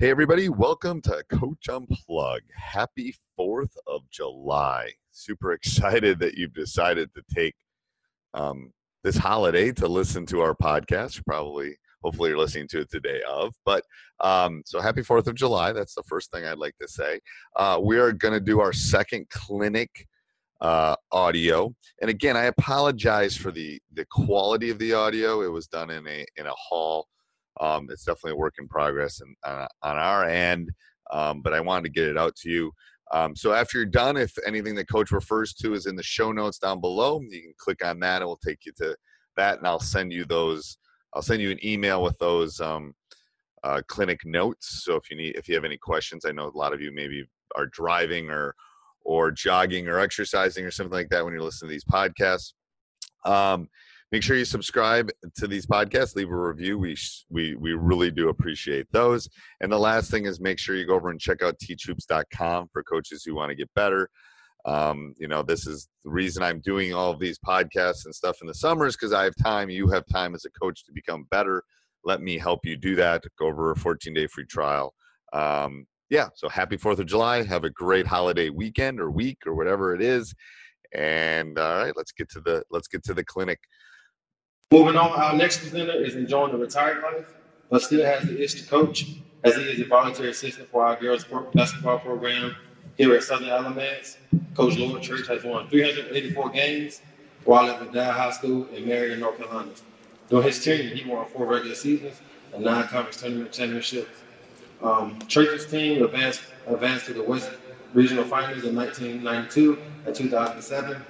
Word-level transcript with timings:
Hey, 0.00 0.10
everybody, 0.10 0.48
welcome 0.48 1.00
to 1.02 1.22
Coach 1.30 1.68
Unplug. 1.68 2.40
Happy 2.52 3.14
4th 3.38 3.76
of 3.86 4.02
July. 4.10 4.90
Super 5.12 5.52
excited 5.52 6.18
that 6.18 6.34
you've 6.34 6.52
decided 6.52 7.10
to 7.14 7.22
take 7.32 7.54
um, 8.34 8.72
this 9.04 9.16
holiday 9.16 9.70
to 9.70 9.86
listen 9.86 10.26
to 10.26 10.40
our 10.40 10.52
podcast. 10.52 11.14
You're 11.14 11.22
probably, 11.24 11.76
hopefully, 12.02 12.30
you're 12.30 12.38
listening 12.40 12.66
to 12.70 12.80
it 12.80 12.90
today 12.90 13.20
of. 13.28 13.54
But 13.64 13.84
um, 14.18 14.64
so 14.66 14.80
happy 14.80 15.02
4th 15.02 15.28
of 15.28 15.36
July. 15.36 15.70
That's 15.70 15.94
the 15.94 16.02
first 16.08 16.32
thing 16.32 16.44
I'd 16.44 16.58
like 16.58 16.76
to 16.80 16.88
say. 16.88 17.20
Uh, 17.54 17.78
we 17.80 17.96
are 18.00 18.10
going 18.10 18.34
to 18.34 18.40
do 18.40 18.58
our 18.58 18.72
second 18.72 19.30
clinic 19.30 20.08
uh, 20.60 20.96
audio. 21.12 21.72
And 22.00 22.10
again, 22.10 22.36
I 22.36 22.46
apologize 22.46 23.36
for 23.36 23.52
the 23.52 23.80
the 23.92 24.06
quality 24.06 24.70
of 24.70 24.80
the 24.80 24.92
audio. 24.92 25.42
It 25.42 25.52
was 25.52 25.68
done 25.68 25.90
in 25.90 26.04
a 26.08 26.26
in 26.36 26.46
a 26.46 26.52
hall 26.52 27.06
um, 27.60 27.88
it's 27.90 28.04
definitely 28.04 28.32
a 28.32 28.36
work 28.36 28.54
in 28.58 28.68
progress 28.68 29.20
and 29.20 29.36
uh, 29.44 29.66
on 29.82 29.96
our 29.96 30.24
end, 30.24 30.70
um, 31.12 31.40
but 31.42 31.54
I 31.54 31.60
wanted 31.60 31.84
to 31.84 32.00
get 32.00 32.08
it 32.08 32.18
out 32.18 32.34
to 32.36 32.50
you. 32.50 32.72
Um, 33.12 33.36
so 33.36 33.52
after 33.52 33.78
you're 33.78 33.86
done, 33.86 34.16
if 34.16 34.32
anything 34.46 34.74
that 34.76 34.90
coach 34.90 35.10
refers 35.12 35.52
to 35.54 35.74
is 35.74 35.86
in 35.86 35.94
the 35.94 36.02
show 36.02 36.32
notes 36.32 36.58
down 36.58 36.80
below, 36.80 37.20
you 37.20 37.42
can 37.42 37.54
click 37.58 37.84
on 37.84 38.00
that. 38.00 38.22
It 38.22 38.24
will 38.24 38.40
take 38.44 38.64
you 38.64 38.72
to 38.78 38.96
that, 39.36 39.58
and 39.58 39.66
I'll 39.66 39.80
send 39.80 40.12
you 40.12 40.24
those. 40.24 40.78
I'll 41.14 41.22
send 41.22 41.40
you 41.40 41.50
an 41.50 41.64
email 41.64 42.02
with 42.02 42.18
those 42.18 42.60
um, 42.60 42.92
uh, 43.62 43.82
clinic 43.86 44.20
notes. 44.24 44.82
So 44.84 44.96
if 44.96 45.10
you 45.10 45.16
need, 45.16 45.36
if 45.36 45.48
you 45.48 45.54
have 45.54 45.64
any 45.64 45.76
questions, 45.76 46.24
I 46.24 46.32
know 46.32 46.48
a 46.48 46.58
lot 46.58 46.72
of 46.72 46.80
you 46.80 46.92
maybe 46.92 47.24
are 47.56 47.66
driving 47.66 48.30
or 48.30 48.54
or 49.04 49.30
jogging 49.30 49.86
or 49.86 50.00
exercising 50.00 50.64
or 50.64 50.70
something 50.70 50.92
like 50.92 51.10
that 51.10 51.24
when 51.24 51.34
you're 51.34 51.42
listening 51.42 51.68
to 51.68 51.74
these 51.74 51.84
podcasts. 51.84 52.54
Um, 53.24 53.68
make 54.14 54.22
sure 54.22 54.36
you 54.36 54.44
subscribe 54.44 55.10
to 55.34 55.48
these 55.48 55.66
podcasts 55.66 56.14
leave 56.14 56.30
a 56.30 56.36
review. 56.36 56.78
We 56.78 56.96
we 57.30 57.56
we 57.56 57.72
really 57.72 58.12
do 58.12 58.28
appreciate 58.28 58.86
those. 58.92 59.28
And 59.60 59.72
the 59.72 59.78
last 59.78 60.08
thing 60.08 60.26
is 60.26 60.38
make 60.38 60.60
sure 60.60 60.76
you 60.76 60.86
go 60.86 60.94
over 60.94 61.10
and 61.10 61.18
check 61.18 61.42
out 61.42 61.58
teachhoops.com 61.58 62.68
for 62.72 62.84
coaches 62.84 63.24
who 63.24 63.34
want 63.34 63.50
to 63.50 63.56
get 63.56 63.68
better. 63.74 64.08
Um, 64.66 65.14
you 65.18 65.26
know 65.26 65.42
this 65.42 65.66
is 65.66 65.88
the 66.04 66.10
reason 66.10 66.44
i'm 66.44 66.60
doing 66.60 66.94
all 66.94 67.10
of 67.10 67.18
these 67.18 67.38
podcasts 67.38 68.04
and 68.04 68.14
stuff 68.14 68.38
in 68.40 68.46
the 68.46 68.54
summers 68.54 68.96
because 68.96 69.12
i 69.12 69.22
have 69.24 69.34
time 69.42 69.68
you 69.68 69.88
have 69.88 70.04
time 70.06 70.34
as 70.34 70.46
a 70.46 70.50
coach 70.62 70.84
to 70.84 70.92
become 70.92 71.26
better. 71.32 71.64
Let 72.04 72.22
me 72.22 72.38
help 72.38 72.60
you 72.64 72.76
do 72.76 72.94
that 72.94 73.24
go 73.36 73.48
over 73.48 73.72
a 73.72 73.76
14 73.76 74.14
day 74.14 74.28
free 74.28 74.46
trial. 74.46 74.94
Um, 75.32 75.86
yeah 76.08 76.28
so 76.36 76.48
happy 76.48 76.76
fourth 76.76 77.00
of 77.00 77.06
july 77.06 77.42
have 77.42 77.64
a 77.64 77.70
great 77.70 78.06
holiday 78.06 78.48
weekend 78.48 79.00
or 79.00 79.10
week 79.10 79.38
or 79.44 79.56
whatever 79.56 79.92
it 79.92 80.00
is. 80.00 80.32
And 80.94 81.58
all 81.58 81.78
right 81.78 81.96
let's 81.96 82.12
get 82.12 82.30
to 82.30 82.40
the 82.40 82.62
let's 82.70 82.86
get 82.86 83.02
to 83.06 83.14
the 83.14 83.24
clinic 83.24 83.58
Moving 84.70 84.96
on, 84.96 85.10
our 85.10 85.36
next 85.36 85.58
presenter 85.58 85.92
is 85.92 86.16
enjoying 86.16 86.52
the 86.52 86.58
retired 86.58 87.02
life, 87.02 87.26
but 87.70 87.82
still 87.82 88.04
has 88.04 88.24
the 88.24 88.42
itch 88.42 88.60
to 88.60 88.68
coach, 88.68 89.06
as 89.44 89.54
he 89.56 89.62
is 89.62 89.80
a 89.80 89.84
volunteer 89.84 90.30
assistant 90.30 90.68
for 90.68 90.84
our 90.84 90.96
girls 90.96 91.24
basketball 91.54 91.98
program 91.98 92.56
here 92.96 93.14
at 93.14 93.22
Southern 93.22 93.50
Alamance. 93.50 94.18
Coach 94.54 94.76
Lord 94.76 95.02
Church 95.02 95.28
has 95.28 95.44
won 95.44 95.68
384 95.68 96.50
games 96.50 97.02
while 97.44 97.70
at 97.70 97.78
McDowell 97.80 98.12
High 98.12 98.30
School 98.32 98.66
in 98.68 98.88
Marion, 98.88 99.20
North 99.20 99.36
Carolina. 99.38 99.70
During 100.28 100.46
his 100.46 100.64
tenure, 100.64 100.94
he 100.94 101.08
won 101.08 101.26
four 101.26 101.46
regular 101.46 101.74
seasons 101.74 102.20
and 102.52 102.64
nine 102.64 102.88
conference 102.88 103.20
tournament 103.20 103.52
championships. 103.52 104.22
Um, 104.82 105.18
Church's 105.28 105.70
team 105.70 106.02
advanced, 106.02 106.42
advanced 106.66 107.06
to 107.06 107.12
the 107.12 107.22
West 107.22 107.50
Regional 107.92 108.24
Finals 108.24 108.64
in 108.64 108.74
1992 108.74 109.78
and 110.06 110.14
2007, 110.14 111.02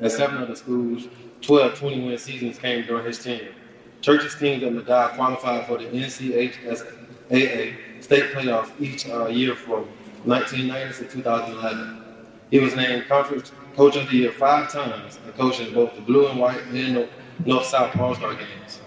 and 0.00 0.12
seven 0.12 0.42
of 0.42 0.48
the 0.48 0.56
schools 0.56 1.08
12 1.42 1.78
20 1.78 2.06
win 2.06 2.18
seasons 2.18 2.58
came 2.58 2.84
during 2.86 3.04
his 3.04 3.22
tenure. 3.22 3.54
Church's 4.00 4.34
teams 4.36 4.62
at 4.62 4.72
McDowell 4.72 5.14
qualified 5.14 5.66
for 5.66 5.78
the 5.78 5.84
NCHSAA 5.84 7.74
state 8.00 8.32
playoffs 8.32 8.70
each 8.80 9.08
uh, 9.08 9.26
year 9.26 9.54
from 9.54 9.86
1990 10.24 11.04
to 11.04 11.10
2011. 11.10 12.04
He 12.50 12.58
was 12.58 12.74
named 12.74 13.06
Conference 13.08 13.52
Coach 13.74 13.96
of 13.96 14.08
the 14.08 14.16
Year 14.16 14.32
five 14.32 14.72
times 14.72 15.18
and 15.24 15.34
coached 15.34 15.60
in 15.60 15.74
both 15.74 15.94
the 15.94 16.00
blue 16.00 16.28
and 16.28 16.38
white 16.38 16.62
and 16.68 17.08
North-South 17.44 17.96
All-Star 17.96 18.34
games. 18.34 18.80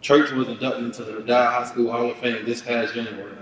Church 0.00 0.30
was 0.32 0.48
inducted 0.48 0.84
into 0.84 1.04
the 1.04 1.12
McDowell 1.12 1.52
High 1.52 1.64
School 1.64 1.90
Hall 1.90 2.10
of 2.10 2.16
Fame 2.18 2.44
this 2.44 2.62
past 2.62 2.94
January. 2.94 3.36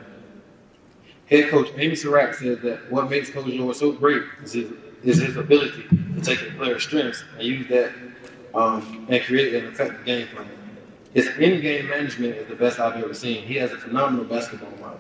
Head 1.29 1.51
coach 1.51 1.71
Amy 1.77 1.95
Sirac 1.95 2.35
said 2.35 2.61
that 2.63 2.91
what 2.93 3.09
makes 3.09 3.31
Coach 3.31 3.47
Lord 3.47 3.75
so 3.75 3.93
great 3.93 4.23
is 4.43 4.53
his, 4.53 4.71
is 5.03 5.23
his 5.23 5.37
ability 5.37 5.85
to 5.89 6.21
take 6.21 6.43
a 6.43 6.51
player's 6.57 6.83
strengths 6.83 7.25
and 7.39 7.47
use 7.47 7.67
that 7.69 7.93
um, 8.55 9.07
and 9.09 9.23
create 9.25 9.55
an 9.55 9.67
effective 9.67 10.05
game 10.05 10.27
plan. 10.29 10.49
His 11.13 11.29
in-game 11.39 11.89
management 11.89 12.37
is 12.37 12.49
the 12.49 12.57
best 12.57 12.81
I've 12.81 13.03
ever 13.03 13.15
seen. 13.15 13.45
He 13.45 13.55
has 13.55 13.73
a 13.73 13.79
phenomenal 13.79 14.25
basketball 14.25 14.71
mind. 14.81 14.99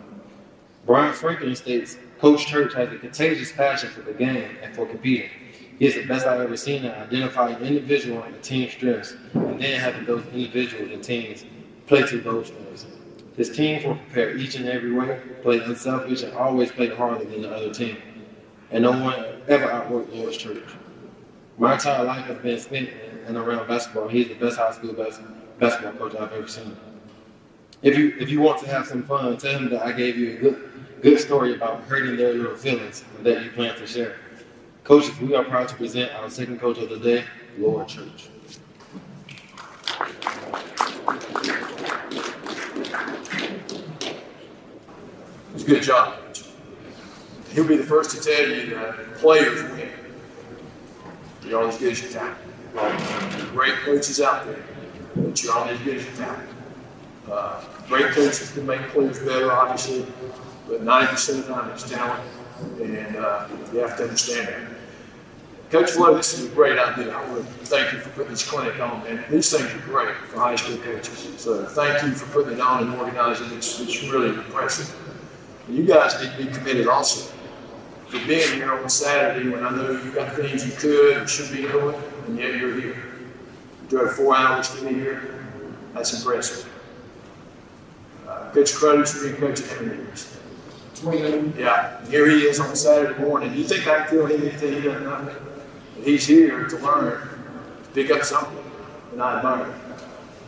Brian 0.87 1.13
Franklin 1.13 1.57
states, 1.57 1.97
Coach 2.19 2.47
Church 2.47 2.75
has 2.75 2.93
a 2.93 2.99
contagious 2.99 3.51
passion 3.53 3.91
for 3.91 4.03
the 4.03 4.13
game 4.13 4.57
and 4.63 4.75
for 4.75 4.87
competing. 4.87 5.31
He 5.79 5.87
is 5.87 5.95
the 5.95 6.07
best 6.07 6.27
I've 6.27 6.41
ever 6.41 6.57
seen 6.57 6.85
at 6.85 6.97
identifying 6.99 7.57
individual 7.57 8.23
and 8.23 8.41
team 8.43 8.71
strengths 8.71 9.17
and 9.35 9.61
then 9.61 9.81
having 9.81 10.05
those 10.05 10.25
individuals 10.27 10.93
and 10.93 11.03
teams 11.03 11.45
play 11.87 12.07
to 12.07 12.21
those 12.21 12.47
strengths. 12.47 12.87
His 13.37 13.51
teams 13.51 13.85
will 13.85 13.97
prepare 13.97 14.37
each 14.37 14.55
and 14.55 14.69
every 14.69 14.93
way, 14.93 15.21
play 15.43 15.59
unselfish, 15.59 16.23
and 16.23 16.33
always 16.35 16.71
play 16.71 16.95
harder 16.95 17.25
than 17.25 17.43
the 17.43 17.51
other 17.53 17.75
team. 17.75 17.97
And 18.71 18.85
no 18.85 18.93
one 18.93 19.43
ever 19.49 19.67
outworked 19.67 20.15
Lord's 20.15 20.37
Church. 20.37 20.63
My 21.57 21.75
entire 21.75 22.05
life 22.05 22.25
has 22.27 22.39
been 22.39 22.59
spent 22.59 22.91
and 23.27 23.37
around 23.37 23.69
basketball. 23.69 24.09
He's 24.09 24.29
the 24.29 24.35
best 24.35 24.57
high 24.59 24.73
school 24.73 24.93
basketball 24.93 25.93
coach 25.93 26.21
I've 26.21 26.33
ever 26.33 26.49
seen. 26.49 26.77
If 27.83 27.97
you 27.97 28.15
if 28.19 28.29
you 28.29 28.41
want 28.41 28.61
to 28.63 28.69
have 28.69 28.87
some 28.87 29.05
fun, 29.05 29.37
tell 29.37 29.59
him 29.59 29.71
that 29.71 29.83
I 29.83 29.93
gave 29.93 30.17
you 30.17 30.37
a 30.37 30.41
good 30.41 30.71
good 31.01 31.21
story 31.21 31.55
about 31.55 31.83
hurting 31.83 32.17
their 32.17 32.33
little 32.33 32.57
feelings 32.57 33.05
that 33.23 33.45
you 33.45 33.51
plan 33.51 33.77
to 33.77 33.87
share. 33.87 34.17
Coaches, 34.83 35.19
we 35.21 35.35
are 35.35 35.45
proud 35.45 35.69
to 35.69 35.75
present 35.77 36.13
our 36.15 36.29
second 36.29 36.61
coach 36.61 36.79
of 36.79 36.89
the 36.89 36.99
day, 36.99 37.25
Lord 37.59 37.87
Church. 37.87 38.29
It's 45.55 45.63
a 45.63 45.67
good 45.67 45.83
job. 45.83 46.19
He'll 47.53 47.69
be 47.69 47.77
the 47.77 47.85
first 47.85 48.11
to 48.11 48.21
tell 48.21 48.49
you 48.49 48.75
that 48.75 49.15
players 49.19 49.63
win. 49.71 50.04
You 51.47 51.59
always 51.59 51.79
get 51.79 52.01
your 52.03 52.11
time 52.13 52.37
great 53.53 53.75
coaches 53.85 54.21
out 54.21 54.45
there, 54.47 54.63
but 55.15 55.43
you're 55.43 55.57
on 55.57 55.69
as 55.69 55.79
good 55.81 55.97
as 55.97 56.05
you 56.05 56.13
can. 56.17 56.49
Uh, 57.31 57.65
great 57.89 58.07
coaches 58.13 58.51
can 58.53 58.67
make 58.67 58.81
players 58.89 59.21
better, 59.21 59.53
obviously, 59.53 60.05
but 60.69 60.83
90% 60.83 61.29
of 61.39 61.47
the 61.47 61.55
time 61.55 61.71
it's 61.71 61.89
talent, 61.89 62.23
and 62.81 63.17
uh, 63.17 63.47
you 63.73 63.79
have 63.79 63.97
to 63.97 64.05
understand 64.05 64.49
that. 64.49 64.61
Coach 65.71 65.93
Flo, 65.93 66.15
this 66.15 66.39
is 66.39 66.51
a 66.51 66.55
great 66.55 66.79
idea. 66.79 67.17
I 67.17 67.29
want 67.31 67.47
to 67.47 67.67
thank 67.67 67.93
you 67.93 67.99
for 67.99 68.11
putting 68.11 68.33
this 68.33 68.49
clinic 68.49 68.79
on, 68.81 69.03
man. 69.03 69.25
These 69.31 69.57
things 69.57 69.73
are 69.73 69.87
great 69.87 70.15
for 70.17 70.39
high 70.39 70.57
school 70.57 70.77
coaches. 70.79 71.35
So 71.39 71.65
thank 71.65 72.03
you 72.03 72.13
for 72.13 72.27
putting 72.33 72.59
it 72.59 72.61
on 72.61 72.85
and 72.85 72.95
organizing 72.95 73.47
it. 73.47 73.55
It's, 73.55 73.81
it's 73.81 74.05
really 74.05 74.29
impressive. 74.29 74.95
You 75.69 75.85
guys 75.85 76.21
need 76.21 76.37
to 76.37 76.45
be 76.45 76.59
committed 76.59 76.87
also 76.87 77.34
for 78.09 78.19
being 78.27 78.55
here 78.55 78.73
on 78.73 78.89
Saturday 78.89 79.49
when 79.49 79.65
I 79.65 79.71
know 79.71 79.91
you've 79.91 80.15
got 80.15 80.35
things 80.35 80.67
you 80.67 80.73
could 80.73 81.17
and 81.19 81.29
should 81.29 81.51
be 81.55 81.63
doing, 81.63 81.97
and 82.27 82.39
yet 82.39 82.57
you're 82.57 82.79
here. 82.81 82.97
You 83.83 83.89
drove 83.89 84.13
four 84.13 84.37
hours 84.37 84.69
to 84.75 84.87
be 84.87 84.95
here. 84.95 85.47
That's 85.95 86.13
impressive. 86.13 86.71
Uh, 88.29 88.51
Coach 88.51 88.75
Crow's 88.75 89.23
been 89.23 89.37
coaching 89.37 89.67
how 89.69 89.83
many 89.83 89.97
years? 89.97 90.39
Yeah, 91.59 92.05
here 92.07 92.29
he 92.31 92.39
is 92.43 92.61
on 92.61 92.75
Saturday 92.75 93.19
morning. 93.21 93.55
You 93.55 93.65
think 93.65 93.87
I 93.87 94.07
him 94.07 94.27
anything 94.27 94.75
he 94.75 94.81
doesn't 94.81 95.05
know? 95.05 95.35
But 95.97 96.07
he's 96.07 96.27
here 96.27 96.67
to 96.67 96.77
learn, 96.79 97.21
to 97.83 97.91
pick 97.93 98.11
up 98.11 98.23
something, 98.23 98.57
and 99.13 99.23
I 99.23 99.39
admire. 99.39 99.75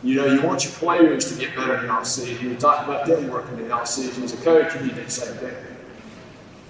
You 0.03 0.15
know, 0.15 0.25
you 0.25 0.41
want 0.41 0.63
your 0.63 0.73
players 0.73 1.31
to 1.31 1.39
get 1.39 1.55
better 1.55 1.77
in 1.77 1.87
the 1.87 1.93
offseason. 1.93 2.41
You 2.41 2.55
talk 2.55 2.85
about 2.85 3.07
them 3.07 3.29
working 3.29 3.57
in 3.57 3.67
the 3.67 3.73
offseason. 3.73 4.23
As 4.23 4.33
a 4.33 4.37
coach, 4.37 4.73
you 4.75 4.81
need 4.81 4.95
the 4.95 5.09
same 5.09 5.35
thing. 5.37 5.55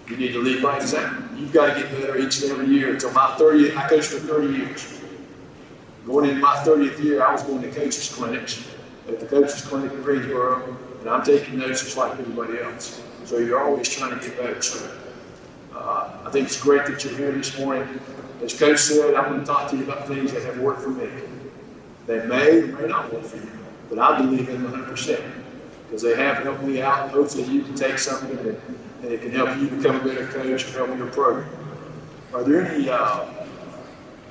You 0.09 0.15
need 0.15 0.31
to 0.33 0.39
lead 0.39 0.63
by 0.63 0.77
example. 0.77 1.37
You've 1.37 1.51
got 1.51 1.73
to 1.73 1.81
get 1.81 1.91
better 1.91 2.17
each 2.17 2.41
and 2.41 2.51
every 2.51 2.67
year. 2.67 2.93
Until 2.93 3.11
my 3.11 3.35
30th, 3.37 3.75
I 3.75 3.89
coached 3.89 4.07
for 4.07 4.19
30 4.19 4.57
years. 4.57 5.01
Going 6.05 6.29
into 6.29 6.41
my 6.41 6.55
30th 6.57 7.03
year, 7.03 7.25
I 7.25 7.33
was 7.33 7.43
going 7.43 7.61
to 7.61 7.69
coaches' 7.69 8.13
clinics 8.15 8.65
at 9.09 9.19
the 9.19 9.25
coaches' 9.25 9.61
clinic 9.65 9.91
in 9.91 10.01
Greensboro, 10.01 10.77
and 11.01 11.09
I'm 11.09 11.23
taking 11.23 11.59
notes 11.59 11.83
just 11.83 11.97
like 11.97 12.13
everybody 12.13 12.59
else. 12.59 13.01
So 13.25 13.37
you're 13.37 13.61
always 13.61 13.89
trying 13.89 14.17
to 14.17 14.25
get 14.25 14.37
better. 14.37 14.61
So 14.61 14.89
uh, 15.73 16.09
I 16.25 16.29
think 16.31 16.47
it's 16.47 16.61
great 16.61 16.85
that 16.85 17.03
you're 17.03 17.17
here 17.17 17.31
this 17.33 17.57
morning. 17.59 17.99
As 18.41 18.57
Coach 18.57 18.79
said, 18.79 19.13
I'm 19.15 19.25
going 19.25 19.41
to 19.41 19.45
talk 19.45 19.69
to 19.71 19.77
you 19.77 19.83
about 19.83 20.07
things 20.07 20.31
that 20.31 20.43
have 20.43 20.59
worked 20.59 20.81
for 20.81 20.89
me. 20.89 21.09
They 22.05 22.25
may 22.25 22.61
or 22.61 22.67
may 22.67 22.87
not 22.87 23.11
work 23.11 23.23
for 23.23 23.37
you, 23.37 23.51
but 23.89 23.99
I 23.99 24.17
believe 24.21 24.47
in 24.47 24.63
them 24.63 24.71
100% 24.71 25.21
because 25.85 26.01
they 26.01 26.15
have 26.15 26.43
helped 26.43 26.63
me 26.63 26.81
out. 26.81 27.03
And 27.03 27.11
hopefully, 27.11 27.43
you 27.43 27.63
can 27.63 27.75
take 27.75 27.99
something 27.99 28.37
and, 28.37 28.61
and 29.01 29.11
it 29.11 29.21
can 29.21 29.31
help 29.31 29.57
you 29.57 29.67
become 29.69 29.97
a 29.97 30.03
better 30.03 30.27
coach 30.27 30.65
and 30.65 30.73
help 30.73 30.97
your 30.97 31.07
program. 31.07 31.49
Are 32.33 32.43
there 32.43 32.65
any 32.65 32.89
uh, 32.89 33.25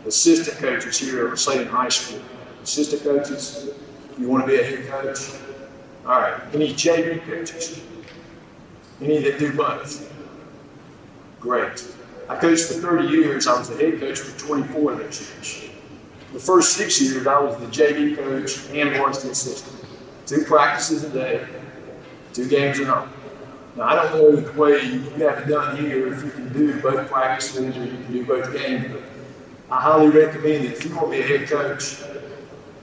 assistant 0.06 0.58
coaches 0.58 0.98
here 0.98 1.28
at 1.28 1.38
Sladen 1.38 1.68
High 1.68 1.88
School? 1.88 2.20
Assistant 2.62 3.02
coaches? 3.02 3.70
You 4.18 4.28
want 4.28 4.44
to 4.44 4.50
be 4.50 4.58
a 4.58 4.64
head 4.64 4.88
coach? 4.88 5.40
All 6.04 6.20
right. 6.20 6.40
Any 6.52 6.72
JV 6.72 7.24
coaches? 7.24 7.80
Any 9.00 9.18
that 9.18 9.38
do 9.38 9.52
both? 9.52 10.12
Great. 11.40 11.86
I 12.28 12.36
coached 12.36 12.64
for 12.66 12.74
30 12.74 13.08
years. 13.08 13.46
I 13.46 13.58
was 13.58 13.68
the 13.68 13.76
head 13.76 14.00
coach 14.00 14.18
for 14.18 14.38
24 14.38 14.92
of 14.92 14.98
those 14.98 15.30
years. 15.30 15.70
The 16.32 16.40
first 16.40 16.76
six 16.76 17.00
years, 17.00 17.26
I 17.26 17.40
was 17.40 17.56
the 17.56 17.66
JV 17.66 18.16
coach 18.16 18.68
and 18.70 18.96
varsity 18.96 19.30
assistant. 19.30 19.84
Two 20.26 20.44
practices 20.44 21.04
a 21.04 21.10
day, 21.10 21.46
two 22.32 22.48
games 22.48 22.80
a 22.80 22.84
night. 22.84 23.08
Now, 23.76 23.88
I 23.88 23.94
don't 23.96 24.12
know 24.14 24.36
the 24.36 24.60
way 24.60 24.82
you 24.82 25.00
have 25.26 25.40
it 25.40 25.48
done 25.48 25.76
here, 25.76 26.06
if 26.12 26.24
you 26.24 26.30
can 26.30 26.48
do 26.52 26.80
both 26.80 27.10
practices 27.10 27.76
or 27.76 27.84
you 27.84 27.90
can 27.90 28.12
do 28.12 28.24
both 28.24 28.50
games, 28.52 28.86
but 28.90 29.02
I 29.70 29.80
highly 29.80 30.08
recommend 30.08 30.64
it. 30.64 30.72
if 30.72 30.84
you 30.84 30.94
want 30.96 31.12
to 31.12 31.18
be 31.18 31.22
a 31.22 31.26
head 31.26 31.46
coach, 31.46 32.02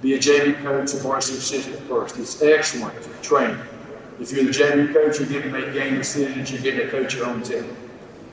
be 0.04 0.14
a 0.14 0.20
JV 0.20 0.62
coach 0.62 0.94
or 0.94 0.98
varsity 0.98 1.40
assistant 1.40 1.80
first. 1.88 2.20
It's 2.20 2.42
excellent 2.44 2.94
training. 3.24 3.60
If 4.20 4.32
you're 4.32 4.44
the 4.44 4.52
JV 4.52 4.94
coach, 4.94 5.18
you're 5.20 5.28
getting 5.30 5.52
to 5.52 5.60
make 5.60 5.74
game 5.74 5.98
decisions, 5.98 6.52
you're 6.52 6.62
getting 6.62 6.82
to 6.82 6.92
coach 6.92 7.16
your 7.16 7.26
own 7.26 7.42
team. 7.42 7.76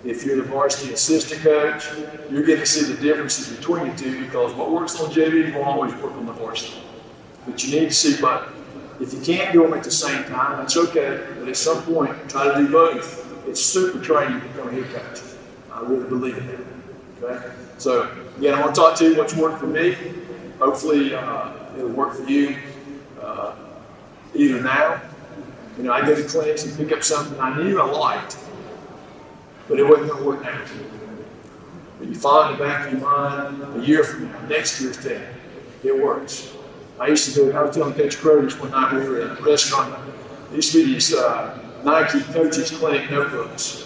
If 0.04 0.24
you're 0.24 0.36
the 0.36 0.42
varsity 0.42 0.92
assistant 0.92 1.42
coach, 1.42 1.92
you're 2.28 2.42
getting 2.42 2.64
to 2.64 2.66
see 2.66 2.92
the 2.92 3.00
differences 3.00 3.48
between 3.48 3.88
the 3.88 3.96
two 3.96 4.20
because 4.20 4.54
what 4.54 4.70
works 4.70 5.00
on 5.00 5.10
JV 5.10 5.54
will 5.54 5.62
always 5.62 5.94
work 5.94 6.14
on 6.16 6.26
the 6.26 6.32
varsity. 6.32 6.76
But 7.46 7.64
you 7.64 7.80
need 7.80 7.88
to 7.88 7.94
see 7.94 8.20
both. 8.20 8.59
If 9.00 9.14
you 9.14 9.20
can't 9.20 9.52
do 9.52 9.62
them 9.62 9.73
at 9.73 9.82
the 9.82 9.91
same 9.91 10.25
time, 10.25 10.58
that's 10.58 10.76
okay. 10.76 11.26
But 11.38 11.49
at 11.49 11.56
some 11.56 11.82
point, 11.85 12.29
try 12.29 12.52
to 12.52 12.55
do 12.61 12.70
both. 12.70 13.26
It's 13.49 13.61
super 13.61 13.99
training 13.99 14.41
to 14.41 14.47
become 14.49 14.69
a 14.69 14.73
head 14.73 14.93
coach. 14.93 15.23
I 15.73 15.81
really 15.81 16.08
believe 16.08 16.37
in 16.37 16.47
that. 16.47 16.61
Okay? 17.23 17.55
So, 17.79 18.11
again, 18.37 18.55
I 18.55 18.61
want 18.61 18.75
to 18.75 18.81
talk 18.81 18.99
to 18.99 19.08
you 19.08 19.17
what's 19.17 19.35
worked 19.35 19.58
for 19.58 19.67
me. 19.67 19.97
Hopefully, 20.58 21.14
uh, 21.14 21.52
it'll 21.76 21.88
work 21.88 22.14
for 22.14 22.25
you 22.25 22.58
uh, 23.23 23.55
either 24.35 24.61
now. 24.61 25.00
You 25.79 25.85
know, 25.85 25.93
I 25.93 26.05
go 26.05 26.14
to 26.14 26.23
clinics 26.25 26.67
and 26.67 26.76
pick 26.76 26.93
up 26.93 27.02
something 27.02 27.41
I 27.41 27.56
knew 27.62 27.81
I 27.81 27.91
liked, 27.91 28.37
but 29.67 29.79
it 29.79 29.88
wasn't 29.88 30.11
going 30.11 30.23
to 30.23 30.29
work 30.29 30.43
now. 30.43 30.61
But 31.99 32.08
you 32.08 32.14
find 32.14 32.52
in 32.52 32.58
the 32.58 32.64
back 32.64 32.87
of 32.87 32.93
your 32.93 33.00
mind 33.00 33.62
a 33.82 33.87
year 33.87 34.05
from 34.05 34.31
now, 34.31 34.41
next 34.47 34.79
year's 34.81 34.99
thing, 34.99 35.23
it 35.82 36.02
works. 36.02 36.55
I 37.00 37.08
used 37.08 37.26
to 37.31 37.35
do, 37.35 37.52
I 37.56 37.62
was 37.62 37.75
telling 37.75 37.94
Coach 37.94 38.19
Crows 38.19 38.61
one 38.61 38.73
night 38.73 38.93
we 38.93 39.08
were 39.08 39.23
at 39.23 39.38
a 39.38 39.43
restaurant. 39.43 39.99
There 40.49 40.56
used 40.56 40.73
to 40.73 40.85
be 40.85 40.93
these 40.93 41.14
uh, 41.14 41.58
Nike 41.82 42.20
Coaches 42.20 42.70
Clinic 42.70 43.11
notebooks 43.11 43.85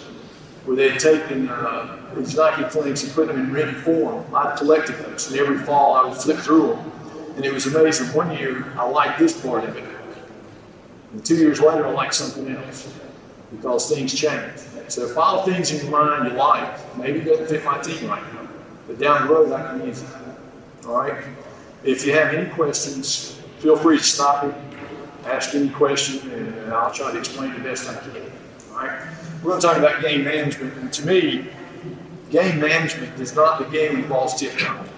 where 0.65 0.75
they 0.75 0.89
had 0.89 0.99
taken 0.99 1.47
uh, 1.47 1.97
these 2.13 2.35
Nike 2.35 2.63
clinics 2.65 3.03
and 3.03 3.13
put 3.13 3.27
them 3.27 3.39
in 3.39 3.53
written 3.53 3.75
form. 3.75 4.25
I 4.35 4.53
collected 4.57 4.97
those, 4.97 5.31
and 5.31 5.39
every 5.39 5.59
fall 5.59 5.95
I 5.95 6.09
would 6.09 6.17
flip 6.17 6.39
through 6.39 6.67
them. 6.67 6.91
And 7.37 7.45
it 7.45 7.53
was 7.53 7.67
amazing. 7.67 8.07
One 8.07 8.35
year 8.35 8.73
I 8.75 8.85
liked 8.89 9.17
this 9.17 9.39
part 9.41 9.63
of 9.63 9.77
it. 9.77 9.85
And 11.13 11.25
two 11.25 11.35
years 11.35 11.61
later 11.61 11.87
I 11.87 11.91
liked 11.91 12.15
something 12.15 12.53
else 12.53 12.93
because 13.51 13.89
things 13.89 14.13
change. 14.13 14.59
So 14.89 15.07
file 15.07 15.43
things 15.43 15.71
in 15.71 15.89
your 15.89 15.91
mind 15.91 16.31
you 16.31 16.37
like. 16.37 16.97
Maybe 16.97 17.19
it 17.19 17.25
doesn't 17.25 17.47
fit 17.47 17.63
my 17.63 17.79
team 17.79 18.09
right 18.09 18.23
now, 18.33 18.49
but 18.87 18.99
down 18.99 19.25
the 19.25 19.33
road 19.33 19.53
I 19.53 19.71
can 19.71 19.87
use 19.87 20.01
it. 20.01 20.09
All 20.85 20.97
right? 20.97 21.23
If 21.85 22.03
you 22.03 22.13
have 22.13 22.33
any 22.33 22.49
questions, 22.49 23.39
feel 23.59 23.77
free 23.77 23.99
to 23.99 24.03
stop 24.03 24.43
it, 24.43 24.55
ask 25.25 25.53
any 25.53 25.69
question, 25.69 26.31
and 26.31 26.73
I'll 26.73 26.91
try 26.91 27.11
to 27.11 27.19
explain 27.19 27.53
the 27.53 27.59
best 27.59 27.87
I 27.87 27.93
can. 27.93 28.31
All 28.71 28.77
right? 28.77 29.07
We're 29.43 29.51
going 29.51 29.61
to 29.61 29.67
talk 29.67 29.77
about 29.77 30.01
game 30.01 30.23
management. 30.23 30.75
And 30.77 30.91
to 30.91 31.05
me, 31.05 31.47
game 32.31 32.59
management 32.59 33.19
is 33.19 33.35
not 33.35 33.59
the 33.59 33.65
game 33.65 34.11
tipped 34.35 34.67
on. 34.67 34.89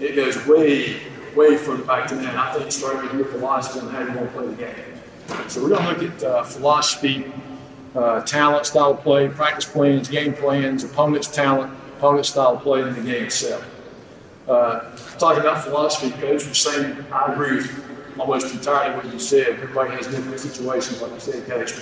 It 0.00 0.16
goes 0.16 0.46
way, 0.46 1.02
way 1.36 1.58
further 1.58 1.84
back 1.84 2.08
than 2.08 2.22
that. 2.22 2.34
I 2.34 2.54
think 2.54 2.68
it 2.68 2.72
started 2.72 3.02
with 3.02 3.12
your 3.12 3.26
philosophy 3.26 3.80
on 3.80 3.92
how 3.92 4.00
you 4.00 4.18
want 4.18 4.32
to 4.32 4.38
play 4.38 4.46
the 4.46 4.54
game. 4.54 5.48
So 5.48 5.62
we're 5.62 5.68
going 5.68 5.94
to 5.94 6.02
look 6.02 6.14
at 6.14 6.22
uh, 6.22 6.44
philosophy, 6.44 7.30
uh, 7.94 8.22
talent, 8.22 8.64
style 8.64 8.92
of 8.92 9.00
play, 9.02 9.28
practice 9.28 9.66
plans, 9.66 10.08
game 10.08 10.32
plans, 10.32 10.82
opponent's 10.82 11.28
talent, 11.28 11.74
opponent's 11.98 12.30
style 12.30 12.56
of 12.56 12.62
play, 12.62 12.80
and 12.80 12.96
the 12.96 13.02
game 13.02 13.24
itself. 13.24 13.66
Uh, 14.50 14.96
talking 15.16 15.40
about 15.40 15.62
philosophy, 15.62 16.10
coach 16.20 16.44
was 16.44 16.58
saying, 16.58 17.06
I 17.12 17.32
agree 17.32 17.64
almost 18.18 18.52
entirely 18.52 18.96
what 18.96 19.06
you 19.12 19.20
said. 19.20 19.46
Everybody 19.46 19.92
has 19.92 20.08
different 20.08 20.40
situations, 20.40 21.00
like 21.00 21.12
you 21.12 21.20
said, 21.20 21.46
coach. 21.46 21.72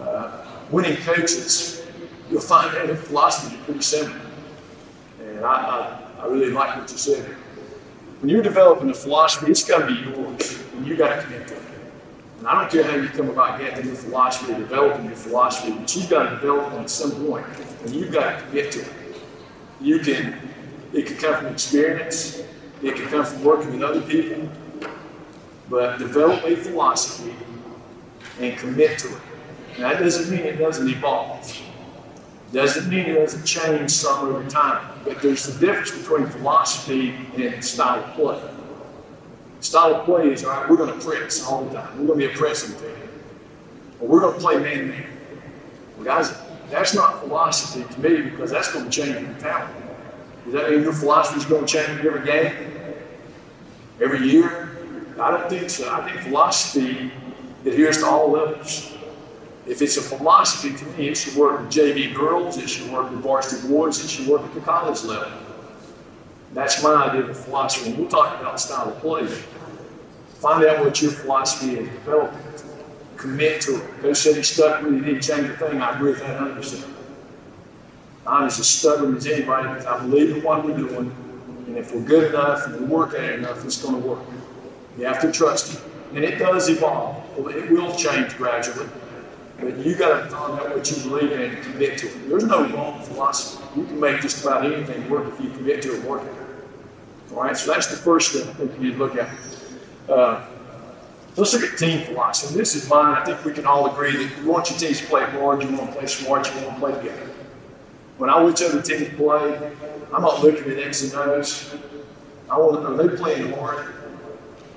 Uh, 0.00 0.46
winning 0.70 0.96
coaches, 0.96 1.84
you'll 2.30 2.40
find 2.40 2.74
that 2.74 2.86
their 2.86 2.96
philosophy 2.96 3.54
is 3.56 3.62
pretty 3.64 3.82
similar. 3.82 4.18
And 5.20 5.44
I, 5.44 5.52
I, 5.52 6.22
I 6.22 6.26
really 6.26 6.52
like 6.52 6.74
what 6.74 6.90
you 6.90 6.96
said. 6.96 7.22
When 8.20 8.30
you're 8.30 8.42
developing 8.42 8.88
a 8.88 8.94
philosophy, 8.94 9.50
it's 9.50 9.68
got 9.68 9.86
to 9.86 9.86
be 9.86 10.10
yours, 10.10 10.64
and 10.72 10.86
you 10.86 10.96
got 10.96 11.16
to 11.16 11.22
commit 11.22 11.48
to 11.48 11.54
it. 11.54 11.62
And 12.38 12.48
I 12.48 12.62
don't 12.62 12.72
care 12.72 12.90
how 12.90 12.96
you 12.96 13.08
come 13.08 13.28
about 13.28 13.60
getting 13.60 13.84
your 13.84 13.94
philosophy 13.94 14.54
developing 14.54 15.04
your 15.04 15.16
philosophy, 15.16 15.72
but 15.72 15.94
you've 15.94 16.08
got 16.08 16.30
to 16.30 16.36
develop 16.36 16.72
it 16.72 16.80
at 16.80 16.88
some 16.88 17.10
point, 17.26 17.46
and 17.82 17.94
you've 17.94 18.10
got 18.10 18.38
to 18.38 18.46
commit 18.46 18.72
to 18.72 18.80
it. 18.80 18.92
You 19.82 19.98
can, 19.98 20.38
it 20.94 21.06
can 21.06 21.16
come 21.16 21.34
from 21.34 21.46
experience, 21.46 22.42
it 22.82 22.94
can 22.96 23.06
come 23.08 23.24
from 23.24 23.44
working 23.44 23.72
with 23.72 23.82
other 23.82 24.00
people, 24.02 24.48
but 25.68 25.98
develop 25.98 26.44
a 26.44 26.56
philosophy 26.56 27.34
and 28.40 28.56
commit 28.58 28.98
to 29.00 29.08
it. 29.08 29.22
That 29.78 29.98
doesn't 29.98 30.34
mean 30.34 30.46
it 30.46 30.56
doesn't 30.56 30.88
evolve. 30.88 31.60
Doesn't 32.52 32.88
mean 32.88 33.06
it 33.06 33.14
doesn't 33.14 33.44
change 33.44 33.90
some 33.90 34.28
over 34.28 34.48
time. 34.48 34.86
But 35.04 35.20
there's 35.20 35.44
the 35.46 35.66
difference 35.66 35.90
between 35.90 36.28
philosophy 36.28 37.14
and 37.36 37.64
style 37.64 38.04
of 38.04 38.14
play. 38.14 38.40
Style 39.58 39.96
of 39.96 40.04
play 40.04 40.32
is, 40.32 40.44
all 40.44 40.52
right, 40.52 40.70
we're 40.70 40.76
going 40.76 40.96
to 40.96 41.04
press 41.04 41.44
all 41.44 41.64
the 41.64 41.74
time. 41.74 41.98
We're 41.98 42.06
going 42.06 42.20
to 42.20 42.28
be 42.28 42.32
a 42.32 42.36
pressing 42.36 42.78
team. 42.78 42.96
Or 44.00 44.06
we're 44.06 44.20
going 44.20 44.34
to 44.34 44.40
play 44.40 44.58
man-man. 44.58 45.06
Well, 45.96 46.04
guys, 46.04 46.36
that's 46.70 46.94
not 46.94 47.20
philosophy 47.20 47.84
to 47.92 48.00
me 48.00 48.30
because 48.30 48.52
that's 48.52 48.72
going 48.72 48.88
to 48.88 48.90
change 48.90 49.40
talent. 49.40 49.83
Does 50.44 50.52
that 50.52 50.70
mean 50.70 50.82
your 50.82 50.92
philosophy 50.92 51.40
is 51.40 51.46
going 51.46 51.64
to 51.66 51.72
change 51.72 52.04
every 52.04 52.24
game? 52.24 52.52
Every 54.00 54.28
year? 54.28 54.70
I 55.18 55.30
don't 55.30 55.48
think 55.48 55.70
so. 55.70 55.92
I 55.92 56.08
think 56.08 56.22
philosophy 56.24 57.12
adheres 57.64 57.98
to 57.98 58.06
all 58.06 58.30
levels. 58.30 58.92
If 59.66 59.80
it's 59.80 59.96
a 59.96 60.02
philosophy 60.02 60.76
to 60.76 60.84
me, 60.98 61.08
it 61.08 61.16
should 61.16 61.36
work 61.36 61.60
with 61.60 61.70
JV 61.70 62.14
girls, 62.14 62.58
it 62.58 62.68
should 62.68 62.90
work 62.92 63.10
with 63.10 63.20
varsity 63.20 63.66
boys, 63.68 64.04
it 64.04 64.10
should 64.10 64.26
work 64.26 64.42
at 64.42 64.52
the 64.52 64.60
college 64.60 65.02
level. 65.04 65.32
That's 66.52 66.82
my 66.82 67.08
idea 67.08 67.22
of 67.22 67.36
philosophy. 67.36 67.90
And 67.90 67.98
we'll 67.98 68.08
talk 68.08 68.38
about 68.40 68.60
style 68.60 68.90
of 68.90 68.98
play. 68.98 69.26
Find 70.34 70.64
out 70.64 70.84
what 70.84 71.00
your 71.00 71.12
philosophy 71.12 71.78
is 71.78 71.88
develop 71.88 72.32
it, 72.32 72.64
commit 73.16 73.62
to 73.62 73.76
it. 73.76 74.00
Coach 74.02 74.18
said 74.18 74.36
he 74.36 74.42
stuck 74.42 74.82
with 74.82 74.92
it, 74.92 74.98
he 74.98 75.04
didn't 75.12 75.22
change 75.22 75.48
a 75.48 75.56
thing. 75.56 75.80
I 75.80 75.96
agree 75.96 76.10
with 76.10 76.20
that 76.20 76.38
100%. 76.38 76.93
I'm 78.26 78.44
as 78.46 78.66
stubborn 78.66 79.16
as 79.16 79.26
anybody 79.26 79.68
because 79.68 79.86
I 79.86 79.98
believe 80.00 80.36
in 80.36 80.42
what 80.42 80.64
we're 80.64 80.76
doing. 80.76 81.14
And 81.66 81.76
if 81.76 81.94
we're 81.94 82.02
good 82.02 82.30
enough 82.30 82.66
and 82.66 82.80
we 82.80 82.86
work 82.86 83.14
at 83.14 83.24
it 83.24 83.38
enough, 83.38 83.64
it's 83.64 83.82
going 83.82 84.00
to 84.00 84.08
work. 84.08 84.20
You 84.98 85.06
have 85.06 85.20
to 85.20 85.32
trust 85.32 85.74
it. 85.74 85.80
And 86.14 86.24
it 86.24 86.38
does 86.38 86.68
evolve. 86.68 87.22
It 87.36 87.70
will 87.70 87.94
change 87.96 88.36
gradually. 88.36 88.88
But 89.58 89.76
you 89.78 89.94
got 89.94 90.24
to 90.24 90.30
find 90.30 90.60
out 90.60 90.76
what 90.76 90.90
you 90.90 91.02
believe 91.08 91.32
in 91.32 91.40
and 91.40 91.62
commit 91.64 91.98
to 91.98 92.06
it. 92.06 92.28
There's 92.28 92.44
no 92.44 92.66
wrong 92.68 93.02
philosophy. 93.02 93.64
You 93.76 93.86
can 93.86 94.00
make 94.00 94.20
just 94.20 94.44
about 94.44 94.64
anything 94.64 95.08
work 95.08 95.32
if 95.32 95.40
you 95.40 95.50
commit 95.50 95.82
to 95.82 95.94
it 95.94 96.00
and 96.00 96.04
work 96.04 96.22
at 96.22 96.28
it. 96.28 97.34
All 97.34 97.42
right, 97.42 97.56
so 97.56 97.72
that's 97.72 97.88
the 97.88 97.96
first 97.96 98.32
thing 98.32 98.48
I 98.48 98.52
think 98.52 98.72
you 98.74 98.84
need 98.84 98.92
to 98.92 98.98
look 98.98 99.16
at. 99.16 99.28
Uh, 100.08 100.46
let's 101.36 101.52
look 101.52 101.62
at 101.62 101.78
team 101.78 102.04
philosophy. 102.04 102.56
This 102.56 102.74
is 102.74 102.88
mine. 102.88 103.16
I 103.16 103.24
think 103.24 103.44
we 103.44 103.52
can 103.52 103.66
all 103.66 103.90
agree 103.90 104.16
that 104.16 104.38
you 104.38 104.48
want 104.48 104.70
your 104.70 104.78
teams 104.78 105.00
to 105.00 105.06
play 105.06 105.24
hard, 105.24 105.62
you 105.62 105.68
want 105.76 105.92
to 105.92 105.98
play 105.98 106.06
smart, 106.06 106.46
you 106.54 106.66
want 106.66 106.74
to 106.74 106.80
play 106.80 106.92
together. 106.92 107.33
When 108.18 108.30
I 108.30 108.40
watch 108.40 108.62
other 108.62 108.80
teams 108.80 109.14
play, 109.16 109.72
I'm 110.12 110.22
not 110.22 110.42
looking 110.42 110.70
at 110.70 110.78
X 110.78 111.02
and 111.02 111.14
O's. 111.14 111.74
I 112.48 112.58
want, 112.58 112.84
are 112.86 113.08
they 113.08 113.16
playing 113.16 113.52
hard? 113.52 113.94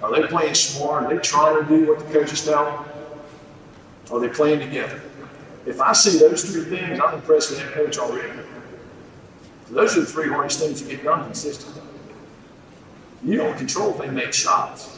Are 0.02 0.12
they 0.12 0.28
playing 0.28 0.54
smart? 0.56 1.04
Are 1.04 1.16
they 1.16 1.22
trying 1.22 1.64
to 1.64 1.70
do 1.70 1.88
what 1.88 2.00
the 2.00 2.06
coaches 2.12 2.44
tell 2.44 2.66
them? 2.66 2.86
Are 4.12 4.20
they 4.20 4.30
playing 4.30 4.60
together? 4.60 5.02
If 5.66 5.82
I 5.82 5.94
see 5.94 6.18
those 6.18 6.44
three 6.50 6.64
things, 6.64 7.00
I'm 7.00 7.16
impressed 7.16 7.52
with 7.52 7.60
that 7.60 7.74
coach 7.74 7.98
already. 7.98 8.40
So 9.68 9.74
those 9.74 9.98
are 9.98 10.02
the 10.02 10.06
three 10.06 10.30
hardest 10.30 10.60
things 10.60 10.82
to 10.82 10.88
get 10.88 11.04
done 11.04 11.26
consistently. 11.26 11.82
You 13.24 13.38
don't 13.38 13.58
control 13.58 13.92
if 13.92 13.98
they 13.98 14.10
make 14.10 14.34
shots. 14.34 14.98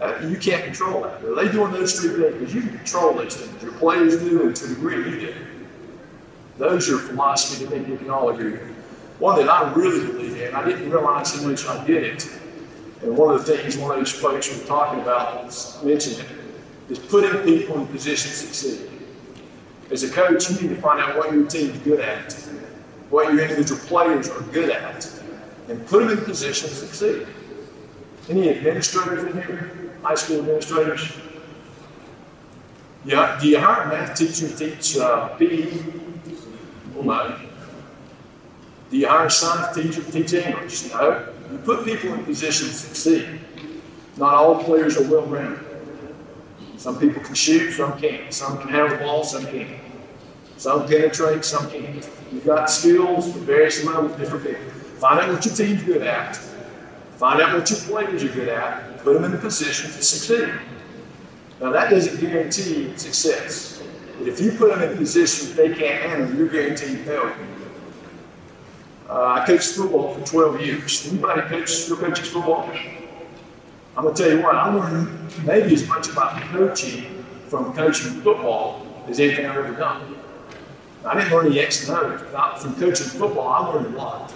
Uh, 0.00 0.18
you 0.26 0.38
can't 0.38 0.64
control 0.64 1.02
that. 1.02 1.22
Are 1.22 1.34
they 1.34 1.52
doing 1.52 1.72
those 1.72 2.00
three 2.00 2.22
things? 2.22 2.38
Because 2.38 2.54
you 2.54 2.62
can 2.62 2.78
control 2.78 3.12
those 3.12 3.36
things. 3.36 3.62
Your 3.62 3.72
players 3.72 4.18
do, 4.18 4.46
and 4.46 4.56
to 4.56 4.66
the 4.66 4.74
degree 4.74 4.96
you 4.96 5.20
do. 5.20 5.34
Those 6.60 6.90
are 6.90 6.98
philosophy 6.98 7.64
that 7.64 7.72
I 7.72 7.78
think 7.78 7.88
we 7.88 7.96
can 7.96 8.10
all 8.10 8.28
agree 8.28 8.52
with. 8.52 8.60
One 9.18 9.36
that 9.36 9.48
I 9.48 9.72
really 9.72 10.12
believe 10.12 10.36
in, 10.36 10.54
I 10.54 10.62
didn't 10.62 10.90
realize 10.90 11.34
how 11.34 11.48
much 11.48 11.66
I 11.66 11.82
did 11.86 12.02
it. 12.02 12.30
And 13.00 13.16
one 13.16 13.34
of 13.34 13.46
the 13.46 13.56
things 13.56 13.78
one 13.78 13.92
of 13.92 13.96
those 13.96 14.12
folks 14.12 14.54
were 14.54 14.66
talking 14.66 15.00
about 15.00 15.46
mentioned 15.82 16.18
it 16.18 16.26
is 16.90 16.98
putting 16.98 17.32
people 17.44 17.80
in 17.80 17.86
positions 17.86 18.42
to 18.42 18.46
succeed. 18.48 18.90
As 19.90 20.02
a 20.02 20.10
coach, 20.10 20.50
you 20.50 20.60
need 20.60 20.76
to 20.76 20.82
find 20.82 21.00
out 21.00 21.16
what 21.16 21.32
your 21.32 21.46
team's 21.46 21.78
good 21.78 22.00
at, 22.00 22.34
what 23.08 23.32
your 23.32 23.42
individual 23.42 23.80
players 23.86 24.28
are 24.28 24.42
good 24.52 24.68
at, 24.68 25.10
and 25.68 25.86
put 25.86 26.06
them 26.06 26.18
in 26.18 26.24
positions 26.26 26.72
to 26.72 26.86
succeed. 26.86 27.26
Any 28.28 28.50
administrators 28.50 29.24
in 29.24 29.42
here? 29.42 29.70
High 30.02 30.14
school 30.14 30.40
administrators? 30.40 31.10
Yeah, 33.06 33.38
do 33.40 33.48
you 33.48 33.58
hire 33.58 33.88
math 33.88 34.14
teacher 34.18 34.46
to 34.46 34.54
teach 34.54 34.98
uh, 34.98 35.28
PE? 35.38 36.09
Well, 37.02 37.28
no. 37.28 37.36
Do 38.90 38.96
you 38.98 39.08
hire 39.08 39.30
science 39.30 39.74
teacher 39.74 40.02
teach 40.10 40.32
English? 40.32 40.90
No. 40.92 41.28
You 41.50 41.58
put 41.58 41.84
people 41.84 42.12
in 42.14 42.24
position 42.24 42.68
to 42.68 42.74
succeed. 42.74 43.40
Not 44.16 44.34
all 44.34 44.62
players 44.62 44.98
are 44.98 45.10
well 45.10 45.26
rounded. 45.26 45.64
Some 46.76 46.98
people 46.98 47.22
can 47.22 47.34
shoot, 47.34 47.72
some 47.72 47.98
can't. 47.98 48.32
Some 48.32 48.58
can 48.58 48.68
handle 48.68 48.98
the 48.98 49.04
ball, 49.04 49.24
some 49.24 49.46
can't. 49.46 49.80
Some 50.56 50.86
penetrate, 50.86 51.44
some 51.44 51.70
can't. 51.70 52.08
You've 52.32 52.44
got 52.44 52.70
skills 52.70 53.32
for 53.32 53.38
various 53.38 53.84
levels, 53.84 54.16
different 54.16 54.44
people. 54.44 54.62
Find 54.98 55.20
out 55.20 55.30
what 55.30 55.44
your 55.44 55.54
team's 55.54 55.82
good 55.82 56.02
at. 56.02 56.36
Find 57.16 57.40
out 57.40 57.58
what 57.58 57.70
your 57.70 57.78
players 57.80 58.24
are 58.24 58.28
good 58.28 58.48
at. 58.48 58.98
Put 58.98 59.14
them 59.14 59.24
in 59.24 59.34
a 59.34 59.38
position 59.38 59.90
to 59.90 60.02
succeed. 60.02 60.52
Now, 61.60 61.70
that 61.72 61.90
doesn't 61.90 62.20
guarantee 62.20 62.96
success. 62.96 63.82
If 64.26 64.40
you 64.40 64.52
put 64.52 64.70
them 64.70 64.82
in 64.82 64.92
a 64.92 64.96
position 64.96 65.56
they 65.56 65.74
can't 65.74 66.02
handle, 66.02 66.34
you're 66.36 66.48
guaranteed 66.48 67.00
failure. 67.00 67.34
Uh, 69.08 69.40
I 69.40 69.46
coached 69.46 69.72
football 69.72 70.14
for 70.14 70.26
12 70.26 70.60
years. 70.60 71.08
Anybody 71.10 71.40
coach, 71.42 71.68
still 71.70 71.96
coaches 71.96 72.28
football? 72.28 72.70
I'm 73.96 74.04
to 74.04 74.12
tell 74.14 74.30
you 74.30 74.42
what, 74.42 74.54
I 74.54 74.72
learned 74.72 75.44
maybe 75.44 75.74
as 75.74 75.88
much 75.88 76.08
about 76.08 76.40
coaching 76.52 77.24
from 77.48 77.72
coaching 77.72 78.20
football 78.20 78.86
as 79.08 79.18
anything 79.18 79.46
I've 79.46 79.56
ever 79.56 79.74
done. 79.74 80.16
I 81.04 81.14
didn't 81.14 81.32
learn 81.32 81.46
any 81.46 81.58
X 81.58 81.88
and 81.88 81.98
O's, 81.98 82.62
from 82.62 82.74
coaching 82.76 83.06
football, 83.06 83.48
I 83.48 83.72
learned 83.72 83.94
a 83.94 83.98
lot. 83.98 84.32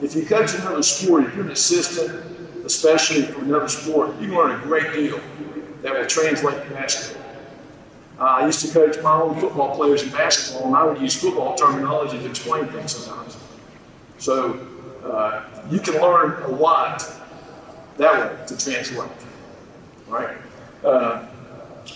If 0.00 0.14
you 0.14 0.24
coach 0.24 0.54
another 0.54 0.82
sport, 0.82 1.24
if 1.24 1.34
you're 1.34 1.44
an 1.44 1.50
assistant, 1.50 2.24
especially 2.64 3.22
from 3.22 3.44
another 3.44 3.68
sport, 3.68 4.18
you 4.20 4.28
learn 4.28 4.60
a 4.60 4.62
great 4.62 4.92
deal 4.92 5.20
that 5.82 5.92
will 5.92 6.06
translate 6.06 6.62
to 6.66 6.70
basketball. 6.70 7.23
Uh, 8.18 8.22
I 8.22 8.46
used 8.46 8.64
to 8.64 8.72
coach 8.72 9.02
my 9.02 9.12
own 9.12 9.38
football 9.40 9.74
players 9.74 10.02
in 10.04 10.10
basketball, 10.10 10.68
and 10.68 10.76
I 10.76 10.84
would 10.84 11.00
use 11.00 11.20
football 11.20 11.56
terminology 11.56 12.18
to 12.18 12.26
explain 12.26 12.66
things 12.66 12.92
sometimes. 12.92 13.36
So 14.18 14.66
uh, 15.04 15.44
you 15.70 15.80
can 15.80 15.94
learn 16.00 16.42
a 16.44 16.48
lot 16.48 17.04
that 17.96 18.12
way 18.38 18.46
to 18.46 18.56
translate. 18.56 19.10
Right? 20.06 20.36
Uh, 20.84 21.26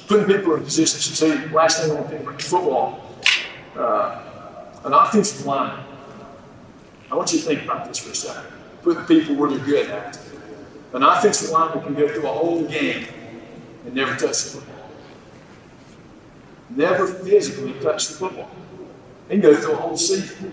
putting 0.09 0.27
people 0.27 0.55
in 0.55 0.65
positions 0.65 1.07
to 1.07 1.15
succeed. 1.15 1.53
Last 1.53 1.81
thing 1.81 1.93
I 1.93 1.95
want 1.95 2.11
to 2.11 2.17
think 2.17 2.29
about 2.29 2.43
football. 2.43 3.05
An 4.85 4.93
offensive 4.93 5.47
line. 5.47 5.85
I 7.11 7.15
want 7.15 7.33
you 7.33 7.39
to 7.39 7.45
think 7.45 7.63
about 7.63 7.87
this 7.87 7.99
for 7.99 8.11
a 8.11 8.15
second. 8.15 8.51
Putting 8.83 9.05
people 9.05 9.35
where 9.37 9.51
they're 9.51 9.65
good 9.65 9.91
at. 9.91 10.19
An 10.95 11.03
offensive 11.03 11.51
lineman 11.51 11.83
can 11.85 11.95
go 11.95 12.09
through 12.09 12.27
a 12.27 12.33
whole 12.33 12.65
game 12.65 13.07
and 13.85 13.95
never 13.95 14.13
touch 14.13 14.45
the 14.45 14.51
football. 14.51 14.78
Never 16.71 17.07
physically 17.07 17.73
touch 17.81 18.09
the 18.09 18.15
football. 18.15 18.51
And 19.31 19.43
go 19.43 19.55
through 19.55 19.73
a 19.73 19.77
whole 19.77 19.97
season, 19.97 20.53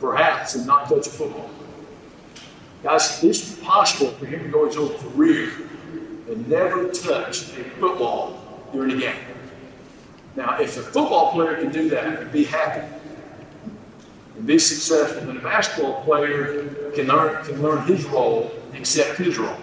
perhaps, 0.00 0.54
and 0.54 0.66
not 0.66 0.88
touch 0.88 1.06
a 1.06 1.10
football. 1.10 1.50
Guys, 2.82 3.22
it's 3.24 3.56
possible 3.56 4.12
for 4.12 4.26
him 4.26 4.44
to 4.44 4.48
go 4.48 4.66
his 4.66 4.76
whole 4.76 4.90
career 4.90 5.50
and 6.28 6.48
never 6.48 6.88
touch 6.88 7.42
a 7.58 7.64
football 7.80 8.40
during 8.72 8.92
a 8.92 9.00
game. 9.00 9.16
Now, 10.36 10.60
if 10.60 10.76
a 10.76 10.82
football 10.82 11.32
player 11.32 11.56
can 11.56 11.72
do 11.72 11.88
that 11.90 12.04
and 12.04 12.30
be 12.30 12.44
happy 12.44 12.86
and 14.36 14.46
be 14.46 14.58
successful, 14.58 15.26
then 15.26 15.36
a 15.36 15.40
basketball 15.40 16.04
player 16.04 16.92
can 16.94 17.08
learn, 17.08 17.44
can 17.44 17.60
learn 17.60 17.84
his 17.86 18.04
role 18.04 18.52
and 18.68 18.76
accept 18.78 19.18
his 19.18 19.38
role. 19.38 19.56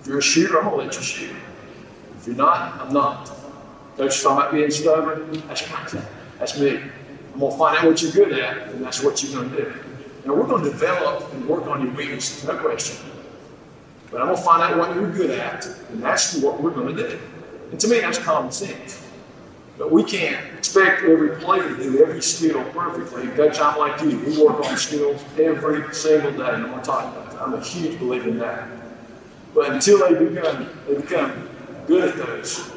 If 0.00 0.06
you're 0.08 0.18
a 0.18 0.22
shooter, 0.22 0.58
I'm 0.58 0.70
going 0.70 0.78
to 0.78 0.84
let 0.86 0.96
you 0.96 1.02
shoot. 1.02 1.36
If 2.18 2.26
you're 2.26 2.36
not, 2.36 2.80
I'm 2.80 2.92
not. 2.92 3.30
Coach 4.00 4.22
talking 4.22 4.38
about 4.38 4.52
being 4.54 4.70
stubborn, 4.70 5.30
that's 5.46 5.92
That's 6.38 6.58
me. 6.58 6.78
I'm 7.34 7.38
going 7.38 7.52
to 7.52 7.58
find 7.58 7.76
out 7.76 7.84
what 7.84 8.00
you're 8.00 8.12
good 8.12 8.32
at, 8.32 8.68
and 8.68 8.82
that's 8.82 9.02
what 9.02 9.22
you're 9.22 9.32
going 9.34 9.50
to 9.50 9.56
do. 9.56 9.74
Now, 10.24 10.32
we're 10.32 10.46
going 10.46 10.64
to 10.64 10.70
develop 10.70 11.30
and 11.34 11.46
work 11.46 11.66
on 11.66 11.84
your 11.84 11.92
weaknesses, 11.92 12.48
no 12.48 12.56
question. 12.56 12.96
But 14.10 14.22
I'm 14.22 14.28
going 14.28 14.38
to 14.38 14.42
find 14.42 14.62
out 14.62 14.78
what 14.78 14.96
you're 14.96 15.10
good 15.10 15.38
at, 15.38 15.66
and 15.90 16.02
that's 16.02 16.38
what 16.38 16.62
we're 16.62 16.70
going 16.70 16.96
to 16.96 17.10
do. 17.10 17.20
And 17.72 17.78
to 17.78 17.88
me, 17.88 18.00
that's 18.00 18.18
common 18.18 18.50
sense. 18.50 19.06
But 19.76 19.92
we 19.92 20.02
can't 20.02 20.46
expect 20.56 21.02
every 21.02 21.36
player 21.36 21.68
to 21.68 21.76
do 21.76 22.02
every 22.02 22.22
skill 22.22 22.64
perfectly. 22.70 23.26
Coach, 23.28 23.60
I'm 23.60 23.78
like 23.78 24.00
you. 24.00 24.18
We 24.18 24.42
work 24.42 24.64
on 24.64 24.78
skills 24.78 25.22
every 25.38 25.92
single 25.92 26.32
day. 26.32 26.44
I'm 26.44 26.70
going 26.70 26.78
to 26.78 26.82
talk 26.82 27.04
about 27.04 27.32
that. 27.32 27.42
I'm 27.42 27.52
a 27.52 27.62
huge 27.62 27.98
believer 27.98 28.30
in 28.30 28.38
that. 28.38 28.66
But 29.54 29.72
until 29.72 29.98
they 30.08 30.24
become 30.24 30.70
they 30.86 30.94
become 30.94 31.50
good 31.86 32.08
at 32.08 32.16
those, 32.16 32.70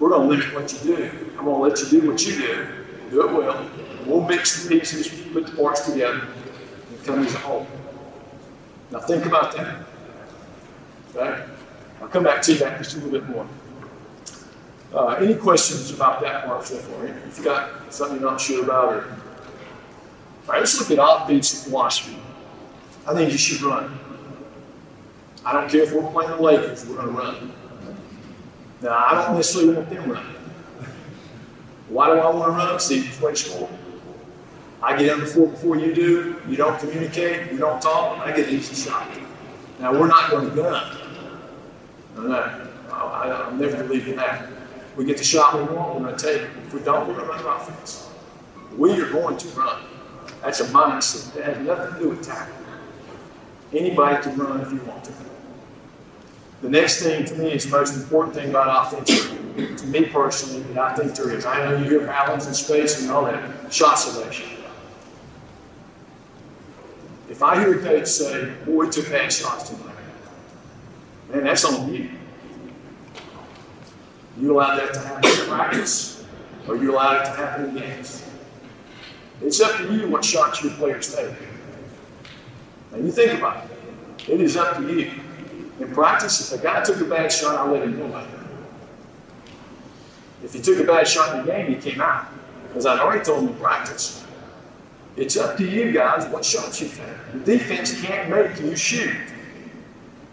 we're 0.00 0.08
going 0.08 0.22
to 0.22 0.28
limit 0.28 0.54
what 0.54 0.72
you 0.72 0.96
do. 0.96 1.10
I'm 1.38 1.44
going 1.44 1.56
to 1.56 1.62
let 1.62 1.78
you 1.92 2.00
do 2.00 2.10
what 2.10 2.26
you 2.26 2.36
do. 2.36 2.68
Do 3.10 3.28
it 3.28 3.32
well. 3.32 3.70
We'll 4.06 4.24
mix 4.24 4.64
the 4.64 4.70
pieces, 4.70 5.08
put 5.32 5.46
the 5.46 5.52
parts 5.52 5.82
together, 5.88 6.26
and 6.88 7.04
come 7.04 7.24
as 7.24 7.34
a 7.34 7.38
whole. 7.38 7.66
Now 8.90 9.00
think 9.00 9.26
about 9.26 9.54
that. 9.56 9.84
Okay? 11.14 11.44
I'll 12.00 12.08
come 12.08 12.24
back 12.24 12.40
to 12.42 12.54
that 12.54 12.78
just 12.78 12.96
a 12.96 13.00
little 13.00 13.20
bit 13.20 13.28
more. 13.28 13.46
Uh, 14.94 15.08
any 15.20 15.34
questions 15.34 15.92
about 15.92 16.20
that 16.22 16.46
part 16.46 16.64
so 16.64 16.76
far? 16.78 17.06
If 17.06 17.36
you've 17.36 17.44
got 17.44 17.92
something 17.92 18.20
you're 18.20 18.30
not 18.30 18.40
sure 18.40 18.64
about, 18.64 18.92
or 18.92 19.04
all 19.04 20.54
right, 20.54 20.60
let's 20.60 20.80
look 20.80 20.98
at 20.98 21.04
offensive 21.04 21.70
philosophy. 21.70 22.16
I 23.06 23.14
think 23.14 23.30
you 23.30 23.38
should 23.38 23.62
run. 23.62 23.98
I 25.44 25.52
don't 25.52 25.70
care 25.70 25.82
if 25.82 25.92
we're 25.92 26.10
playing 26.10 26.30
the 26.30 26.42
Lakers, 26.42 26.86
we're 26.86 26.96
going 26.96 27.08
to 27.08 27.12
run. 27.12 27.52
Now, 28.82 28.96
I 28.96 29.24
don't 29.26 29.36
necessarily 29.36 29.74
want 29.74 29.90
them 29.90 30.10
running. 30.10 30.34
Why 31.88 32.06
do 32.06 32.20
I 32.20 32.30
want 32.30 32.52
to 32.52 32.56
run? 32.56 32.80
See, 32.80 33.04
you 33.04 33.10
play 33.10 33.34
score. 33.34 33.68
I 34.82 34.96
get 34.96 35.12
in 35.12 35.20
the 35.20 35.26
floor 35.26 35.48
before 35.48 35.76
you 35.76 35.94
do. 35.94 36.40
You 36.48 36.56
don't 36.56 36.78
communicate. 36.78 37.52
You 37.52 37.58
don't 37.58 37.82
talk. 37.82 38.18
I 38.18 38.34
get 38.34 38.48
an 38.48 38.54
easy 38.54 38.74
shot. 38.74 39.06
Now, 39.78 39.92
we're 39.92 40.06
not 40.06 40.30
going 40.30 40.48
to 40.48 40.56
gun. 40.56 40.96
No, 42.16 42.22
no. 42.22 42.66
I, 42.90 43.48
I, 43.48 43.52
never 43.52 43.82
believe 43.84 44.08
in 44.08 44.16
that. 44.16 44.48
We 44.96 45.04
get 45.04 45.18
the 45.18 45.24
shot 45.24 45.54
we 45.54 45.74
want, 45.74 45.94
we're 45.94 46.06
going 46.06 46.16
to 46.16 46.22
take 46.22 46.42
it. 46.42 46.50
If 46.66 46.74
we 46.74 46.80
don't, 46.80 47.06
we're 47.06 47.14
going 47.14 47.26
to 47.26 47.44
run 47.44 47.60
offense. 47.60 48.10
We 48.76 48.92
are 49.00 49.10
going 49.10 49.36
to 49.36 49.48
run. 49.48 49.82
That's 50.42 50.60
a 50.60 50.64
mindset. 50.66 51.34
That 51.34 51.44
has 51.44 51.66
nothing 51.66 51.94
to 51.94 52.00
do 52.00 52.08
with 52.10 52.22
tackling. 52.22 52.66
Anybody 53.72 54.22
can 54.22 54.36
run 54.36 54.60
if 54.60 54.72
you 54.72 54.80
want 54.82 55.04
to. 55.04 55.12
The 56.62 56.68
next 56.68 57.02
thing 57.02 57.24
to 57.24 57.34
me 57.36 57.52
is 57.52 57.64
the 57.64 57.76
most 57.76 57.96
important 57.96 58.34
thing 58.34 58.50
about 58.50 58.92
offense 58.92 59.28
to 59.56 59.86
me 59.86 60.04
personally, 60.04 60.62
that 60.74 60.78
I 60.78 60.94
think 60.94 61.14
there 61.14 61.30
is. 61.30 61.46
I 61.46 61.64
know 61.64 61.78
you 61.78 61.84
hear 61.84 62.06
balance 62.06 62.46
and 62.46 62.54
space 62.54 63.00
and 63.00 63.10
all 63.10 63.24
that, 63.24 63.72
shot 63.72 63.94
selection. 63.94 64.48
If 67.28 67.42
I 67.42 67.58
hear 67.58 67.78
a 67.78 67.82
coach 67.82 68.06
say, 68.06 68.52
boy, 68.66 68.86
he 68.86 68.90
took 68.90 69.08
bad 69.08 69.32
shots 69.32 69.70
tonight, 69.70 69.94
man, 71.32 71.44
that's 71.44 71.64
on 71.64 71.92
you. 71.92 72.10
You 74.38 74.52
allow 74.52 74.76
that 74.76 74.94
to 74.94 75.00
happen 75.00 75.30
in 75.30 75.46
practice, 75.46 76.26
or 76.68 76.76
you 76.76 76.92
allow 76.92 77.20
it 77.20 77.24
to 77.24 77.30
happen 77.30 77.70
in 77.70 77.74
games. 77.76 78.24
It's 79.42 79.60
up 79.60 79.76
to 79.78 79.92
you 79.94 80.08
what 80.08 80.24
shots 80.24 80.62
your 80.62 80.72
players 80.74 81.14
take. 81.14 81.34
And 82.92 83.06
you 83.06 83.12
think 83.12 83.38
about 83.38 83.64
it. 83.64 84.28
It 84.28 84.40
is 84.40 84.56
up 84.56 84.76
to 84.76 84.92
you. 84.92 85.10
In 85.80 85.92
practice, 85.94 86.52
if 86.52 86.60
a 86.60 86.62
guy 86.62 86.82
took 86.82 87.00
a 87.00 87.04
bad 87.04 87.32
shot, 87.32 87.56
I 87.56 87.70
let 87.70 87.82
him 87.82 87.98
know 87.98 88.06
about 88.06 88.28
it. 88.28 88.40
If 90.44 90.52
he 90.52 90.60
took 90.60 90.78
a 90.78 90.84
bad 90.84 91.08
shot 91.08 91.34
in 91.34 91.46
the 91.46 91.52
game, 91.52 91.74
he 91.74 91.76
came 91.76 92.00
out. 92.00 92.26
Because 92.68 92.84
I'd 92.86 93.00
already 93.00 93.24
told 93.24 93.44
him 93.44 93.48
in 93.48 93.54
practice. 93.56 94.24
It's 95.16 95.36
up 95.36 95.56
to 95.56 95.66
you 95.66 95.90
guys 95.90 96.26
what 96.26 96.44
shots 96.44 96.80
you 96.80 96.88
take. 96.88 97.32
The 97.32 97.56
defense 97.56 98.00
can't 98.02 98.30
make 98.30 98.60
you 98.60 98.76
shoot. 98.76 99.16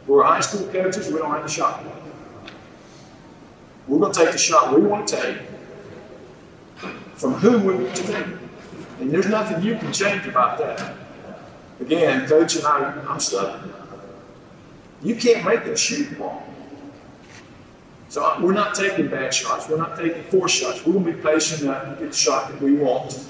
We're 0.06 0.24
high 0.24 0.42
school 0.42 0.68
coaches, 0.68 1.08
we 1.08 1.18
don't 1.18 1.32
have 1.32 1.44
the 1.44 1.50
shot. 1.50 1.84
We're 3.88 4.00
going 4.00 4.12
to 4.12 4.20
take 4.20 4.32
the 4.34 4.38
shot 4.38 4.74
we 4.74 4.82
want 4.82 5.08
to 5.08 5.16
take 5.16 5.38
from 7.16 7.34
who 7.34 7.58
we 7.60 7.84
want 7.84 7.96
to 7.96 8.04
take. 8.04 8.26
And 9.00 9.12
there's 9.12 9.28
nothing 9.28 9.64
you 9.64 9.78
can 9.78 9.94
change 9.94 10.26
about 10.28 10.58
that. 10.60 10.94
Again, 11.80 12.28
coach 12.28 12.56
and 12.58 12.66
I, 12.66 13.04
I'm 13.08 13.20
stuck. 13.20 13.62
You 15.02 15.16
can't 15.16 15.46
make 15.46 15.66
them 15.66 15.76
shoot 15.76 16.10
the 16.10 16.16
ball. 16.16 16.44
So 18.10 18.24
uh, 18.24 18.40
we're 18.42 18.54
not 18.54 18.74
taking 18.74 19.10
bad 19.10 19.34
shots. 19.34 19.70
We're 19.70 19.78
not 19.78 19.98
taking 19.98 20.24
four 20.24 20.48
shots. 20.48 20.86
We're 20.86 20.94
going 20.94 21.06
to 21.06 21.12
be 21.14 21.22
patient 21.22 21.62
enough 21.62 21.84
to 21.84 21.90
get 22.04 22.12
the 22.12 22.18
shot 22.18 22.52
that 22.52 22.62
we 22.62 22.74
want. 22.74 23.28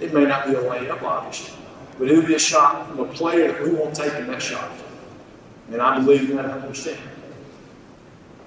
It 0.00 0.12
may 0.12 0.24
not 0.24 0.46
be 0.46 0.54
a 0.54 0.58
layup, 0.58 1.02
obviously, 1.02 1.58
but 1.98 2.08
it'll 2.08 2.26
be 2.26 2.34
a 2.34 2.38
shot 2.38 2.88
from 2.88 3.00
a 3.00 3.06
player 3.06 3.52
that 3.52 3.62
we 3.62 3.70
want 3.70 3.94
taking 3.94 4.26
that 4.26 4.42
shot. 4.42 4.70
And 5.70 5.80
I 5.80 5.98
believe 5.98 6.30
in 6.30 6.36
that 6.36 6.46
100%. 6.46 6.98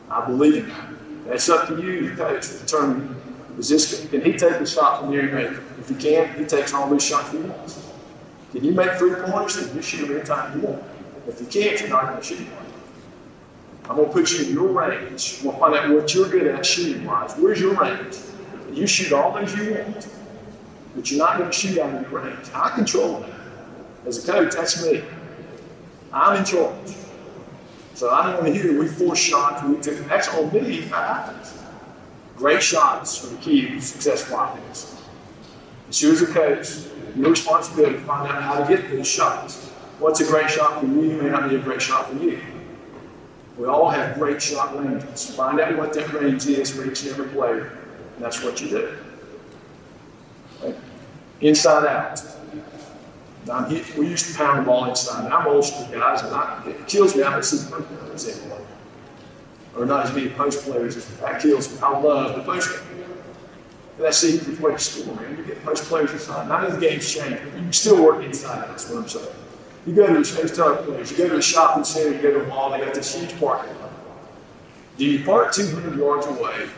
I 0.09 0.25
believe 0.25 0.63
in 0.63 0.69
that. 0.69 0.89
That's 1.25 1.49
up 1.49 1.67
to 1.67 1.81
you, 1.81 2.09
the 2.09 2.15
coach, 2.15 2.47
to 2.49 2.59
determine 2.59 3.23
is 3.57 3.69
this, 3.69 4.07
can 4.09 4.21
he 4.21 4.33
take 4.33 4.53
a 4.53 4.65
shot 4.65 5.01
from 5.01 5.11
near 5.11 5.23
make? 5.31 5.57
If 5.79 5.89
he 5.89 5.95
can, 5.95 6.33
he 6.35 6.45
takes 6.45 6.73
all 6.73 6.89
these 6.89 7.05
shots 7.05 7.31
he 7.31 7.37
wants. 7.37 7.91
Can 8.51 8.63
you 8.63 8.71
make 8.71 8.91
three 8.93 9.13
pointers? 9.13 9.67
Then 9.67 9.75
you 9.75 9.81
shoot 9.81 10.07
them 10.07 10.17
anytime 10.17 10.59
you 10.59 10.67
want. 10.67 10.83
If 11.27 11.39
you 11.39 11.47
can't, 11.47 11.79
you're 11.79 11.89
not 11.89 12.07
going 12.07 12.17
to 12.17 12.23
shoot. 12.23 12.47
I'm 13.89 13.95
going 13.97 14.07
to 14.07 14.13
put 14.13 14.31
you 14.31 14.45
in 14.45 14.53
your 14.53 14.67
range. 14.67 15.39
We'll 15.43 15.53
find 15.53 15.75
out 15.75 15.89
what 15.89 16.13
you're 16.13 16.29
good 16.29 16.47
at 16.47 16.65
shooting 16.65 17.05
wise. 17.05 17.35
Where's 17.35 17.59
your 17.59 17.75
range? 17.75 18.17
You 18.71 18.87
shoot 18.87 19.11
all 19.13 19.33
those 19.33 19.55
you 19.55 19.73
want, 19.73 20.07
but 20.95 21.11
you're 21.11 21.19
not 21.19 21.37
going 21.37 21.51
to 21.51 21.55
shoot 21.55 21.77
out 21.79 21.93
of 21.93 22.11
your 22.11 22.21
range. 22.21 22.47
I 22.53 22.69
control 22.69 23.19
that. 23.19 23.29
As 24.05 24.27
a 24.27 24.31
coach, 24.31 24.53
that's 24.53 24.83
me. 24.83 25.03
I'm 26.11 26.37
in 26.37 26.45
charge. 26.45 26.95
So 27.93 28.09
I 28.09 28.23
don't 28.25 28.41
want 28.41 28.53
to 28.53 28.61
hear 28.61 28.79
we 28.79 28.87
force 28.87 29.19
shots. 29.19 29.63
We 29.63 29.79
took, 29.81 30.07
that's 30.07 30.27
on 30.29 30.51
me 30.51 30.79
if 30.79 30.89
that 30.89 31.07
happens. 31.07 31.63
Great 32.35 32.63
shots 32.63 33.23
are 33.23 33.27
the 33.27 33.37
key 33.37 33.69
to 33.69 33.81
successful 33.81 34.39
offense. 34.39 35.01
As 35.89 36.01
you 36.01 36.11
as 36.11 36.21
a 36.21 36.27
coach, 36.27 36.67
your 37.15 37.29
responsibility 37.29 37.93
to 37.95 38.01
find 38.01 38.27
out 38.27 38.41
how 38.41 38.63
to 38.63 38.75
get 38.75 38.89
those 38.89 39.07
shots. 39.07 39.62
What's 40.03 40.19
a 40.19 40.25
great 40.25 40.49
shot 40.49 40.81
for 40.81 40.85
you 40.85 41.13
may 41.21 41.29
not 41.29 41.49
be 41.49 41.55
a 41.55 41.59
great 41.59 41.81
shot 41.81 42.09
for 42.09 42.17
you. 42.17 42.37
We 43.57 43.67
all 43.67 43.89
have 43.89 44.15
great 44.15 44.41
shot 44.41 44.77
ranges. 44.77 45.33
Find 45.33 45.61
out 45.61 45.77
what 45.77 45.93
that 45.93 46.11
range 46.11 46.45
is 46.45 46.71
for 46.71 46.85
each 46.85 47.03
and 47.03 47.11
every 47.11 47.27
player, 47.29 47.77
and 48.15 48.25
that's 48.25 48.43
what 48.43 48.59
you 48.59 48.67
do. 48.67 48.97
Okay? 50.61 50.77
Inside 51.39 51.87
out. 51.87 52.21
Now, 53.47 53.69
we 53.69 54.07
used 54.09 54.29
to 54.29 54.37
pound 54.37 54.59
the 54.59 54.63
ball 54.63 54.89
inside. 54.89 55.31
I'm 55.31 55.47
old 55.47 55.63
school 55.63 55.87
guys, 55.87 56.21
and 56.21 56.35
I, 56.35 56.61
it 56.67 56.85
kills 56.85 57.15
me. 57.15 57.23
I 57.23 57.31
don't 57.31 57.45
see 57.45 57.59
the 57.59 57.81
players 57.81 58.27
anymore. 58.27 58.59
Or 59.77 59.85
not 59.85 60.05
as 60.05 60.13
many 60.13 60.31
post 60.31 60.65
players. 60.65 60.97
As 60.97 61.07
that 61.19 61.41
kills 61.41 61.71
me. 61.71 61.79
I 61.81 61.97
love 61.97 62.35
the 62.35 62.43
post 62.43 62.83
that's 63.97 64.21
the 64.21 64.61
way 64.61 64.73
to 64.73 64.79
score, 64.79 65.15
man. 65.15 65.37
You 65.37 65.45
get 65.45 65.63
post 65.63 65.85
players 65.85 66.11
inside. 66.11 66.51
Of 66.51 66.73
the 66.73 66.79
game's 66.79 67.09
changed. 67.09 67.41
You 67.45 67.51
can 67.51 67.71
still 67.71 68.03
work 68.03 68.21
inside. 68.21 68.67
That's 68.67 68.89
what 68.89 69.03
I'm 69.03 69.07
saying. 69.07 69.27
You 69.85 69.93
go 69.93 70.07
to 70.07 70.19
a 70.19 70.25
space 70.25 70.55
tell 70.55 70.77
players, 70.77 71.11
you 71.11 71.17
go 71.17 71.27
to 71.27 71.37
a 71.37 71.41
shopping 71.41 71.83
center, 71.83 72.15
you 72.15 72.21
go 72.21 72.31
to 72.31 72.45
a 72.45 72.47
mall, 72.47 72.71
they 72.71 72.79
got 72.79 72.93
this 72.93 73.15
huge 73.15 73.37
parking 73.39 73.77
lot. 73.79 73.91
Do 74.97 75.05
you 75.05 75.25
park 75.25 75.51
200 75.51 75.97
yards 75.97 76.25
away 76.27 76.69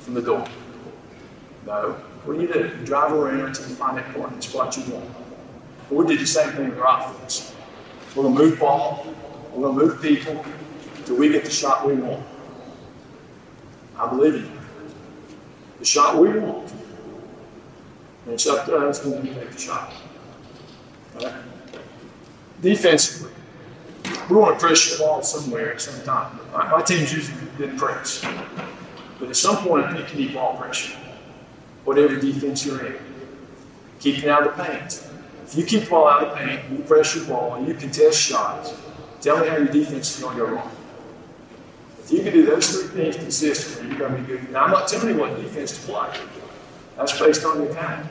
from 0.00 0.14
the 0.14 0.22
door? 0.22 0.46
No. 1.66 1.92
What 2.24 2.34
do 2.34 2.40
you 2.40 2.52
do? 2.52 2.60
You 2.78 2.86
drive 2.86 3.12
around 3.12 3.40
until 3.40 3.68
you 3.68 3.74
find 3.74 3.98
that 3.98 4.14
parking 4.14 4.40
spot 4.40 4.76
you 4.76 4.84
want. 4.94 5.10
we 5.90 6.06
did 6.06 6.20
the 6.20 6.26
same 6.26 6.52
thing 6.52 6.70
with 6.70 6.78
our 6.78 7.00
offense. 7.00 7.54
We're 8.14 8.22
going 8.22 8.36
to 8.36 8.42
move 8.44 8.58
ball, 8.60 9.06
we're 9.52 9.62
going 9.62 9.78
to 9.78 9.86
move 9.86 10.02
people 10.02 10.44
until 10.96 11.16
we 11.16 11.28
get 11.28 11.44
the 11.44 11.50
shot 11.50 11.86
we 11.86 11.94
want. 11.94 12.24
I 13.98 14.08
believe 14.08 14.34
you. 14.34 14.50
The 15.80 15.84
shot 15.84 16.16
we 16.18 16.38
want. 16.38 16.70
And 18.24 18.34
it's 18.34 18.46
up 18.46 18.64
to 18.66 18.76
us 18.76 19.04
when 19.04 19.22
we 19.22 19.30
make 19.30 19.50
the 19.50 19.58
shot. 19.58 19.92
All 21.16 21.26
right? 21.26 21.51
Defensively, 22.62 23.32
we 24.30 24.36
want 24.36 24.58
to 24.58 24.66
press 24.66 24.92
the 24.92 25.04
ball 25.04 25.22
somewhere 25.22 25.74
at 25.74 25.80
some 25.80 26.02
time. 26.04 26.38
My, 26.52 26.70
my 26.70 26.82
team's 26.82 27.12
usually 27.12 27.38
good 27.58 27.76
press. 27.76 28.24
But 29.18 29.28
at 29.28 29.36
some 29.36 29.56
point, 29.58 29.86
you 30.10 30.16
need 30.16 30.34
ball 30.34 30.56
pressure, 30.56 30.96
whatever 31.84 32.16
defense 32.16 32.64
you're 32.64 32.86
in. 32.86 32.96
Keeping 34.00 34.30
out 34.30 34.46
of 34.46 34.56
the 34.56 34.64
paint. 34.64 35.06
If 35.44 35.56
you 35.56 35.64
keep 35.64 35.84
the 35.84 35.90
ball 35.90 36.08
out 36.08 36.24
of 36.24 36.30
the 36.30 36.36
paint, 36.36 36.62
you 36.70 36.78
press 36.78 37.14
your 37.14 37.26
ball, 37.26 37.62
you 37.64 37.74
contest 37.74 38.20
shots, 38.20 38.74
tell 39.20 39.38
me 39.38 39.48
how 39.48 39.56
your 39.56 39.66
defense 39.66 40.16
is 40.16 40.22
going 40.22 40.36
to 40.38 40.44
go 40.44 40.50
wrong. 40.52 40.70
If 42.02 42.10
you 42.10 42.22
can 42.22 42.32
do 42.32 42.46
those 42.46 42.68
three 42.68 42.88
things 42.88 43.16
consistently, 43.16 43.90
you're 43.90 43.98
going 43.98 44.16
to 44.16 44.20
be 44.22 44.26
good. 44.26 44.50
Now, 44.50 44.64
I'm 44.64 44.70
not 44.70 44.88
telling 44.88 45.14
you 45.14 45.20
what 45.20 45.36
defense 45.36 45.78
to 45.78 45.92
play. 45.92 46.08
That's 46.96 47.18
based 47.18 47.44
on 47.44 47.62
your 47.62 47.72
talent. 47.74 48.08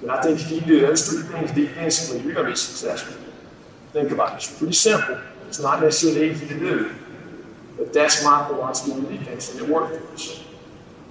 But 0.00 0.10
I 0.10 0.22
think 0.22 0.40
if 0.40 0.50
you 0.50 0.60
do 0.60 0.80
those 0.80 1.08
three 1.08 1.22
things 1.22 1.52
defensively, 1.52 2.22
you're 2.22 2.34
going 2.34 2.46
to 2.46 2.52
be 2.52 2.56
successful. 2.56 3.25
Think 3.96 4.10
about 4.10 4.34
it. 4.34 4.36
It's 4.36 4.58
pretty 4.58 4.74
simple. 4.74 5.18
It's 5.48 5.58
not 5.58 5.80
necessarily 5.80 6.30
easy 6.30 6.46
to 6.48 6.58
do. 6.58 6.94
But 7.78 7.94
that's 7.94 8.22
my 8.22 8.46
philosophy 8.46 8.92
on 8.92 9.10
defense, 9.10 9.50
and 9.52 9.62
it 9.62 9.68
worked 9.70 9.96
for 9.96 10.12
us. 10.12 10.44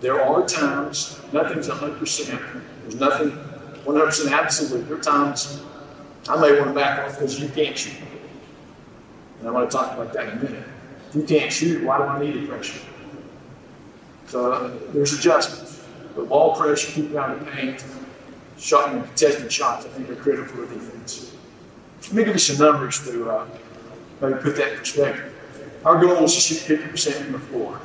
There 0.01 0.21
are 0.21 0.47
times, 0.47 1.19
nothing's 1.33 1.67
100%. 1.67 2.61
There's 2.83 2.95
nothing 2.97 3.31
100% 3.31 4.31
absolute. 4.31 4.87
There 4.87 4.97
are 4.97 5.01
times 5.01 5.63
I 6.29 6.39
may 6.39 6.59
want 6.59 6.67
to 6.67 6.73
back 6.75 6.99
off 6.99 7.15
because 7.15 7.39
you 7.39 7.49
can't 7.49 7.75
shoot. 7.75 7.95
And 9.39 9.47
I'm 9.47 9.55
going 9.55 9.67
to 9.67 9.75
talk 9.75 9.93
about 9.93 10.13
that 10.13 10.33
in 10.33 10.37
a 10.37 10.43
minute. 10.43 10.63
If 11.09 11.15
you 11.15 11.23
can't 11.23 11.51
shoot, 11.51 11.83
why 11.83 11.97
do 11.97 12.03
I 12.03 12.19
need 12.19 12.43
a 12.43 12.47
pressure? 12.47 12.81
So 14.27 14.51
uh, 14.51 14.71
there's 14.93 15.11
adjustments. 15.11 15.83
But 16.15 16.29
ball 16.29 16.55
pressure, 16.55 16.91
keeping 16.91 17.17
out 17.17 17.31
of 17.31 17.43
the 17.43 17.49
paint, 17.49 17.83
shot 18.59 18.93
and 18.93 19.03
contesting 19.05 19.49
shots, 19.49 19.87
I 19.87 19.89
think 19.89 20.07
are 20.07 20.15
critical 20.15 20.45
for 20.45 20.71
defense. 20.71 20.94
Let 22.07 22.13
me 22.13 22.23
give 22.23 22.33
you 22.33 22.39
some 22.39 22.65
numbers 22.65 23.03
to 23.05 23.29
uh, 23.29 23.47
maybe 24.21 24.35
put 24.35 24.55
that 24.57 24.73
in 24.73 24.77
perspective. 24.77 25.33
Our 25.83 25.99
goal 25.99 26.23
is 26.23 26.33
to 26.33 26.39
shoot 26.39 26.79
50% 26.79 27.13
from 27.13 27.31
the 27.33 27.39
floor. 27.39 27.79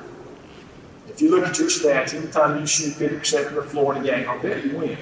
If 1.09 1.23
you 1.23 1.31
look 1.31 1.47
at 1.47 1.59
your 1.59 1.69
stats, 1.69 2.15
every 2.15 2.31
time 2.31 2.61
you 2.61 2.67
shoot 2.67 2.95
50% 2.95 3.47
from 3.47 3.55
the 3.57 3.63
floor 3.63 3.97
in 3.97 4.03
a 4.03 4.05
game, 4.05 4.29
I'll 4.29 4.41
bet 4.41 4.65
you 4.65 4.77
win. 4.77 4.99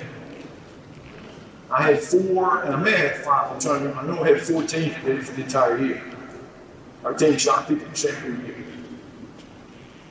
I 1.71 1.83
had 1.83 2.01
four, 2.01 2.63
and 2.63 2.75
I 2.75 2.83
may 2.83 2.93
have 2.93 3.19
five. 3.19 3.53
I'm 3.53 3.61
trying 3.61 3.85
to. 3.85 3.95
I 3.95 4.07
know 4.07 4.23
I 4.23 4.29
had 4.29 4.41
14 4.41 4.91
that 4.91 5.05
did 5.05 5.19
it 5.19 5.25
for 5.25 5.33
the 5.35 5.43
entire 5.43 5.79
year. 5.79 6.03
Our 7.05 7.13
team 7.13 7.37
shot 7.37 7.67
50% 7.67 8.21
per 8.21 8.29
year. 8.29 8.55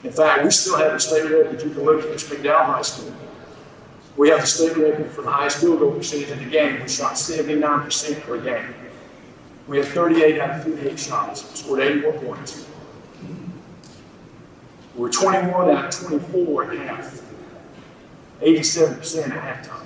In 0.03 0.11
fact, 0.11 0.43
we 0.43 0.51
still 0.51 0.77
have 0.77 0.93
a 0.93 0.99
state 0.99 1.23
record. 1.23 1.61
You 1.63 1.71
can 1.71 1.83
look 1.83 2.05
at 2.05 2.11
McDowell 2.11 2.65
High 2.65 2.81
School. 2.83 3.11
We 4.15 4.29
have 4.29 4.41
the 4.41 4.47
state 4.47 4.77
record 4.77 5.11
for 5.11 5.23
the 5.23 5.31
highest 5.31 5.57
field 5.59 5.79
goal 5.79 5.91
percentage 5.93 6.29
in 6.29 6.39
the 6.39 6.49
game. 6.49 6.81
We 6.81 6.87
shot 6.87 7.13
79% 7.13 8.21
per 8.21 8.39
game. 8.39 8.73
We 9.67 9.77
had 9.77 9.87
38 9.87 10.39
out 10.39 10.49
of 10.51 10.63
58 10.63 10.99
shots, 10.99 11.59
scored 11.59 11.81
84 11.81 12.13
points. 12.13 12.67
We 14.95 15.01
were 15.01 15.09
21 15.09 15.69
out 15.69 15.85
of 15.85 16.07
24 16.07 16.71
at 16.71 16.77
half, 16.87 17.21
87% 18.41 19.29
at 19.29 19.63
halftime. 19.63 19.85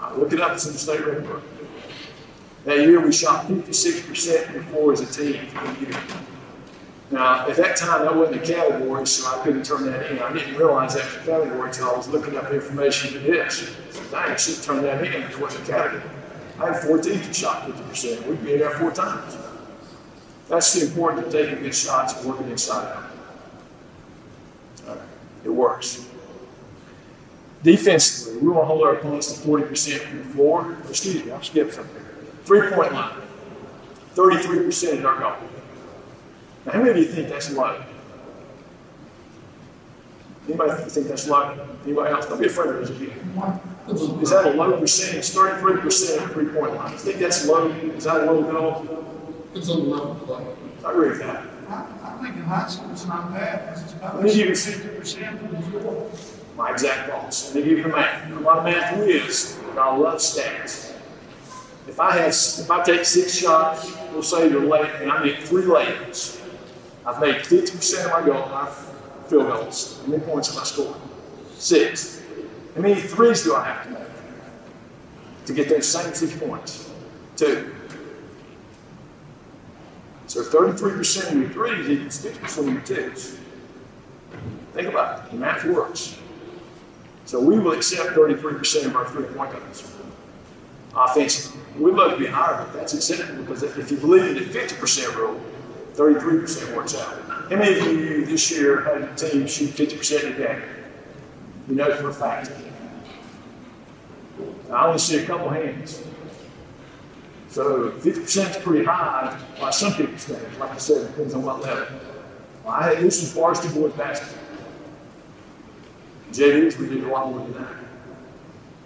Uh, 0.00 0.14
look 0.14 0.32
it 0.32 0.40
up, 0.40 0.52
it's 0.52 0.66
in 0.66 0.72
the 0.72 0.78
state 0.78 1.04
record. 1.04 1.42
That 2.64 2.78
year 2.78 3.00
we 3.00 3.12
shot 3.12 3.46
56% 3.46 4.52
before 4.52 4.92
as 4.92 5.00
a 5.00 5.22
team. 5.22 5.46
Now, 7.10 7.48
at 7.48 7.56
that 7.56 7.76
time, 7.76 8.02
that 8.02 8.14
wasn't 8.14 8.42
a 8.42 8.46
category, 8.54 9.06
so 9.06 9.28
I 9.28 9.44
couldn't 9.44 9.64
turn 9.64 9.86
that 9.86 10.10
in. 10.10 10.18
I 10.18 10.32
didn't 10.32 10.56
realize 10.56 10.94
that 10.94 11.04
was 11.04 11.14
a 11.14 11.18
category 11.18 11.68
until 11.68 11.90
I 11.90 11.96
was 11.96 12.08
looking 12.08 12.36
up 12.36 12.50
information 12.50 13.10
for 13.12 13.18
this. 13.18 13.76
I 14.12 14.34
should 14.36 14.62
turn 14.62 14.82
that 14.82 15.04
in. 15.04 15.22
It 15.22 15.40
wasn't 15.40 15.68
a 15.68 15.72
category. 15.72 16.15
I 16.58 16.72
had 16.72 16.82
14 16.82 17.18
that 17.18 17.36
shot 17.36 17.68
50%. 17.68 18.26
We'd 18.26 18.44
be 18.44 18.56
there 18.56 18.70
four 18.70 18.90
times. 18.90 19.36
That's 20.48 20.72
the 20.72 20.86
importance 20.86 21.26
of 21.26 21.32
taking 21.32 21.62
good 21.62 21.74
shots 21.74 22.16
and 22.16 22.28
working 22.28 22.50
inside 22.50 22.96
out. 22.96 23.04
It 25.44 25.50
works. 25.50 26.08
Defensively, 27.62 28.40
we 28.40 28.48
want 28.48 28.62
to 28.62 28.66
hold 28.66 28.82
our 28.82 28.94
opponents 28.94 29.32
to 29.32 29.48
40% 29.48 29.98
from 29.98 30.18
the 30.18 30.24
floor. 30.24 30.76
Excuse 30.88 31.24
me, 31.24 31.32
I've 31.32 31.44
skipped 31.44 31.74
something. 31.74 32.02
Three 32.44 32.70
point 32.70 32.92
line. 32.92 33.16
33% 34.14 34.68
is 34.68 35.04
our 35.04 35.18
goal. 35.18 35.48
Now, 36.64 36.72
how 36.72 36.78
many 36.78 36.90
of 36.90 36.96
you 36.96 37.04
think 37.04 37.28
that's 37.28 37.52
low? 37.52 37.82
Anybody 40.48 40.90
think 40.90 41.08
that's 41.08 41.28
low? 41.28 41.58
Anybody 41.84 42.14
else? 42.14 42.26
Don't 42.26 42.40
be 42.40 42.46
afraid 42.46 42.70
of 42.70 43.02
it. 43.02 43.12
Is 43.88 44.30
that 44.30 44.46
a 44.46 44.50
low 44.50 44.78
percentage? 44.80 45.30
33% 45.30 46.32
three 46.32 46.46
point 46.46 46.74
line. 46.74 46.92
You 46.92 46.98
think 46.98 47.18
that's 47.18 47.46
low? 47.46 47.68
Is 47.68 48.04
that 48.04 48.22
a 48.26 48.32
low 48.32 48.42
goal? 48.42 49.04
It's 49.54 49.68
a 49.68 49.74
level 49.74 50.14
play. 50.26 50.44
I 50.84 50.90
agree 50.90 51.08
with 51.10 51.20
that. 51.20 51.44
I, 51.68 51.86
I 52.02 52.22
think 52.22 52.36
in 52.36 52.42
high 52.42 52.66
school 52.68 52.90
it's 52.90 53.06
not 53.06 53.32
bad, 53.32 53.66
because 53.66 53.82
it's 53.84 53.92
about 53.94 54.16
Let 54.16 54.24
me 54.24 54.34
give 54.34 54.48
you- 54.48 54.56
fifty 54.56 54.88
percent 54.88 55.38
from 55.40 55.50
the 55.52 55.62
floor. 55.80 56.10
My 56.56 56.70
exact 56.72 57.10
thoughts. 57.10 57.54
Let 57.54 57.62
me 57.64 57.68
give 57.70 57.78
you 57.78 57.82
the 57.84 57.90
math. 57.90 58.30
A 58.32 58.40
lot 58.40 58.58
of 58.58 58.64
math 58.64 58.98
whiz, 58.98 59.58
but 59.74 59.78
I 59.78 59.94
love 59.96 60.16
stats. 60.18 60.92
If 61.86 62.00
I 62.00 62.12
have, 62.16 62.28
if 62.30 62.70
I 62.70 62.82
take 62.82 63.04
six 63.04 63.36
shots, 63.38 63.92
we'll 64.12 64.22
say 64.22 64.48
you're 64.50 64.64
late, 64.64 64.90
and 65.00 65.12
I 65.12 65.22
make 65.22 65.38
three 65.38 65.62
layups, 65.62 66.40
I've 67.04 67.20
made 67.20 67.36
50% 67.36 68.04
of 68.06 68.10
my 68.10 68.26
goal, 68.26 68.48
my 68.48 68.68
field 69.28 69.46
goals. 69.48 70.00
How 70.02 70.08
many 70.10 70.22
points 70.24 70.48
have 70.48 70.58
I 70.60 70.64
scored? 70.64 70.96
Six. 71.54 72.22
How 72.76 72.82
many 72.82 72.94
threes 73.00 73.42
do 73.42 73.54
I 73.54 73.64
have 73.64 73.84
to 73.84 73.90
make 73.90 74.02
to 75.46 75.54
get 75.54 75.70
those 75.70 75.88
same 75.88 76.12
six 76.12 76.36
points? 76.38 76.90
Two. 77.34 77.74
So 80.26 80.42
33% 80.42 81.32
of 81.32 81.38
your 81.38 81.48
threes 81.48 81.88
equals 81.88 82.22
50% 82.22 82.58
of 82.58 82.72
your 82.72 82.82
twos. 82.82 83.38
Think 84.74 84.88
about 84.88 85.24
it. 85.24 85.30
The 85.30 85.38
math 85.38 85.64
works. 85.64 86.18
So 87.24 87.40
we 87.40 87.58
will 87.58 87.72
accept 87.72 88.10
33% 88.10 88.84
of 88.84 88.94
our 88.94 89.06
three-point 89.08 89.52
goals. 89.52 89.92
Offensively, 90.94 91.60
we'd 91.78 91.94
love 91.94 92.12
to 92.12 92.18
be 92.18 92.26
higher, 92.26 92.62
but 92.62 92.74
that's 92.74 92.92
acceptable 92.92 93.42
because 93.42 93.62
if 93.62 93.90
you 93.90 93.96
believe 93.96 94.24
in 94.24 94.34
the 94.34 94.40
50% 94.40 95.14
rule, 95.16 95.40
33% 95.94 96.76
works 96.76 96.94
out. 96.94 97.22
How 97.48 97.56
many 97.56 97.78
of 97.78 97.86
you 97.86 98.26
this 98.26 98.50
year 98.50 98.82
had 98.82 99.02
a 99.02 99.14
team 99.14 99.46
shoot 99.46 99.70
50% 99.70 100.24
in 100.24 100.32
a 100.32 100.36
game? 100.36 100.62
You 101.68 101.74
know 101.74 101.94
for 101.96 102.10
a 102.10 102.14
fact. 102.14 102.50
I 104.70 104.86
only 104.86 104.98
see 104.98 105.18
a 105.18 105.26
couple 105.26 105.48
hands. 105.48 106.02
So 107.48 107.90
50% 107.90 108.50
is 108.50 108.56
pretty 108.58 108.84
high 108.84 109.40
by 109.60 109.70
some 109.70 109.94
people's 109.94 110.22
standards. 110.22 110.58
Like 110.58 110.72
I 110.72 110.76
said, 110.76 111.02
it 111.02 111.06
depends 111.08 111.34
on 111.34 111.42
what 111.42 111.62
level. 111.62 111.86
I 112.66 112.88
had, 112.88 112.98
this 112.98 113.20
was 113.20 113.32
varsity 113.32 113.72
boys 113.74 113.92
basketball. 113.92 114.42
JVs, 116.32 116.78
we 116.78 116.88
did 116.88 117.04
a 117.04 117.08
lot 117.08 117.30
more 117.30 117.40
than 117.40 117.54
that. 117.54 117.74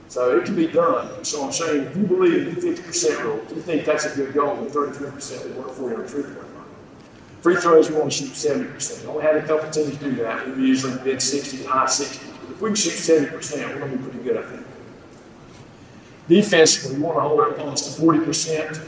So 0.08 0.36
it 0.36 0.44
can 0.44 0.54
be 0.54 0.66
done. 0.66 1.24
So 1.24 1.44
I'm 1.44 1.52
saying, 1.52 1.84
if 1.84 1.96
you 1.96 2.04
believe 2.04 2.48
in 2.48 2.54
the 2.54 2.60
50% 2.60 3.22
rule, 3.22 3.40
if 3.48 3.56
you 3.56 3.62
think 3.62 3.84
that's 3.84 4.04
a 4.04 4.14
good 4.14 4.34
goal, 4.34 4.56
then 4.56 4.68
33% 4.68 5.44
would 5.44 5.56
work 5.56 5.70
for 5.72 5.88
you 5.88 5.96
on 5.96 6.02
a 6.02 6.08
three-point 6.08 6.36
line. 6.36 6.64
Free 7.42 7.56
throws, 7.56 7.90
we 7.90 7.96
want 7.96 8.12
to 8.12 8.18
shoot 8.18 8.32
70%. 8.32 9.02
We 9.02 9.08
only 9.08 9.22
had 9.22 9.36
a 9.36 9.46
couple 9.46 9.70
teams 9.70 9.96
do 9.96 10.14
that. 10.16 10.46
We 10.46 10.66
usually 10.66 11.00
mid 11.02 11.22
60 11.22 11.58
to 11.58 11.68
high 11.68 11.86
60. 11.86 12.26
If 12.50 12.60
we 12.60 12.68
can 12.68 12.76
shoot 12.76 12.92
70%, 12.92 13.68
we're 13.68 13.78
going 13.78 13.92
to 13.92 13.96
be 13.96 14.02
pretty 14.04 14.24
good, 14.24 14.36
I 14.36 14.42
think. 14.42 14.59
Defensively, 16.30 16.96
we 16.96 17.02
want 17.02 17.16
to 17.16 17.22
hold 17.22 17.40
our 17.40 17.50
opponents 17.50 17.92
to 17.92 18.00
40%, 18.00 18.80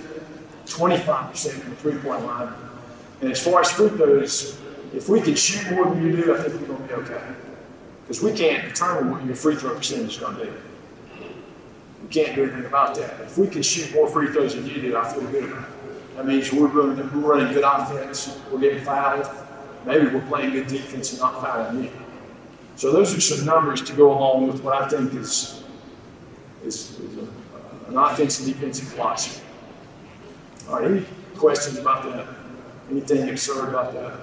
25% 0.64 1.50
from 1.50 1.70
the 1.70 1.76
three-point 1.76 2.24
line. 2.24 2.55
And 3.20 3.33
as 3.33 3.42
far 3.42 3.61
as 3.61 3.72
free 3.72 3.88
throws, 3.88 4.61
if 4.94 5.09
we 5.09 5.20
can 5.20 5.35
shoot 5.35 5.68
more 5.72 5.87
than 5.87 6.05
you 6.05 6.22
do, 6.22 6.37
I 6.37 6.40
think 6.40 6.61
we're 6.61 6.68
going 6.68 6.83
to 6.83 6.88
be 6.88 6.94
okay. 6.94 7.35
Because 8.02 8.22
we 8.22 8.33
can't 8.33 8.68
determine 8.68 9.11
what 9.11 9.24
your 9.26 9.35
free 9.35 9.57
throw 9.57 9.74
percentage 9.74 10.11
is 10.11 10.18
going 10.18 10.37
to 10.37 10.44
be. 10.44 10.52
We 12.05 12.09
can't 12.11 12.37
do 12.37 12.44
anything 12.44 12.64
about 12.64 12.94
that. 12.94 13.20
If 13.22 13.37
we 13.37 13.48
can 13.48 13.62
shoot 13.62 13.92
more 13.92 14.09
free 14.09 14.28
throws 14.28 14.55
than 14.55 14.64
you 14.64 14.81
do, 14.81 14.96
I 14.96 15.12
feel 15.12 15.26
good 15.26 15.50
about 15.50 15.64
it. 15.64 16.16
That 16.16 16.26
means 16.26 16.52
we're 16.52 16.68
running, 16.68 17.22
we're 17.22 17.35
running 17.35 17.52
good 17.52 17.64
offense, 17.64 18.38
we're 18.52 18.61
getting 18.61 18.85
fouled. 18.85 19.26
Maybe 19.85 20.07
we're 20.07 20.24
playing 20.28 20.52
good 20.52 20.68
defense 20.68 21.11
and 21.11 21.20
not 21.20 21.40
fouling 21.40 21.85
you. 21.85 21.90
So 22.76 22.92
those 22.92 23.16
are 23.16 23.20
some 23.20 23.44
numbers 23.44 23.83
to 23.83 23.92
go 23.94 24.16
along 24.16 24.46
with 24.46 24.62
what 24.62 24.81
I 24.81 24.88
think 24.88 25.12
is, 25.14 25.62
is, 26.64 26.98
is 27.01 27.18
a, 27.18 27.88
an 27.88 27.96
offensive 27.96 28.46
defensive 28.46 28.88
philosophy. 28.88 29.44
All 30.68 30.81
right, 30.81 30.90
any 30.90 31.05
questions 31.37 31.79
about 31.79 32.05
that? 32.05 32.27
Anything 32.90 33.29
absurd 33.29 33.68
about 33.68 33.92
that? 33.94 34.20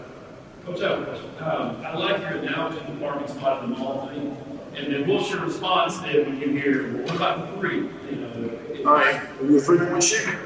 Coach, 0.65 0.81
I 0.81 0.89
have 0.89 1.01
a 1.01 1.05
question. 1.05 1.29
Um, 1.39 1.85
I 1.85 1.97
like 1.97 2.21
your 2.21 2.29
analogy 2.39 2.79
of 2.79 2.87
the 2.87 3.05
parking 3.05 3.27
spot 3.27 3.63
in 3.63 3.71
the 3.71 3.77
mall 3.77 4.07
thing. 4.07 4.37
And 4.75 4.93
then 4.93 5.07
what's 5.07 5.29
your 5.29 5.41
response 5.41 5.97
then 5.99 6.25
when 6.25 6.39
you 6.39 6.49
hear, 6.49 6.93
well, 6.93 7.03
what 7.03 7.15
about 7.15 7.51
the 7.53 7.59
three? 7.59 7.77
You 7.77 8.15
know, 8.15 8.89
All 8.89 8.95
right, 8.95 9.21
are 9.39 9.45
you 9.45 9.57
a 9.57 9.61
three-point 9.61 10.03
shooter? 10.03 10.39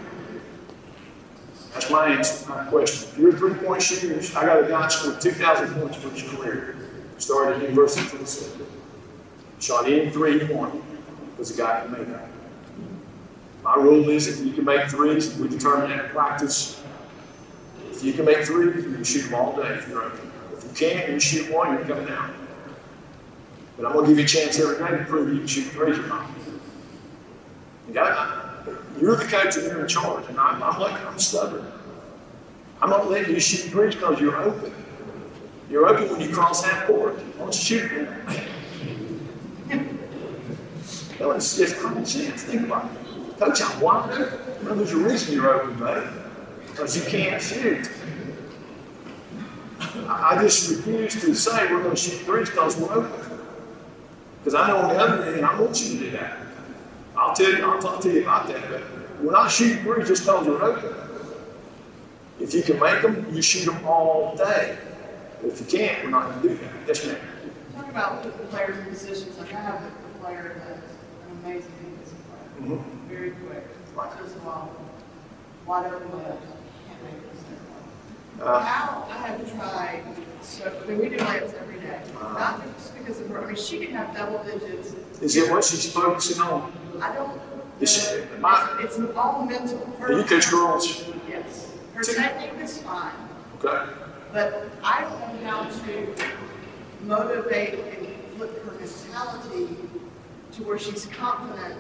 That's 1.74 1.90
my 1.90 2.08
answer, 2.08 2.50
my 2.50 2.66
question. 2.66 3.10
If 3.10 3.18
you're 3.18 3.30
a 3.30 3.38
three-point 3.38 3.82
shooter, 3.82 4.38
I 4.38 4.46
got 4.46 4.64
a 4.64 4.68
guy 4.68 4.84
who 4.84 4.90
scored 4.90 5.22
2,000 5.22 5.74
points 5.76 5.98
for 5.98 6.10
his 6.10 6.24
career. 6.24 6.78
Started 7.18 7.56
at 7.56 7.60
the 7.60 7.66
University 7.66 8.06
of 8.06 8.12
Tennessee. 8.12 8.64
Shot 9.60 9.90
in 9.90 10.12
three 10.12 10.44
wanted. 10.46 10.82
Was 11.38 11.58
a 11.58 11.62
guy 11.62 11.82
who 11.82 11.98
made 11.98 12.08
that. 12.14 12.28
My 13.64 13.76
rule 13.76 14.10
is 14.10 14.28
if 14.28 14.46
you 14.46 14.54
can 14.54 14.66
make 14.66 14.88
threes, 14.88 15.38
we 15.38 15.48
determine 15.48 15.90
that 15.90 16.06
in 16.06 16.12
practice. 16.12 16.82
If 17.92 18.04
you 18.04 18.14
can 18.14 18.26
make 18.26 18.46
threes, 18.46 18.86
you 18.86 18.94
can 18.94 19.04
shoot 19.04 19.24
them 19.24 19.36
all 19.36 19.56
day 19.56 19.70
if 19.70 19.88
you're 19.88 20.04
open. 20.04 20.32
If 20.56 20.64
you 20.64 20.70
can't, 20.76 21.10
you 21.10 21.20
shoot 21.20 21.52
one, 21.52 21.74
you're 21.74 21.86
coming 21.86 22.06
down. 22.06 22.34
But 23.78 23.88
I'm 23.88 23.94
gonna 23.94 24.08
give 24.08 24.20
you 24.20 24.26
a 24.26 24.28
chance 24.28 24.60
every 24.60 24.80
night 24.80 24.98
to 24.98 25.06
prove 25.06 25.34
you 25.34 25.40
can 25.40 25.48
shoot 25.48 25.66
threes 25.72 25.98
or 25.98 26.08
not. 26.08 26.30
You 27.88 27.94
got 27.94 28.44
you're 29.00 29.16
the 29.16 29.26
coach 29.26 29.58
and 29.58 29.66
you're 29.66 29.82
in 29.82 29.88
charge, 29.88 30.28
and 30.30 30.40
I'm, 30.40 30.62
I'm 30.62 30.80
like 30.80 30.94
I'm 31.06 31.18
stubborn. 31.18 31.66
I'm 32.82 32.90
not 32.90 33.10
letting 33.10 33.34
you 33.34 33.40
shoot 33.40 33.72
threes 33.72 33.96
because 33.96 34.20
you're 34.20 34.38
open. 34.38 34.74
You're 35.70 35.88
open 35.88 36.10
when 36.10 36.22
you 36.22 36.34
cross 36.34 36.64
half 36.64 36.86
court. 36.88 37.18
I 37.18 37.42
want 37.42 37.70
you 37.70 37.80
to 37.80 37.88
shoot 37.88 37.92
it. 37.92 38.48
No, 41.24 41.32
it's 41.32 41.82
common 41.82 42.06
sense. 42.06 42.44
Think 42.44 42.64
about 42.64 42.84
it. 42.84 43.40
Coach, 43.40 43.62
I'm 43.62 43.80
wide. 43.80 44.10
Well, 44.62 44.76
there's 44.76 44.92
a 44.92 44.98
reason 44.98 45.34
you're 45.34 45.54
open, 45.54 45.80
mate. 45.80 46.04
Because 46.68 46.98
you 46.98 47.10
can't 47.10 47.42
shoot. 47.42 47.90
I 49.80 50.36
I 50.36 50.42
just 50.42 50.70
refuse 50.70 51.22
to 51.22 51.34
say 51.34 51.72
we're 51.72 51.82
going 51.82 51.96
to 51.96 52.02
shoot 52.02 52.26
threes 52.26 52.50
because 52.50 52.76
we're 52.76 52.92
open. 52.92 53.40
Because 54.40 54.54
I 54.54 54.68
know 54.68 54.80
on 54.80 54.90
the 54.90 55.00
other 55.02 55.34
end, 55.34 55.46
I 55.46 55.58
want 55.58 55.82
you 55.82 55.98
to 55.98 56.04
do 56.04 56.12
that. 56.12 56.40
I'll 57.16 57.34
tell 57.34 57.50
you, 57.50 57.72
I'll 57.72 57.82
talk 57.82 58.02
to 58.02 58.12
you 58.12 58.24
about 58.24 58.50
that. 58.50 58.62
But 58.70 58.84
we're 59.22 59.32
not 59.32 59.50
shooting 59.50 59.82
threes 59.82 60.10
just 60.10 60.26
because 60.26 60.46
we're 60.46 60.62
open. 60.62 60.94
If 62.42 62.54
you 62.54 62.64
can 62.64 62.82
make 62.82 63.02
them, 63.02 63.34
you 63.34 63.42
shoot 63.42 63.72
them 63.72 63.86
all 63.86 64.36
day. 64.36 64.78
If 65.42 65.62
you 65.62 65.80
can't, 65.80 66.04
we're 66.04 66.10
not 66.10 66.32
going 66.32 66.42
to 66.42 66.50
do 66.50 66.56
that. 66.58 66.74
Yes, 66.86 67.08
ma'am. 67.08 67.16
Talk 67.78 67.88
about 67.88 68.24
putting 68.24 68.48
players 68.48 68.78
in 68.78 68.86
positions, 68.88 69.40
I 69.40 69.46
have 69.46 70.03
amazing 71.44 71.72
defensive 71.82 72.20
player, 72.28 72.78
Mhm. 72.78 72.84
very 73.10 73.32
quick, 73.32 73.66
just 74.22 74.36
well, 74.46 74.70
wide 75.66 75.86
open 75.94 76.18
left, 76.18 76.42
can't 76.88 77.04
make 77.04 77.32
this. 77.32 78.42
Uh, 78.42 78.60
How, 78.60 79.08
I 79.10 79.14
have 79.28 79.56
tried, 79.58 80.04
so, 80.42 80.72
I 80.84 80.88
mean, 80.88 81.00
we 81.00 81.10
do 81.10 81.18
layups 81.18 81.54
every 81.62 81.80
day, 81.80 82.00
Uh-huh. 82.16 82.40
not 82.40 82.62
just 82.78 82.98
because 82.98 83.20
of 83.22 83.30
her, 83.30 83.44
I 83.44 83.46
mean, 83.48 83.56
she 83.56 83.86
can 83.86 83.96
have 83.96 84.16
double 84.16 84.44
digits. 84.44 84.94
is 85.22 85.36
it 85.36 85.52
what 85.52 85.64
she's 85.64 85.92
focusing 85.92 86.42
on? 86.42 86.72
I 87.02 87.14
don't. 87.16 87.40
Is 87.80 87.90
she- 87.90 88.24
my- 88.40 88.78
It's 88.82 88.98
it's 88.98 89.18
all 89.18 89.46
mental. 89.46 89.80
Her- 90.00 90.14
You 90.14 90.24
coach 90.24 90.50
girls? 90.52 91.04
Yes, 91.30 91.68
her 91.96 92.04
Two- 92.04 92.14
technique 92.14 92.54
is 92.62 92.78
fine. 92.80 93.12
Okay. 93.64 93.90
But 94.32 94.70
I 94.84 95.02
don't 95.02 95.44
know 95.44 95.50
how 95.50 95.64
to 95.64 96.16
motivate 97.06 97.74
and 97.74 98.08
flip 98.38 98.66
her 98.66 98.72
mentality 98.72 99.78
to 100.54 100.64
where 100.64 100.78
she's 100.80 101.06
confident 101.08 101.80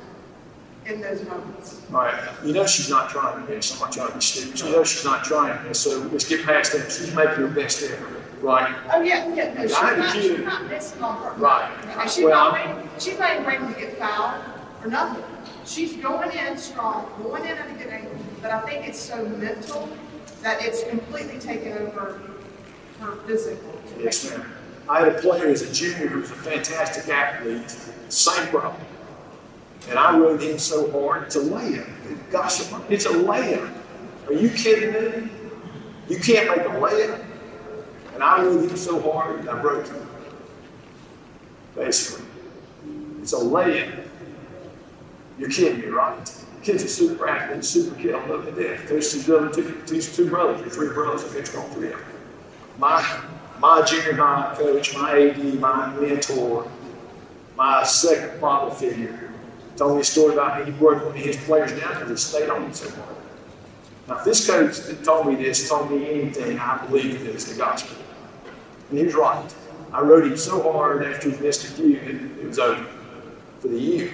in 0.85 1.01
those 1.01 1.23
moments. 1.25 1.81
Right. 1.89 2.13
You 2.43 2.53
know 2.53 2.65
she's 2.65 2.89
not 2.89 3.09
trying 3.09 3.45
to 3.45 3.51
be. 3.51 3.61
She's 3.61 3.79
not 3.79 3.91
trying 3.91 4.09
to 4.09 4.15
be 4.15 4.21
stupid. 4.21 4.59
You 4.59 4.71
know 4.71 4.83
she's 4.83 5.05
not 5.05 5.23
trying 5.23 5.63
to. 5.63 5.73
So 5.73 5.99
let's 6.11 6.27
get 6.27 6.45
past 6.45 6.73
that. 6.73 6.91
She's 6.91 7.15
making 7.15 7.35
her 7.35 7.47
best 7.47 7.83
effort. 7.83 8.21
Right. 8.41 8.75
Oh, 8.93 9.01
yeah, 9.01 9.33
yeah, 9.33 9.53
no, 9.53 9.61
she's 9.61 9.73
I 9.73 9.85
had 9.85 9.93
a 9.93 9.97
not, 9.99 10.15
she's 10.15 10.39
not 10.39 10.67
missing 10.69 11.01
on 11.01 11.23
purpose. 11.23 11.39
Right. 11.39 11.71
And 11.97 12.09
she's 12.11 12.25
Well, 12.25 12.51
not 12.51 12.53
waiting, 12.53 12.89
she's 12.99 13.17
not 13.17 13.31
even 13.31 13.45
waiting 13.45 13.73
to 13.73 13.79
get 13.79 13.97
fouled 13.97 14.43
or 14.83 14.89
nothing. 14.89 15.23
She's 15.65 15.93
going 15.95 16.29
in 16.31 16.57
strong, 16.57 17.09
going 17.23 17.43
in 17.43 17.51
at 17.51 17.69
a 17.69 17.73
good 17.81 17.87
angle, 17.87 18.11
but 18.41 18.51
I 18.51 18.59
think 18.61 18.85
it's 18.85 18.99
so 18.99 19.25
mental 19.25 19.87
that 20.41 20.61
it's 20.61 20.83
completely 20.89 21.39
taken 21.39 21.71
over 21.77 22.19
her 22.99 23.15
physical. 23.25 23.73
Yes, 23.97 24.29
ma'am. 24.29 24.45
I 24.89 24.99
had 24.99 25.15
a 25.15 25.21
player 25.21 25.47
as 25.47 25.61
a 25.61 25.73
junior 25.73 26.07
who 26.07 26.21
was 26.21 26.31
a 26.31 26.35
fantastic 26.35 27.13
athlete. 27.13 27.69
Same 28.09 28.47
problem. 28.47 28.81
And 29.89 29.97
I 29.97 30.17
rode 30.17 30.41
him 30.41 30.57
so 30.59 30.91
hard. 30.91 31.23
It's 31.23 31.35
a 31.35 31.39
layup. 31.39 31.89
Gosh, 32.31 32.61
it's 32.89 33.05
a 33.05 33.09
layup. 33.09 33.73
Are 34.27 34.33
you 34.33 34.49
kidding 34.49 34.93
me? 34.93 35.29
You 36.09 36.19
can't 36.19 36.49
make 36.49 36.65
a 36.65 36.71
layup. 36.71 37.23
And 38.13 38.23
I 38.23 38.43
rode 38.43 38.69
him 38.69 38.77
so 38.77 39.01
hard, 39.01 39.47
I 39.47 39.59
broke 39.61 39.87
him. 39.87 40.07
basically. 41.75 42.25
It's 43.21 43.33
a 43.33 43.37
layup. 43.37 44.07
You're 45.39 45.49
kidding 45.49 45.81
me, 45.81 45.87
right? 45.87 46.45
Kid's 46.61 46.83
are 46.83 46.87
super 46.87 47.27
athlete, 47.27 47.65
super 47.65 47.95
kid. 47.99 48.15
I 48.15 48.25
love 48.27 48.45
to 48.45 48.51
death. 48.51 48.87
There's 48.87 49.11
two, 49.11 49.23
two, 49.85 50.29
brothers, 50.29 50.61
or 50.61 50.69
three 50.69 50.89
brothers, 50.89 51.25
I 51.25 51.35
pitched 51.35 51.55
all 51.55 51.67
three 51.69 51.91
of 51.91 51.99
them. 51.99 52.09
My, 52.77 53.01
my 53.63 53.81
junior 53.81 54.13
high 54.15 54.53
coach, 54.57 54.93
my 54.93 55.17
AD, 55.17 55.41
my 55.57 55.87
mentor, 55.95 56.69
my 57.55 57.81
second 57.83 58.37
father 58.41 58.75
figure, 58.75 59.31
told 59.77 59.95
me 59.95 60.01
a 60.01 60.03
story 60.03 60.33
about 60.33 60.67
he 60.67 60.73
worked 60.73 61.05
one 61.05 61.15
of 61.15 61.23
his 61.23 61.37
players 61.37 61.71
down 61.79 61.93
because 61.93 62.09
he 62.09 62.17
stayed 62.17 62.49
on 62.49 62.63
him 62.63 62.73
so 62.73 62.89
hard. 62.89 63.15
Now, 64.09 64.17
if 64.17 64.25
this 64.25 64.45
coach 64.45 64.79
that 64.79 65.01
told 65.05 65.27
me 65.27 65.35
this 65.35 65.69
told 65.69 65.89
me 65.89 66.09
anything, 66.09 66.59
I 66.59 66.85
believe 66.85 67.21
it 67.21 67.27
is 67.33 67.45
the 67.45 67.57
gospel. 67.57 67.95
And 68.89 68.99
he 68.99 69.05
was 69.05 69.15
right. 69.15 69.55
I 69.93 70.01
rode 70.01 70.29
him 70.29 70.35
so 70.35 70.61
hard 70.69 71.05
after 71.05 71.31
he 71.31 71.37
missed 71.37 71.63
a 71.63 71.67
few, 71.71 71.95
it, 71.95 72.15
it 72.41 72.45
was 72.45 72.59
over 72.59 72.85
for 73.61 73.69
the 73.69 73.79
year. 73.79 74.11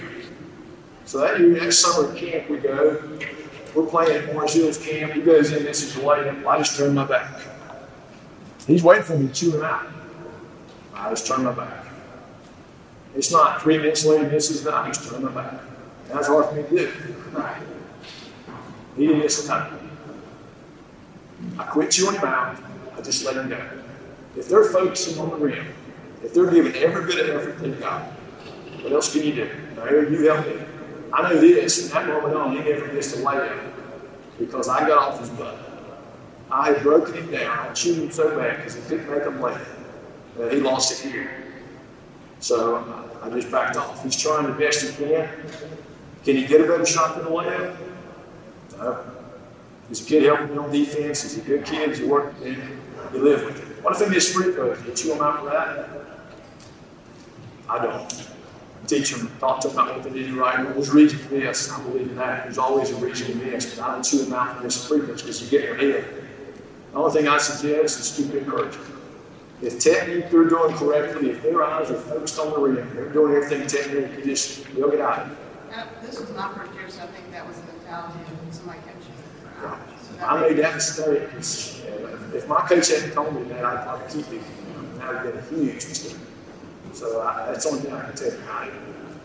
So 1.05 1.21
that 1.21 1.39
year, 1.39 1.59
that 1.59 1.71
summer 1.71 2.13
camp 2.15 2.51
we 2.51 2.57
go, 2.57 3.01
we're 3.73 3.87
playing 3.87 4.15
at 4.15 4.31
Morris 4.31 4.53
Hills 4.53 4.77
camp. 4.77 5.13
He 5.13 5.21
goes 5.21 5.51
in, 5.51 5.63
this 5.63 5.81
is 5.81 5.95
layup. 6.03 6.45
I 6.45 6.59
just 6.59 6.77
turn 6.77 6.93
my 6.93 7.05
back. 7.05 7.48
He's 8.69 8.83
waiting 8.83 9.03
for 9.03 9.17
me 9.17 9.27
to 9.27 9.33
chew 9.33 9.57
him 9.57 9.63
out. 9.63 9.87
I 10.93 11.09
just 11.09 11.25
turn 11.25 11.43
my 11.43 11.51
back. 11.51 11.87
It's 13.15 13.31
not 13.31 13.63
three 13.63 13.79
minutes 13.79 14.05
later, 14.05 14.29
this 14.29 14.51
is 14.51 14.63
not, 14.63 14.85
I 14.85 14.87
just 14.89 15.09
turn 15.09 15.23
my 15.25 15.31
back. 15.31 15.59
That's 16.07 16.27
hard 16.27 16.45
for 16.45 16.53
me 16.53 16.61
to 16.61 16.69
do. 16.69 17.15
Right. 17.31 17.63
He 18.95 19.07
didn't 19.07 19.21
listen 19.21 19.47
to 19.47 19.71
me. 19.71 19.79
I 21.57 21.63
quit 21.63 21.89
chewing 21.89 22.13
him 22.15 22.25
out. 22.25 22.61
I 22.95 23.01
just 23.01 23.25
let 23.25 23.37
him 23.37 23.49
go. 23.49 23.59
If 24.37 24.47
they're 24.47 24.65
focusing 24.65 25.19
on 25.19 25.31
the 25.31 25.37
rim, 25.37 25.65
if 26.23 26.35
they're 26.35 26.51
giving 26.51 26.75
every 26.75 27.07
bit 27.07 27.27
of 27.27 27.41
effort 27.41 27.59
they've 27.59 27.79
got, 27.79 28.03
what 28.83 28.93
else 28.93 29.11
can 29.11 29.23
you 29.23 29.33
do? 29.33 29.49
Now, 29.77 29.89
you 29.89 30.29
help 30.29 30.45
me. 30.45 30.61
I 31.11 31.23
know 31.23 31.41
this, 31.41 31.81
and 31.81 31.91
that 31.91 32.07
moment 32.07 32.35
on, 32.35 32.55
he 32.55 32.61
never 32.69 32.93
missed 32.93 33.15
a 33.17 33.19
layup 33.21 33.71
because 34.37 34.69
I 34.69 34.87
got 34.87 35.13
off 35.13 35.19
his 35.19 35.29
butt. 35.29 35.68
I 36.51 36.71
had 36.71 36.81
broken 36.81 37.13
him 37.13 37.31
down. 37.31 37.69
I 37.69 37.73
chewed 37.73 37.97
him 37.97 38.11
so 38.11 38.35
bad 38.37 38.57
because 38.57 38.75
he 38.75 38.81
couldn't 38.81 39.09
make 39.09 39.23
him 39.23 39.41
lay 39.41 39.55
it. 40.37 40.53
he 40.53 40.59
lost 40.59 41.05
it 41.05 41.11
here. 41.11 41.31
So 42.39 42.77
uh, 42.77 43.25
I 43.25 43.29
just 43.29 43.51
backed 43.51 43.77
off. 43.77 44.03
He's 44.03 44.15
trying 44.15 44.47
the 44.47 44.53
best 44.53 44.81
he 44.81 45.05
can. 45.05 45.29
Can 46.23 46.35
he 46.37 46.45
get 46.45 46.61
a 46.61 46.63
better 46.65 46.85
shot 46.85 47.15
than 47.15 47.25
the 47.25 47.31
layup? 47.31 47.77
No. 48.77 49.05
He's 49.89 50.05
a 50.05 50.09
kid 50.09 50.23
helping 50.23 50.51
me 50.51 50.57
on 50.57 50.71
defense. 50.71 51.23
He's 51.23 51.37
a 51.37 51.41
good 51.41 51.65
kid. 51.65 51.89
He's 51.89 52.01
working. 52.01 52.57
You 53.13 53.23
live 53.23 53.45
with 53.45 53.59
it. 53.59 53.83
What 53.83 53.99
if 53.99 54.07
he 54.07 54.13
missed 54.13 54.33
free 54.33 54.53
throws? 54.53 54.83
You 54.85 54.93
chew 54.93 55.13
him 55.13 55.21
out 55.21 55.39
for 55.39 55.45
that? 55.45 55.89
I 57.67 57.83
don't. 57.83 58.29
Teach 58.87 59.13
him, 59.13 59.29
talk 59.39 59.59
to 59.61 59.69
him 59.69 59.77
about 59.77 59.95
what 59.95 60.03
they 60.03 60.19
did 60.19 60.33
right. 60.33 60.65
What 60.65 60.75
was 60.75 60.89
reason 60.89 61.19
for 61.19 61.29
this? 61.29 61.71
I 61.71 61.81
believe 61.83 62.09
in 62.09 62.15
that. 62.15 62.45
There's 62.45 62.57
always 62.57 62.89
a 62.91 62.95
reason 62.95 63.39
for 63.39 63.45
this, 63.45 63.75
but 63.75 63.83
I 63.83 63.93
don't 63.93 64.03
chew 64.03 64.23
him 64.23 64.33
out 64.33 64.57
for 64.57 64.63
this 64.63 64.87
free 64.87 64.99
throws 65.01 65.21
because 65.21 65.41
you 65.43 65.59
get 65.59 65.67
your 65.67 65.75
head. 65.75 66.18
The 66.91 66.97
only 66.97 67.11
thing 67.13 67.27
I 67.27 67.37
suggest 67.37 67.99
is 67.99 68.15
keep 68.15 68.33
encouragement. 68.33 68.95
If 69.61 69.79
technique 69.79 70.31
they're 70.31 70.45
doing 70.45 70.73
correctly, 70.75 71.31
if 71.31 71.43
their 71.43 71.63
eyes 71.63 71.91
are 71.91 71.99
focused 71.99 72.39
on 72.39 72.51
the 72.51 72.59
rim, 72.59 72.95
they're 72.95 73.09
doing 73.09 73.35
everything 73.35 73.67
technique, 73.67 74.17
you 74.17 74.25
just 74.25 74.63
they'll 74.73 74.89
get 74.89 75.01
out 75.01 75.19
of 75.19 75.31
it. 75.31 75.37
Uh, 75.73 75.85
this 76.01 76.19
was 76.19 76.31
my 76.31 76.51
first 76.53 76.73
year, 76.73 76.89
so 76.89 77.03
I 77.03 77.07
think 77.07 77.29
that 77.31 77.45
was 77.45 77.57
the 77.59 77.73
mentality 77.73 78.19
of 78.21 78.53
somebody 78.55 78.79
coaching. 78.79 79.13
So 80.01 80.25
I 80.25 80.41
made 80.41 80.57
that 80.57 80.75
mistake. 80.75 81.23
If 82.33 82.47
my 82.47 82.61
coach 82.61 82.89
hadn't 82.89 83.11
told 83.11 83.35
me 83.35 83.43
that, 83.49 83.65
I'd 83.65 83.83
probably 83.83 84.23
keep 84.23 84.31
it. 84.33 84.41
That 84.97 85.25
would 85.25 85.35
have 85.35 85.49
been 85.49 85.59
a 85.59 85.63
huge 85.63 85.87
mistake. 85.87 86.17
So 86.93 87.21
I, 87.21 87.51
that's 87.51 87.65
the 87.65 87.71
only 87.71 87.81
thing 87.83 87.93
I 87.93 88.05
can 88.05 88.15
tell 88.15 88.31
you. 88.31 88.39
I, 88.49 88.69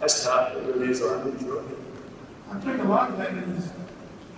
that's 0.01 0.25
tough. 0.25 0.55
It 0.55 0.65
really 0.65 0.91
is. 0.91 1.03
I've 1.03 1.25
been 1.25 1.39
through 1.39 1.61
it. 1.61 1.79
I 2.51 2.61
think 2.61 2.83
a 2.83 2.85
lot 2.85 3.11
of 3.11 3.19
that 3.19 3.33
is 3.33 3.73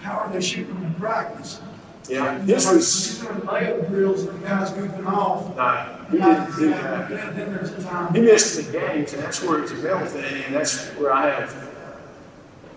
how 0.01 0.19
are 0.19 0.33
they 0.33 0.41
shooting 0.41 0.77
in 0.77 0.95
practice? 0.95 1.61
Yeah, 2.09 2.39
this 2.45 2.73
was. 2.73 3.19
Doing 3.19 3.41
layup 3.41 3.89
drills 3.89 4.25
and 4.25 4.41
the 4.41 4.47
guys 4.47 4.71
goofing 4.71 5.07
off. 5.07 5.57
No, 5.57 6.07
he 6.11 6.19
didn't 6.19 6.57
do 6.57 6.71
that. 6.71 7.09
Then 7.09 7.55
there's 7.55 7.73
a 7.73 7.83
time. 7.83 8.15
He 8.15 8.21
missed 8.21 8.57
the 8.57 8.73
games, 8.79 9.13
and 9.13 9.23
that's 9.23 9.43
where 9.43 9.63
it's 9.63 9.73
a 9.73 9.77
mental 9.77 10.07
thing, 10.07 10.45
and 10.45 10.55
that's 10.55 10.89
where 10.91 11.13
I 11.13 11.29
have 11.29 11.69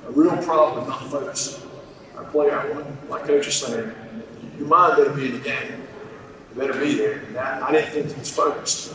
a 0.08 0.12
real 0.12 0.36
problem 0.44 0.88
not 0.88 1.04
focusing. 1.10 1.70
I 2.18 2.24
play 2.24 2.50
out 2.50 2.74
one, 2.74 2.98
my 3.10 3.20
coach 3.20 3.48
is 3.48 3.56
saying, 3.56 3.92
your 4.58 4.68
mind 4.68 4.98
better 4.98 5.12
be 5.12 5.28
in 5.28 5.34
the 5.34 5.40
game. 5.40 5.88
You 6.50 6.62
better 6.62 6.80
be 6.80 6.96
there. 6.96 7.20
And 7.20 7.38
I, 7.38 7.68
I 7.68 7.72
didn't 7.72 7.92
think 7.92 8.12
he 8.12 8.20
was 8.20 8.30
focused. 8.30 8.94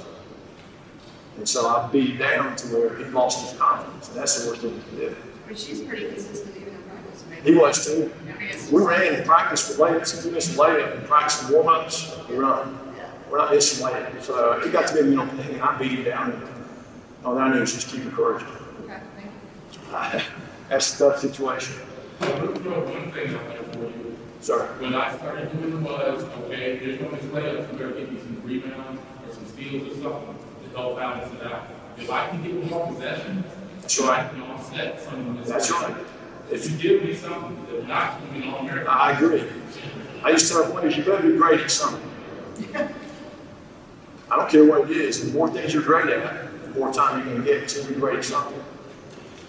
And 1.37 1.49
so 1.49 1.69
I 1.69 1.89
beat 1.91 2.19
down 2.19 2.55
to 2.57 2.67
where 2.69 2.97
he 2.97 3.05
lost 3.05 3.49
his 3.49 3.59
confidence, 3.59 4.09
and 4.09 4.17
that's 4.19 4.43
the 4.43 4.51
worst 4.51 4.63
thing 4.63 4.83
he 4.91 4.97
did. 4.97 5.17
But 5.49 5.59
she's 5.59 5.81
pretty 5.81 6.09
consistent 6.09 6.57
even 6.57 6.75
in 6.75 6.83
practice. 6.83 7.25
maybe. 7.29 7.34
He 7.45 7.55
was 7.55 7.85
too. 7.85 8.11
I 8.27 8.73
We 8.73 8.83
ran 8.83 9.15
in 9.15 9.25
practice 9.25 9.77
for 9.77 9.85
layups. 9.85 10.19
If 10.19 10.25
we 10.25 10.31
missed 10.31 10.57
a 10.57 10.59
layup 10.59 10.99
in 10.99 11.07
practice 11.07 11.43
and 11.43 11.55
warm-ups, 11.55 12.17
we 12.29 12.37
run. 12.37 12.79
We're 13.31 13.39
not 13.39 13.51
missing 13.53 13.87
layups. 13.87 14.23
So 14.23 14.61
he 14.61 14.71
got 14.71 14.87
to 14.89 14.95
be 14.95 15.01
a 15.01 15.05
mental 15.05 15.27
thing, 15.37 15.55
and 15.55 15.63
I 15.63 15.77
beat 15.77 15.93
him 15.93 16.05
down. 16.05 16.33
And 16.33 16.43
all 17.25 17.37
I 17.37 17.53
knew 17.53 17.61
was 17.61 17.75
just 17.75 17.89
keep 17.89 18.03
encouraging. 18.03 18.49
Okay, 18.49 19.01
thank 19.17 20.21
you. 20.21 20.21
That's 20.69 21.01
a 21.01 21.11
tough 21.11 21.21
situation. 21.21 21.75
One 22.21 23.13
thing 23.13 23.35
out 23.35 23.75
for 23.75 23.79
you. 23.81 24.17
Sorry. 24.41 24.67
When 24.81 24.95
I 24.95 25.15
started 25.17 25.53
doing 25.53 25.71
the 25.71 25.91
was, 25.91 26.23
okay, 26.23 26.79
there's 26.79 27.01
no 27.01 27.09
layups, 27.09 27.73
you 27.73 27.79
better 27.79 27.93
get 27.93 28.13
me 28.13 28.21
some 28.21 28.43
rebounds 28.43 29.01
or 29.27 29.35
some 29.35 29.47
steals 29.47 29.89
or 29.89 30.03
something 30.03 30.39
to 30.71 30.77
help 30.77 30.97
balance 30.97 31.33
it 31.35 31.47
out. 31.47 31.67
If 31.99 32.11
I 32.11 32.29
can 32.29 32.43
get 32.43 32.71
more 32.71 32.87
possession, 32.87 33.45
right. 34.01 34.25
I 34.25 34.29
can 34.29 34.43
offset 34.43 35.01
some 35.01 35.29
of 35.29 35.39
this. 35.39 35.49
That's 35.49 35.71
right. 35.71 35.97
If 36.51 36.71
you 36.71 36.77
give 36.77 37.03
me 37.05 37.15
something 37.15 37.67
that 37.67 37.89
knocks 37.89 38.23
me 38.33 38.49
on 38.49 38.67
there. 38.67 38.89
I 38.89 39.13
agree. 39.13 39.45
I 40.23 40.31
used 40.31 40.49
to 40.49 40.55
tell 40.55 40.71
players, 40.71 40.97
you 40.97 41.05
better 41.05 41.23
be 41.23 41.37
great 41.37 41.61
at 41.61 41.71
something. 41.71 42.11
I 44.31 44.37
don't 44.37 44.49
care 44.49 44.65
what 44.65 44.91
it 44.91 44.97
is. 44.97 45.25
The 45.25 45.37
more 45.37 45.51
things 45.51 45.75
you're 45.75 45.83
great 45.83 46.09
at, 46.09 46.63
the 46.65 46.79
more 46.79 46.93
time 46.93 47.19
you're 47.19 47.35
going 47.35 47.45
to 47.45 47.61
get 47.61 47.69
to 47.69 47.85
be 47.87 47.95
great 47.95 48.19
at 48.19 48.25
something. 48.25 48.63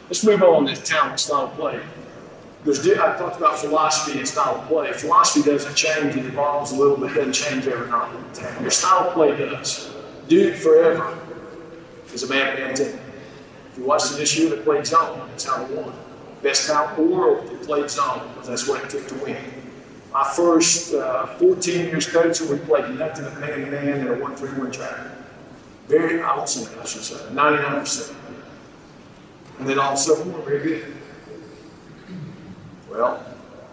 Let's 0.08 0.24
move 0.24 0.44
on 0.44 0.68
to 0.68 0.76
talent 0.76 1.20
style 1.20 1.48
play. 1.50 1.82
There's, 2.64 2.84
di- 2.84 2.94
I 2.94 3.16
talked 3.18 3.38
about 3.38 3.58
philosophy 3.60 4.18
and 4.18 4.28
style 4.28 4.56
of 4.56 4.68
play. 4.68 4.92
Philosophy 4.94 5.50
doesn't 5.50 5.76
change, 5.76 6.16
it 6.16 6.26
evolves 6.26 6.72
a 6.72 6.76
little 6.76 6.98
bit, 6.98 7.14
doesn't 7.16 7.34
change 7.34 7.68
every 7.68 7.88
night. 7.90 8.12
Your 8.62 8.72
style 8.72 9.08
of 9.08 9.14
play 9.14 9.38
does. 9.38 9.94
Duke 10.28 10.56
forever 10.56 11.18
is 12.14 12.24
a 12.24 12.28
man 12.28 12.56
man 12.56 12.74
team. 12.76 13.00
If 13.72 13.78
you 13.78 13.86
watch 13.86 14.12
it 14.12 14.18
this 14.18 14.38
year, 14.38 14.50
they 14.50 14.62
played 14.62 14.86
zone. 14.86 15.28
That's 15.30 15.46
how 15.46 15.64
they 15.64 15.76
won. 15.76 15.94
Best 16.46 16.70
the 16.96 17.02
world, 17.02 17.50
they 17.50 17.66
played 17.66 17.90
zone 17.90 18.22
because 18.30 18.48
that's 18.48 18.68
what 18.68 18.84
it 18.84 18.88
took 18.92 19.08
to 19.08 19.16
win. 19.16 19.36
My 20.14 20.24
first 20.24 20.94
uh, 20.94 21.26
14 21.26 21.88
years 21.88 22.06
coaching, 22.06 22.48
we 22.48 22.60
played 22.60 23.00
nothing 23.00 23.26
but 23.26 23.40
man 23.40 23.62
to 23.62 23.72
man 23.72 24.02
in 24.02 24.08
a 24.08 24.14
1 24.14 24.36
3 24.36 24.50
1 24.50 24.72
track. 24.72 25.08
Very, 25.88 26.22
say 26.22 26.68
I 26.80 26.86
should 26.86 27.02
say, 27.02 27.16
99%. 27.32 28.16
And 29.58 29.68
then 29.68 29.80
all 29.80 29.94
of 29.94 29.96
a 29.96 29.98
sudden, 29.98 30.32
we're 30.34 30.42
very 30.42 30.64
good. 30.64 30.94
Well, 32.92 33.26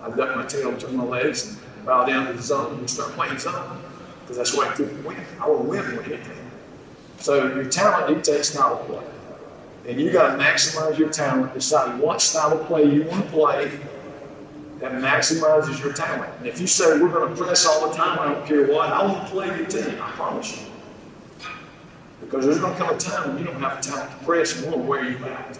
I 0.03 0.09
duck 0.09 0.35
my 0.35 0.47
tail 0.47 0.73
between 0.73 0.97
my 0.97 1.05
legs 1.05 1.59
and 1.77 1.85
bow 1.85 2.07
down 2.07 2.29
to 2.29 2.33
the 2.33 2.41
zone 2.41 2.79
and 2.79 2.89
start 2.89 3.11
playing 3.11 3.37
zone 3.37 3.83
because 4.23 4.39
that's 4.39 4.57
what 4.57 4.69
I 4.69 4.75
took 4.75 4.89
to 4.89 5.09
win. 5.09 5.19
I 5.39 5.47
to 5.63 5.69
win 5.69 5.85
than 5.85 6.05
anything. 6.07 6.51
So 7.19 7.55
your 7.55 7.67
talent 7.67 8.17
dictates 8.25 8.55
of 8.81 8.87
play. 8.87 9.12
And 9.87 10.01
you 10.01 10.13
got 10.13 10.37
to 10.37 10.43
maximize 10.43 10.97
your 10.97 11.11
talent, 11.11 11.55
decide 11.55 11.99
what 12.01 12.23
style 12.23 12.59
of 12.59 12.67
play 12.67 12.85
you 12.85 13.05
want 13.05 13.25
to 13.25 13.31
play 13.31 13.71
that 14.79 14.93
maximizes 14.93 15.83
your 15.83 15.93
talent. 15.93 16.33
And 16.39 16.47
if 16.47 16.61
you 16.61 16.67
say 16.67 17.01
we're 17.01 17.09
going 17.09 17.35
to 17.35 17.43
press 17.43 17.67
all 17.67 17.89
the 17.89 17.95
time, 17.95 18.19
I 18.19 18.33
don't 18.33 18.47
care 18.47 18.67
what, 18.67 18.91
I 18.93 19.07
to 19.25 19.31
play 19.31 19.47
your 19.47 19.67
team, 19.67 20.01
I 20.01 20.11
promise 20.13 20.61
you. 20.61 20.67
Because 22.21 22.45
there's 22.45 22.59
going 22.59 22.75
to 22.75 22.79
come 22.79 22.95
a 22.95 22.99
time 22.99 23.29
when 23.29 23.39
you 23.39 23.45
don't 23.45 23.61
have 23.61 23.83
the 23.83 23.91
talent 23.91 24.11
to 24.11 24.25
press 24.25 24.63
and 24.63 24.73
we'll 24.73 24.83
wear 24.85 25.09
you 25.09 25.25
out. 25.27 25.59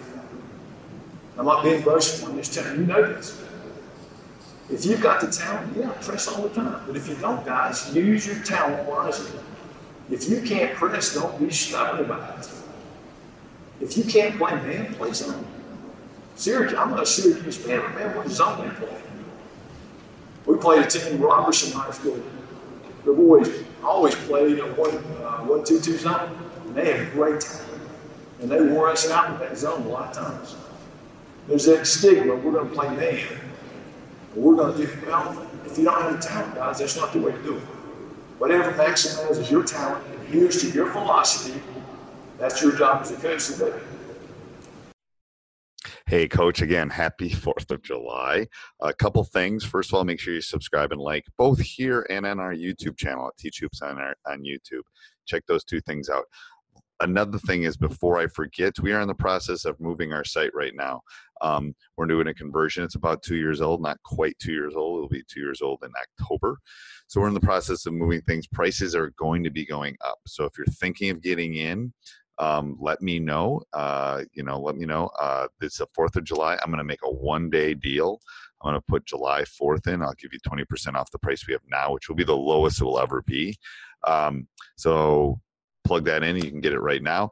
I'm 1.37 1.45
not 1.45 1.63
being 1.63 1.81
boastful, 1.81 2.29
I'm 2.29 2.37
just 2.37 2.53
you, 2.53 2.81
you 2.81 2.85
know 2.85 3.01
this. 3.01 3.41
If 4.69 4.85
you've 4.85 5.01
got 5.01 5.19
the 5.19 5.27
talent, 5.27 5.75
yeah, 5.77 5.91
press 6.01 6.27
all 6.27 6.41
the 6.41 6.49
time. 6.49 6.81
But 6.87 6.95
if 6.95 7.07
you 7.07 7.15
don't, 7.15 7.45
guys, 7.45 7.93
use 7.93 8.25
your 8.25 8.41
talent 8.43 8.87
wisely. 8.87 9.39
If 10.09 10.29
you 10.29 10.41
can't 10.41 10.73
press, 10.75 11.13
don't 11.13 11.37
be 11.39 11.49
stubborn 11.49 12.05
about 12.05 12.39
it. 12.39 12.62
If 13.81 13.97
you 13.97 14.03
can't 14.03 14.37
play 14.37 14.51
man, 14.51 14.93
play 14.95 15.11
zone. 15.13 15.45
Syracuse, 16.35 16.77
I'm 16.77 16.91
not 16.91 17.03
a 17.03 17.05
Syracuse 17.05 17.57
fan, 17.57 17.81
but 17.81 17.95
man, 17.95 18.15
what 18.15 18.27
zone 18.29 18.67
they 18.67 18.73
play? 18.75 19.01
We 20.45 20.57
played 20.57 20.85
a 20.85 20.87
team 20.87 21.21
Robertson 21.21 21.71
High 21.71 21.91
School. 21.91 22.21
The 23.05 23.13
boys 23.13 23.63
always 23.83 24.15
played 24.15 24.59
a 24.59 24.73
one, 24.73 24.95
uh, 25.23 25.39
one, 25.43 25.63
two, 25.63 25.79
two 25.79 25.97
zone. 25.97 26.37
And 26.65 26.75
they 26.75 26.97
had 26.97 27.11
great 27.11 27.41
talent. 27.41 27.81
And 28.41 28.51
they 28.51 28.61
wore 28.61 28.89
us 28.89 29.09
out 29.09 29.31
in 29.31 29.39
that 29.39 29.57
zone 29.57 29.83
a 29.83 29.89
lot 29.89 30.09
of 30.09 30.15
times. 30.15 30.55
There's 31.47 31.65
that 31.65 31.85
stigma, 31.85 32.35
we're 32.35 32.51
going 32.51 32.69
to 32.69 32.73
play 32.73 32.89
man. 32.95 33.39
but 34.33 34.39
We're 34.41 34.55
going 34.55 34.77
to 34.77 34.85
do, 34.85 35.05
well, 35.05 35.47
if 35.65 35.77
you 35.77 35.83
don't 35.85 36.01
have 36.01 36.13
the 36.13 36.19
talent, 36.19 36.55
guys, 36.55 36.79
that's 36.79 36.97
not 36.97 37.13
the 37.13 37.19
way 37.19 37.31
to 37.31 37.43
do 37.43 37.57
it. 37.57 37.63
Whatever 38.37 38.71
maximizes 38.73 39.51
your 39.51 39.63
talent, 39.63 40.05
adheres 40.13 40.61
to 40.61 40.69
your 40.69 40.89
philosophy, 40.91 41.61
That's 42.43 42.61
your 42.61 42.73
job 42.73 43.03
as 43.03 43.11
a 43.11 43.15
coach 43.15 43.47
today. 43.47 43.73
Hey, 46.05 46.27
Coach, 46.27 46.61
again, 46.61 46.89
happy 46.89 47.29
4th 47.33 47.71
of 47.71 47.81
July. 47.81 48.47
A 48.81 48.93
couple 48.93 49.23
things. 49.23 49.63
First 49.63 49.91
of 49.91 49.93
all, 49.93 50.03
make 50.03 50.19
sure 50.19 50.33
you 50.33 50.41
subscribe 50.41 50.91
and 50.91 50.99
like 50.99 51.23
both 51.37 51.61
here 51.61 52.05
and 52.09 52.25
on 52.25 52.41
our 52.41 52.53
YouTube 52.53 52.97
channel 52.97 53.29
at 53.29 53.37
Teach 53.37 53.59
Hoops 53.61 53.81
on, 53.81 53.97
our, 53.97 54.13
on 54.27 54.43
YouTube. 54.43 54.81
Check 55.25 55.43
those 55.47 55.63
two 55.63 55.79
things 55.79 56.09
out. 56.09 56.25
Another 56.99 57.39
thing 57.39 57.63
is, 57.63 57.77
before 57.77 58.19
I 58.19 58.27
forget, 58.27 58.77
we 58.81 58.91
are 58.91 58.99
in 58.99 59.07
the 59.07 59.15
process 59.15 59.63
of 59.63 59.79
moving 59.79 60.11
our 60.11 60.25
site 60.25 60.51
right 60.53 60.75
now. 60.75 60.99
Um, 61.41 61.73
we're 61.95 62.07
doing 62.07 62.27
a 62.27 62.33
conversion. 62.33 62.83
It's 62.83 62.95
about 62.95 63.23
two 63.23 63.37
years 63.37 63.61
old, 63.61 63.81
not 63.81 64.03
quite 64.03 64.37
two 64.39 64.51
years 64.51 64.75
old. 64.75 64.97
It'll 64.97 65.09
be 65.09 65.23
two 65.29 65.39
years 65.39 65.61
old 65.61 65.79
in 65.83 65.91
October. 66.01 66.57
So 67.07 67.21
we're 67.21 67.27
in 67.27 67.33
the 67.33 67.39
process 67.39 67.85
of 67.85 67.93
moving 67.93 68.21
things. 68.21 68.47
Prices 68.47 68.95
are 68.95 69.13
going 69.17 69.43
to 69.45 69.49
be 69.49 69.65
going 69.65 69.95
up. 70.05 70.19
So 70.27 70.45
if 70.45 70.57
you're 70.57 70.65
thinking 70.67 71.09
of 71.09 71.21
getting 71.21 71.55
in, 71.55 71.93
um, 72.39 72.77
let 72.79 73.01
me 73.01 73.19
know. 73.19 73.61
Uh, 73.73 74.23
you 74.33 74.43
know, 74.43 74.59
let 74.59 74.75
me 74.75 74.85
know. 74.85 75.09
Uh, 75.19 75.47
it's 75.61 75.77
the 75.77 75.87
4th 75.97 76.15
of 76.15 76.23
July. 76.23 76.57
I'm 76.61 76.69
going 76.69 76.77
to 76.77 76.83
make 76.83 77.03
a 77.03 77.11
one 77.11 77.49
day 77.49 77.73
deal. 77.73 78.19
I'm 78.61 78.71
going 78.71 78.81
to 78.81 78.85
put 78.87 79.05
July 79.05 79.43
4th 79.43 79.87
in. 79.87 80.01
I'll 80.01 80.13
give 80.13 80.31
you 80.33 80.39
20% 80.39 80.95
off 80.95 81.11
the 81.11 81.19
price 81.19 81.45
we 81.47 81.53
have 81.53 81.61
now, 81.69 81.93
which 81.93 82.07
will 82.07 82.15
be 82.15 82.23
the 82.23 82.35
lowest 82.35 82.81
it 82.81 82.85
will 82.85 82.99
ever 82.99 83.21
be. 83.21 83.55
Um, 84.05 84.47
so 84.75 85.39
plug 85.83 86.05
that 86.05 86.23
in. 86.23 86.37
You 86.37 86.49
can 86.49 86.61
get 86.61 86.73
it 86.73 86.79
right 86.79 87.03
now. 87.03 87.31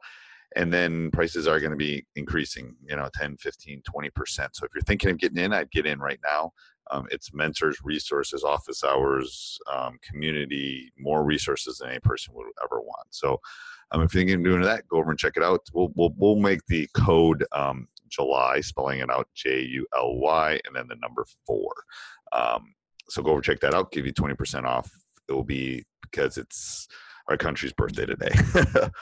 And 0.54 0.72
then 0.72 1.10
prices 1.10 1.46
are 1.48 1.60
going 1.60 1.70
to 1.70 1.76
be 1.76 2.06
increasing, 2.14 2.76
you 2.86 2.94
know, 2.94 3.08
10, 3.14 3.38
15, 3.38 3.82
20%. 3.82 4.10
So 4.52 4.66
if 4.66 4.70
you're 4.74 4.82
thinking 4.82 5.10
of 5.10 5.18
getting 5.18 5.38
in, 5.38 5.52
I'd 5.52 5.70
get 5.70 5.86
in 5.86 5.98
right 5.98 6.20
now. 6.22 6.52
Um, 6.90 7.06
it's 7.10 7.32
mentors, 7.32 7.78
resources, 7.82 8.44
office 8.44 8.84
hours, 8.84 9.58
um, 9.72 9.98
community, 10.02 10.92
more 10.98 11.24
resources 11.24 11.78
than 11.78 11.90
any 11.90 12.00
person 12.00 12.34
would 12.34 12.46
ever 12.62 12.80
want. 12.80 13.06
So 13.10 13.40
um, 13.92 14.02
if 14.02 14.14
you're 14.14 14.22
thinking 14.22 14.36
of 14.36 14.44
doing 14.44 14.62
that, 14.62 14.88
go 14.88 14.98
over 14.98 15.10
and 15.10 15.18
check 15.18 15.34
it 15.36 15.42
out. 15.42 15.60
We'll 15.72 15.92
we'll, 15.94 16.14
we'll 16.16 16.36
make 16.36 16.64
the 16.66 16.88
code 16.94 17.44
um, 17.52 17.88
July, 18.08 18.60
spelling 18.60 19.00
it 19.00 19.10
out 19.10 19.28
J 19.34 19.62
U 19.62 19.86
L 19.94 20.16
Y, 20.16 20.60
and 20.64 20.74
then 20.74 20.88
the 20.88 20.96
number 20.96 21.24
four. 21.46 21.72
Um, 22.32 22.74
so 23.08 23.22
go 23.22 23.32
over 23.32 23.40
check 23.40 23.60
that 23.60 23.74
out. 23.74 23.92
Give 23.92 24.06
you 24.06 24.12
twenty 24.12 24.34
percent 24.34 24.66
off. 24.66 24.90
It 25.28 25.32
will 25.32 25.44
be 25.44 25.84
because 26.02 26.38
it's 26.38 26.88
our 27.28 27.36
country's 27.36 27.72
birthday 27.72 28.06
today. 28.06 28.32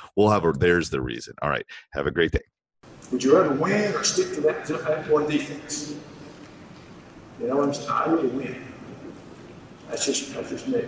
we'll 0.16 0.31
have 0.31 0.44
a. 0.44 0.53
There's 0.53 0.90
the 0.90 1.00
reason. 1.00 1.35
All 1.42 1.50
right. 1.50 1.64
Have 1.92 2.07
a 2.07 2.11
great 2.11 2.33
day. 2.33 2.42
Would 3.12 3.24
you 3.24 3.37
rather 3.37 3.55
win 3.55 3.94
or 3.94 4.05
stick 4.05 4.35
to 4.35 4.40
that, 4.42 5.09
one 5.09 5.29
defense? 5.29 5.94
You 7.40 7.46
know 7.46 7.62
I'm? 7.62 7.72
I 7.88 8.11
really 8.11 8.29
win. 8.29 8.62
That's 9.88 10.05
just 10.05 10.35
that's 10.35 10.50
just 10.50 10.68
me. 10.68 10.85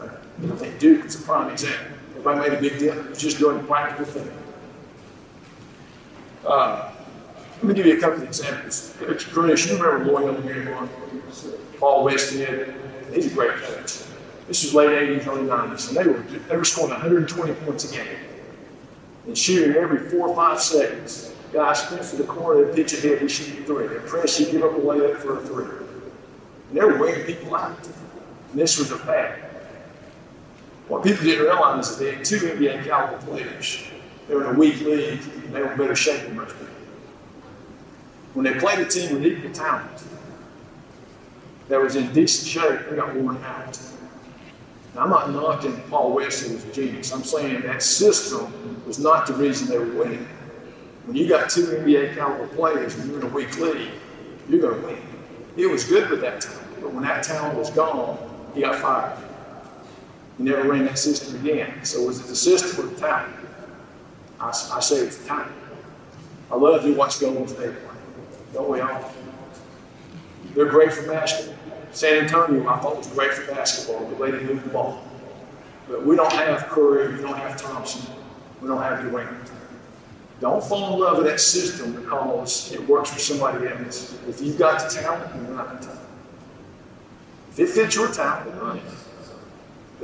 I 0.00 0.56
think 0.56 0.78
Duke 0.78 1.06
is 1.06 1.20
a 1.20 1.22
prime 1.22 1.50
example. 1.50 1.96
Everybody 2.26 2.50
made 2.50 2.58
a 2.58 2.60
big 2.62 2.78
deal. 2.78 3.08
It's 3.08 3.20
just 3.20 3.38
doing 3.38 3.62
practical 3.66 4.06
thing. 4.06 4.32
Uh, 6.46 6.90
let 7.56 7.64
me 7.64 7.74
give 7.74 7.84
you 7.84 7.98
a 7.98 8.00
couple 8.00 8.22
of 8.22 8.28
examples. 8.28 8.96
Chris, 8.98 9.66
you 9.66 9.76
remember 9.76 10.10
Loyola 10.10 10.40
Marymount? 10.40 10.88
Paul 11.78 12.06
Westhead. 12.06 12.74
He's 13.12 13.30
a 13.30 13.34
great 13.34 13.52
coach. 13.56 14.04
This 14.48 14.64
was 14.64 14.72
late 14.72 14.88
80s, 14.88 15.26
early 15.26 15.42
90s, 15.42 15.88
and 15.88 15.96
they 15.98 16.10
were 16.10 16.20
they 16.48 16.56
were 16.56 16.64
scoring 16.64 16.92
120 16.92 17.52
points 17.54 17.90
a 17.90 17.94
game 17.94 18.18
and 19.26 19.36
shooting 19.36 19.76
every 19.76 19.98
four 20.10 20.28
or 20.28 20.34
five 20.34 20.60
seconds. 20.60 21.34
Guys 21.52 21.82
sprint 21.82 22.04
to 22.04 22.16
the 22.16 22.24
corner, 22.24 22.64
they 22.64 22.74
pitch 22.74 22.94
ahead, 22.94 23.20
he 23.20 23.28
shoot 23.28 23.66
three. 23.66 23.86
They 23.86 23.98
press, 24.00 24.38
he 24.38 24.50
give 24.50 24.62
up 24.62 24.72
a 24.72 24.80
layup 24.80 25.18
for 25.18 25.38
a 25.38 25.42
three. 25.42 25.66
And 26.68 26.78
they 26.78 26.84
were 26.84 26.98
wearing 26.98 27.24
people 27.26 27.54
out. 27.54 27.86
And 28.50 28.60
this 28.60 28.78
was 28.78 28.90
a 28.92 28.98
fact. 28.98 29.43
What 30.88 31.02
people 31.02 31.24
didn't 31.24 31.44
realize 31.44 31.88
is 31.88 31.98
they 31.98 32.14
had 32.14 32.24
two 32.24 32.36
NBA 32.36 32.84
caliber 32.84 33.16
players. 33.24 33.82
They 34.28 34.34
were 34.34 34.48
in 34.48 34.56
a 34.56 34.58
weak 34.58 34.80
league, 34.80 35.20
and 35.44 35.54
they 35.54 35.60
were 35.60 35.72
in 35.72 35.78
better 35.78 35.94
shape 35.94 36.22
than 36.22 36.36
most 36.36 36.52
people. 36.52 36.66
When 38.34 38.44
they 38.44 38.54
played 38.58 38.80
a 38.80 38.84
team 38.84 39.14
with 39.14 39.24
equal 39.24 39.52
talent 39.52 40.04
that 41.68 41.80
was 41.80 41.96
in 41.96 42.12
decent 42.12 42.48
shape, 42.48 42.90
they 42.90 42.96
got 42.96 43.14
worn 43.14 43.42
out. 43.44 43.78
Now, 44.94 45.02
I'm 45.02 45.10
not 45.10 45.30
knocking 45.30 45.80
Paul 45.88 46.12
West 46.12 46.44
as 46.44 46.64
a 46.64 46.72
genius. 46.72 47.12
I'm 47.12 47.24
saying 47.24 47.62
that 47.62 47.82
system 47.82 48.52
was 48.86 48.98
not 48.98 49.26
the 49.26 49.34
reason 49.34 49.68
they 49.68 49.78
were 49.78 49.92
winning. 49.92 50.26
When 51.06 51.16
you 51.16 51.28
got 51.28 51.50
two 51.50 51.66
NBA 51.66 52.14
caliber 52.14 52.46
players 52.48 52.94
and 52.96 53.10
you're 53.10 53.20
in 53.20 53.26
a 53.26 53.30
weak 53.30 53.58
league, 53.58 53.90
you're 54.48 54.60
going 54.60 54.80
to 54.80 54.86
win. 54.86 54.98
It 55.56 55.70
was 55.70 55.84
good 55.84 56.10
with 56.10 56.20
that 56.20 56.40
talent, 56.40 56.66
but 56.80 56.92
when 56.92 57.04
that 57.04 57.22
talent 57.22 57.58
was 57.58 57.70
gone, 57.70 58.18
he 58.54 58.60
got 58.60 58.76
fired. 58.76 59.23
He 60.38 60.44
never 60.44 60.68
ran 60.68 60.84
that 60.86 60.98
system 60.98 61.36
again. 61.36 61.84
So 61.84 62.02
was 62.02 62.20
it 62.20 62.26
the 62.26 62.36
system 62.36 62.84
or 62.84 62.88
the 62.88 63.00
talent? 63.00 63.34
I, 64.40 64.48
I 64.48 64.80
say 64.80 64.96
it's 64.96 65.18
the 65.18 65.28
talent. 65.28 65.52
I 66.50 66.56
love 66.56 66.82
to 66.82 66.94
watch 66.94 67.20
Golden 67.20 67.46
State 67.48 67.58
play. 67.58 67.96
Don't 68.52 68.70
we 68.70 68.80
all? 68.80 69.12
They're 70.54 70.66
great 70.66 70.92
for 70.92 71.06
basketball. 71.06 71.56
San 71.92 72.24
Antonio, 72.24 72.68
I 72.68 72.78
thought 72.78 72.98
was 72.98 73.06
great 73.08 73.32
for 73.32 73.52
basketball, 73.52 74.08
the 74.08 74.16
way 74.16 74.30
they 74.30 74.42
move 74.42 74.64
the 74.64 74.70
ball. 74.70 75.02
But 75.88 76.04
we 76.04 76.16
don't 76.16 76.32
have 76.32 76.66
Curry, 76.68 77.14
we 77.14 77.22
don't 77.22 77.36
have 77.36 77.60
Thompson, 77.60 78.12
we 78.60 78.68
don't 78.68 78.82
have 78.82 79.02
Durant. 79.02 79.50
Don't 80.40 80.62
fall 80.62 80.94
in 80.94 81.00
love 81.00 81.18
with 81.18 81.26
that 81.26 81.40
system 81.40 81.94
because 81.94 82.72
it 82.72 82.86
works 82.88 83.10
for 83.10 83.20
somebody 83.20 83.68
else. 83.68 84.18
If 84.28 84.40
you've 84.40 84.58
got 84.58 84.80
the 84.80 84.94
talent, 84.94 85.34
you're 85.36 85.56
not 85.56 85.80
the 85.80 85.86
talent. 85.86 86.08
If 87.52 87.60
it 87.60 87.68
fits 87.68 87.94
your 87.94 88.08
talent, 88.12 88.60
run 88.60 88.78
it. 88.78 88.82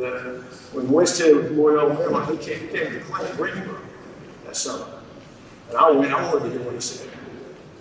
Uh, 0.00 0.40
when 0.72 0.86
Westhead 0.86 1.42
was 1.42 1.50
Loyola 1.52 1.94
Marymount, 1.94 2.30
he 2.30 2.38
came, 2.38 2.68
came 2.68 2.92
to 2.92 3.00
Clinton 3.00 3.36
Greenberg 3.36 3.82
that 4.46 4.56
summer. 4.56 4.86
And 5.68 5.76
I 5.76 5.90
went, 5.90 6.12
I 6.12 6.32
wanted 6.32 6.44
to 6.44 6.50
hear 6.52 6.62
what 6.62 6.74
he 6.74 6.80
said. 6.80 7.10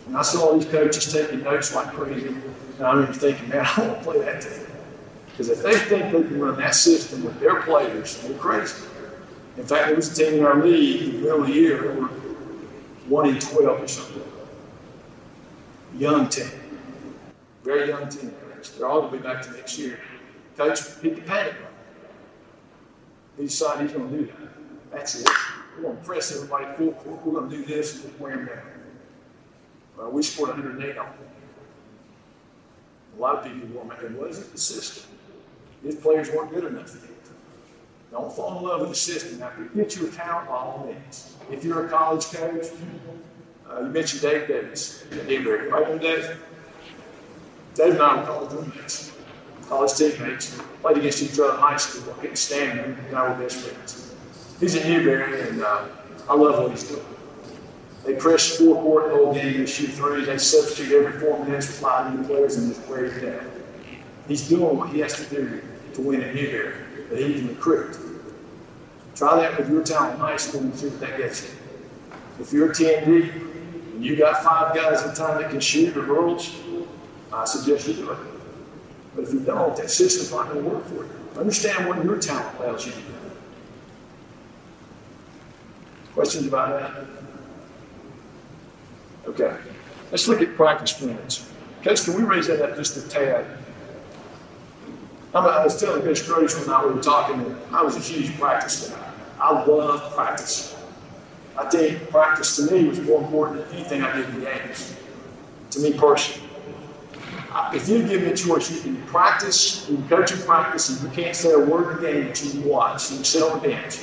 And 0.08 0.17
I 0.17 0.21
saw 0.21 0.47
all 0.47 0.60
these 0.60 0.69
coaches 0.69 1.13
taking 1.13 1.43
notes 1.43 1.73
like 1.73 1.93
crazy. 1.93 2.27
And 2.27 2.82
I 2.82 2.91
remember 2.91 3.13
thinking, 3.13 3.47
man, 3.47 3.65
I 3.77 3.88
want 3.88 3.99
to 3.99 4.03
play 4.03 4.19
that 4.19 4.41
team. 4.41 4.65
Because 5.27 5.49
if 5.49 5.63
they 5.63 5.77
think 5.77 6.12
they 6.12 6.23
can 6.23 6.39
run 6.39 6.58
that 6.58 6.75
system 6.75 7.23
with 7.23 7.39
their 7.39 7.62
players, 7.62 8.21
they're 8.21 8.38
crazy. 8.38 8.86
In 9.55 9.63
fact, 9.65 9.88
there 9.88 9.95
was 9.95 10.12
a 10.12 10.25
team 10.25 10.39
in 10.39 10.45
our 10.45 10.62
league 10.62 11.01
in 11.01 11.12
the 11.12 11.17
middle 11.19 11.41
of 11.41 11.47
the 11.47 11.53
year 11.53 11.82
that 11.82 11.95
were 11.95 12.08
1 12.08 13.29
in 13.29 13.39
12 13.39 13.82
or 13.82 13.88
something. 13.88 14.23
Young 15.97 16.27
team. 16.27 16.51
Very 17.63 17.88
young 17.88 18.10
team. 18.10 18.34
They're 18.77 18.88
all 18.88 19.01
going 19.01 19.13
to 19.13 19.17
be 19.17 19.23
back 19.23 19.41
to 19.43 19.51
next 19.51 19.77
year. 19.79 19.99
Coach 20.58 20.79
hit 21.01 21.15
the 21.15 21.21
panic. 21.21 21.55
He 23.39 23.45
decided 23.45 23.84
he's 23.88 23.97
going 23.97 24.12
to 24.12 24.17
do 24.17 24.25
that. 24.25 24.91
That's 24.91 25.21
it. 25.21 25.30
We're 25.78 25.84
going 25.84 25.97
to 25.97 26.04
press 26.04 26.36
everybody 26.36 26.65
full 26.75 26.91
court. 26.91 27.25
We're 27.25 27.39
going 27.39 27.49
to 27.49 27.56
do 27.56 27.63
this 27.63 27.95
and 27.95 28.04
just 28.04 28.19
wear 28.19 28.36
them 28.36 28.47
down. 28.47 28.62
Well, 29.97 30.12
we 30.12 30.23
scored 30.23 30.49
108 30.49 30.97
on 30.97 31.06
them. 31.06 31.15
A 33.17 33.21
lot 33.21 33.36
of 33.38 33.43
people 33.45 33.80
were 33.80 33.86
mad. 33.86 34.04
It 34.04 34.12
wasn't 34.12 34.52
the 34.52 34.58
system. 34.58 35.10
His 35.82 35.95
players 35.95 36.30
weren't 36.32 36.52
good 36.54 36.65
enough 36.65 36.93
yet. 36.93 37.12
Don't 38.12 38.34
fall 38.34 38.58
in 38.58 38.63
love 38.63 38.82
with 38.82 38.89
the 38.89 38.95
system. 38.95 39.39
Now, 39.39 39.52
if 39.52 39.58
you 39.60 39.84
get 39.84 39.95
your 39.95 40.10
talent, 40.12 40.49
by 40.49 40.56
all 40.56 40.86
means. 40.86 41.38
If 41.49 41.63
you're 41.63 41.86
a 41.86 41.89
college 41.89 42.25
coach, 42.25 42.65
uh, 43.69 43.82
you 43.82 43.88
mentioned 43.88 44.21
Dave 44.21 44.47
Davis 44.49 45.06
Newberry. 45.28 45.69
Right, 45.69 46.02
Dave? 46.02 46.38
Dave 47.75 47.93
and 47.93 48.02
I 48.02 48.19
were 48.19 48.25
college 48.25 48.52
roommates, 48.52 49.08
college 49.69 49.93
teammates, 49.93 50.60
played 50.82 50.97
against 50.97 51.21
each 51.21 51.39
other 51.39 51.51
in 51.51 51.55
high 51.58 51.77
school. 51.77 52.12
I 52.12 52.21
couldn't 52.21 52.36
stand 52.36 52.79
him, 52.79 52.97
and 53.08 53.17
I 53.17 53.29
were 53.29 53.43
best 53.43 53.58
friends. 53.58 54.15
He's 54.60 54.75
at 54.75 54.88
Newberry, 54.88 55.47
and 55.47 55.62
uh, 55.62 55.86
I 56.27 56.34
love 56.34 56.62
what 56.62 56.71
he's 56.71 56.84
doing. 56.84 57.05
They 58.05 58.15
press 58.15 58.58
four 58.58 58.82
court 58.82 59.12
whole 59.12 59.34
game, 59.34 59.60
they 59.60 59.65
shoot 59.65 59.91
threes, 59.91 60.25
they 60.25 60.38
substitute 60.38 60.91
every 60.93 61.19
four 61.19 61.43
minutes 61.45 61.67
with 61.67 61.79
five 61.79 62.17
new 62.17 62.25
players 62.25 62.55
and 62.55 62.73
just 62.73 62.88
wear 62.88 63.05
it 63.05 63.21
down. 63.21 63.51
He's 64.27 64.47
doing 64.47 64.77
what 64.77 64.89
he 64.89 64.99
has 64.99 65.15
to 65.15 65.36
do 65.36 65.62
to 65.93 66.01
win 66.01 66.21
at 66.21 66.34
Newberry, 66.34 66.75
but 67.10 67.19
he 67.19 67.34
can 67.34 67.49
recruit. 67.49 67.97
Try 69.15 69.35
that 69.35 69.58
with 69.58 69.69
your 69.69 69.83
talent 69.83 70.15
in 70.15 70.19
high 70.21 70.37
school 70.37 70.62
and 70.62 70.75
see 70.75 70.87
what 70.87 71.00
that 71.02 71.17
gets 71.17 71.43
you. 71.43 71.50
If 72.39 72.54
you're 72.54 72.71
a 72.71 72.73
TND 72.73 73.33
and 73.93 74.04
you 74.04 74.15
got 74.15 74.43
five 74.43 74.73
guys 74.73 75.04
in 75.04 75.10
a 75.10 75.15
time 75.15 75.41
that 75.41 75.52
can 75.52 75.60
shoot 75.60 75.93
the 75.93 76.02
girls, 76.02 76.56
I 77.33 77.43
suggest 77.46 77.87
you 77.87 77.96
do 77.96 78.12
it. 78.12 78.17
But 79.19 79.27
if 79.27 79.33
you 79.33 79.41
don't, 79.41 79.75
that 79.75 79.91
system's 79.91 80.31
not 80.31 80.47
going 80.47 80.63
to 80.63 80.69
work 80.69 80.85
for 80.85 80.93
you. 80.93 81.09
Understand 81.37 81.89
what 81.89 82.01
your 82.05 82.17
talent 82.19 82.57
allows 82.57 82.85
you 82.85 82.93
to 82.93 82.97
do. 82.97 83.03
Questions 86.13 86.47
about 86.47 86.79
that? 86.79 87.05
Okay. 89.27 89.57
Let's 90.09 90.29
look 90.29 90.41
at 90.41 90.55
practice 90.55 91.01
minutes. 91.01 91.51
Coach, 91.83 92.05
can 92.05 92.13
we 92.13 92.23
raise 92.23 92.47
that 92.47 92.61
up 92.61 92.77
just 92.77 92.95
a 92.95 93.09
tad? 93.09 93.45
I 95.33 95.65
was 95.65 95.77
telling 95.77 96.01
Coach 96.01 96.25
Gross 96.25 96.57
when 96.57 96.73
I 96.73 96.85
were 96.85 97.01
talking, 97.01 97.57
I 97.73 97.83
was 97.83 97.97
a 97.97 97.99
huge 97.99 98.39
practice 98.39 98.89
guy. 98.89 99.11
I 99.37 99.65
love 99.65 100.15
practice. 100.15 100.77
I 101.57 101.69
think 101.69 102.09
practice 102.09 102.55
to 102.55 102.73
me 102.73 102.87
was 102.87 103.01
more 103.01 103.21
important 103.21 103.65
than 103.65 103.75
anything 103.75 104.01
I 104.01 104.15
did 104.15 104.29
in 104.29 104.39
the 104.39 104.45
games, 104.45 104.95
to 105.71 105.79
me 105.81 105.91
personally. 105.91 106.48
If 107.73 107.89
you 107.89 108.08
give 108.08 108.21
me 108.23 108.29
a 108.29 108.35
choice, 108.37 108.71
you 108.71 108.81
can 108.81 109.02
practice, 109.08 109.87
you 109.89 109.97
can 109.97 110.08
coach 110.10 110.31
in 110.31 110.39
practice, 110.39 110.89
and 110.89 111.02
you 111.10 111.23
can't 111.23 111.35
say 111.35 111.52
a 111.54 111.60
word 111.60 111.97
in 111.97 112.04
the 112.04 112.12
game 112.12 112.27
that 112.27 112.43
you 112.54 112.62
watch. 112.62 113.12
You 113.12 113.23
sit 113.23 113.41
on 113.43 113.62
the 113.62 113.67
bench. 113.69 114.00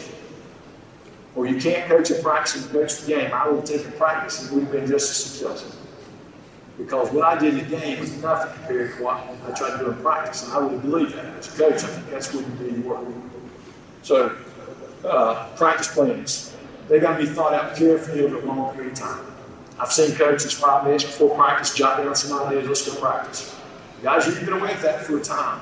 or 1.34 1.46
you 1.46 1.60
can't 1.60 1.88
coach 1.88 2.10
a 2.10 2.14
practice 2.16 2.62
and 2.64 2.72
coach 2.72 3.00
the 3.02 3.08
game, 3.14 3.32
I 3.32 3.48
would 3.48 3.56
have 3.60 3.64
taken 3.64 3.92
practice 3.92 4.50
and 4.50 4.60
have 4.62 4.72
been 4.72 4.86
just 4.86 5.10
as 5.10 5.16
successful. 5.16 5.80
Because 6.78 7.10
what 7.12 7.24
I 7.24 7.38
did 7.38 7.54
in 7.58 7.70
the 7.70 7.76
game 7.76 8.00
was 8.00 8.16
nothing 8.22 8.52
compared 8.54 8.96
to 8.96 9.04
what 9.04 9.16
I 9.46 9.52
tried 9.52 9.78
to 9.78 9.84
do 9.84 9.90
in 9.90 9.96
practice. 10.02 10.44
And 10.44 10.52
I 10.52 10.58
would 10.60 10.72
have 10.72 10.82
believed 10.82 11.14
that. 11.14 11.26
As 11.36 11.54
a 11.54 11.58
coach, 11.58 11.84
I 11.84 11.86
think 11.86 12.10
that's 12.10 12.34
what 12.34 12.46
you 12.46 12.70
do 12.70 12.82
work. 12.82 13.06
So, 14.02 14.36
uh, 15.04 15.48
practice 15.56 15.92
plans. 15.94 16.56
They've 16.88 17.00
got 17.00 17.18
to 17.18 17.24
be 17.24 17.30
thought 17.30 17.54
out 17.54 17.76
carefully 17.76 18.24
over 18.24 18.38
a 18.38 18.44
long 18.44 18.74
period 18.74 18.92
of 18.92 18.98
time. 18.98 19.26
I've 19.78 19.92
seen 19.92 20.14
coaches 20.16 20.52
five 20.52 20.84
minutes 20.84 21.04
before 21.04 21.36
practice 21.36 21.74
jot 21.74 21.98
down 21.98 22.14
some 22.14 22.38
ideas, 22.46 22.66
let's 22.66 22.88
go 22.88 23.00
practice. 23.00 23.54
Guys, 24.02 24.26
you've 24.26 24.40
been 24.40 24.54
away 24.54 24.72
with 24.72 24.82
that 24.82 25.02
for 25.04 25.18
a 25.18 25.22
time. 25.22 25.60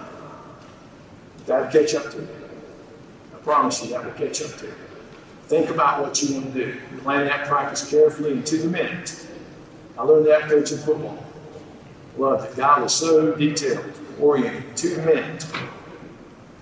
That'll 1.46 1.70
catch 1.70 1.94
up 1.94 2.10
to 2.12 2.18
you. 2.18 2.28
I 3.34 3.38
promise 3.38 3.82
you 3.82 3.90
that 3.90 4.04
will 4.04 4.12
catch 4.12 4.42
up 4.42 4.56
to 4.58 4.66
you. 4.66 4.74
Think 5.46 5.70
about 5.70 6.00
what 6.00 6.22
you 6.22 6.36
want 6.36 6.54
to 6.54 6.64
do. 6.66 6.80
Plan 7.02 7.26
that 7.26 7.46
practice 7.46 7.90
carefully 7.90 8.32
and 8.32 8.46
to 8.46 8.56
the 8.58 8.68
minute. 8.68 9.26
I 9.98 10.02
learned 10.02 10.26
that 10.26 10.42
coaching 10.42 10.78
football. 10.78 11.22
Loved 12.16 12.50
it. 12.50 12.56
God 12.56 12.82
was 12.82 12.94
so 12.94 13.34
detailed, 13.34 13.84
oriented, 14.20 14.76
to 14.76 14.88
the 14.96 15.02
minute. 15.02 15.46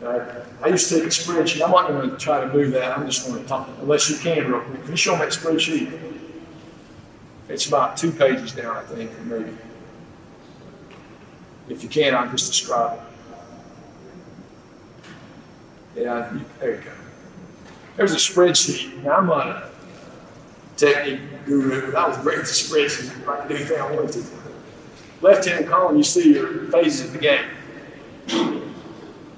I 0.03 0.69
used 0.69 0.89
to 0.89 0.97
take 0.97 1.05
a 1.05 1.09
spreadsheet. 1.09 1.63
I'm 1.65 1.71
not 1.71 1.89
going 1.89 2.11
to 2.11 2.17
try 2.17 2.41
to 2.41 2.53
move 2.53 2.73
that. 2.73 2.97
I'm 2.97 3.07
just 3.07 3.27
going 3.27 3.41
to 3.41 3.49
talk, 3.49 3.69
unless 3.81 4.11
you 4.11 4.17
can 4.17 4.51
real 4.51 4.61
quick. 4.63 4.83
Can 4.83 4.91
you 4.91 4.97
show 4.97 5.13
me 5.13 5.21
that 5.21 5.31
spreadsheet? 5.31 6.12
It's 7.49 7.67
about 7.67 7.97
two 7.97 8.13
pages 8.13 8.53
down, 8.53 8.77
I 8.77 8.83
think, 8.83 9.11
maybe. 9.25 9.57
If 11.69 11.83
you 11.83 11.89
can, 11.89 12.15
I'll 12.15 12.31
just 12.31 12.51
describe 12.51 13.01
it. 15.95 16.03
Yeah, 16.03 16.33
there 16.61 16.77
you 16.77 16.81
go. 16.81 16.91
There's 17.97 18.13
a 18.13 18.17
spreadsheet. 18.17 19.03
Now, 19.03 19.17
I'm 19.17 19.27
not 19.27 19.47
a 19.47 19.71
technique 20.77 21.21
guru, 21.45 21.95
I 21.95 22.09
was 22.09 22.17
great 22.19 22.39
at 22.39 22.45
spreadsheet. 22.45 23.29
I 23.29 23.41
could 23.41 23.49
do 23.49 23.57
anything 23.57 23.81
I 23.81 23.95
wanted 23.95 24.13
to. 24.13 24.25
Left 25.21 25.45
hand 25.45 25.69
column, 25.69 25.97
you 25.97 26.03
see 26.03 26.35
your 26.35 26.67
phases 26.67 27.07
of 27.07 27.13
the 27.13 27.19
game. 27.19 27.45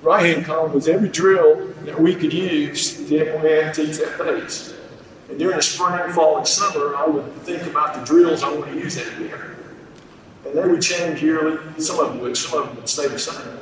Right 0.02 0.34
hand 0.34 0.44
column 0.44 0.72
was 0.72 0.86
every 0.86 1.08
drill 1.08 1.68
that 1.84 2.00
we 2.00 2.14
could 2.14 2.32
use 2.32 3.08
to 3.08 3.26
implement 3.26 3.78
and 3.78 3.88
teach 3.88 4.06
phase. 4.06 4.73
And 5.28 5.38
during 5.38 5.56
the 5.56 5.62
spring, 5.62 6.12
fall, 6.12 6.38
and 6.38 6.46
summer, 6.46 6.94
I 6.96 7.06
would 7.06 7.32
think 7.42 7.62
about 7.62 7.94
the 7.94 8.04
drills 8.04 8.42
I 8.42 8.52
want 8.52 8.70
to 8.70 8.78
use 8.78 8.96
that 8.96 9.18
year. 9.20 9.56
And 10.44 10.56
they 10.56 10.68
would 10.68 10.82
change 10.82 11.22
yearly. 11.22 11.58
Some 11.80 11.98
of 12.00 12.08
them 12.08 12.20
would, 12.20 12.36
some 12.36 12.60
of 12.60 12.68
them 12.68 12.76
would 12.76 12.88
stay 12.88 13.08
the 13.08 13.18
same. 13.18 13.58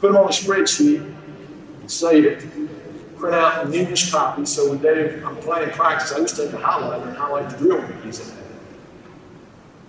Put 0.00 0.12
them 0.12 0.16
on 0.16 0.26
a 0.26 0.28
spreadsheet, 0.28 1.12
save 1.88 2.24
it, 2.24 2.46
print 3.18 3.34
out 3.34 3.66
a 3.66 3.68
numerous 3.68 4.10
copies. 4.10 4.50
So 4.50 4.70
when 4.70 4.78
Dave, 4.78 5.24
I'm 5.24 5.36
planning 5.36 5.70
practice, 5.70 6.12
I 6.12 6.20
just 6.20 6.36
take 6.36 6.52
a 6.52 6.56
highlighter 6.56 7.08
and 7.08 7.16
highlight 7.16 7.50
the 7.50 7.58
drill 7.58 7.78
we're 7.78 8.04
using. 8.04 8.36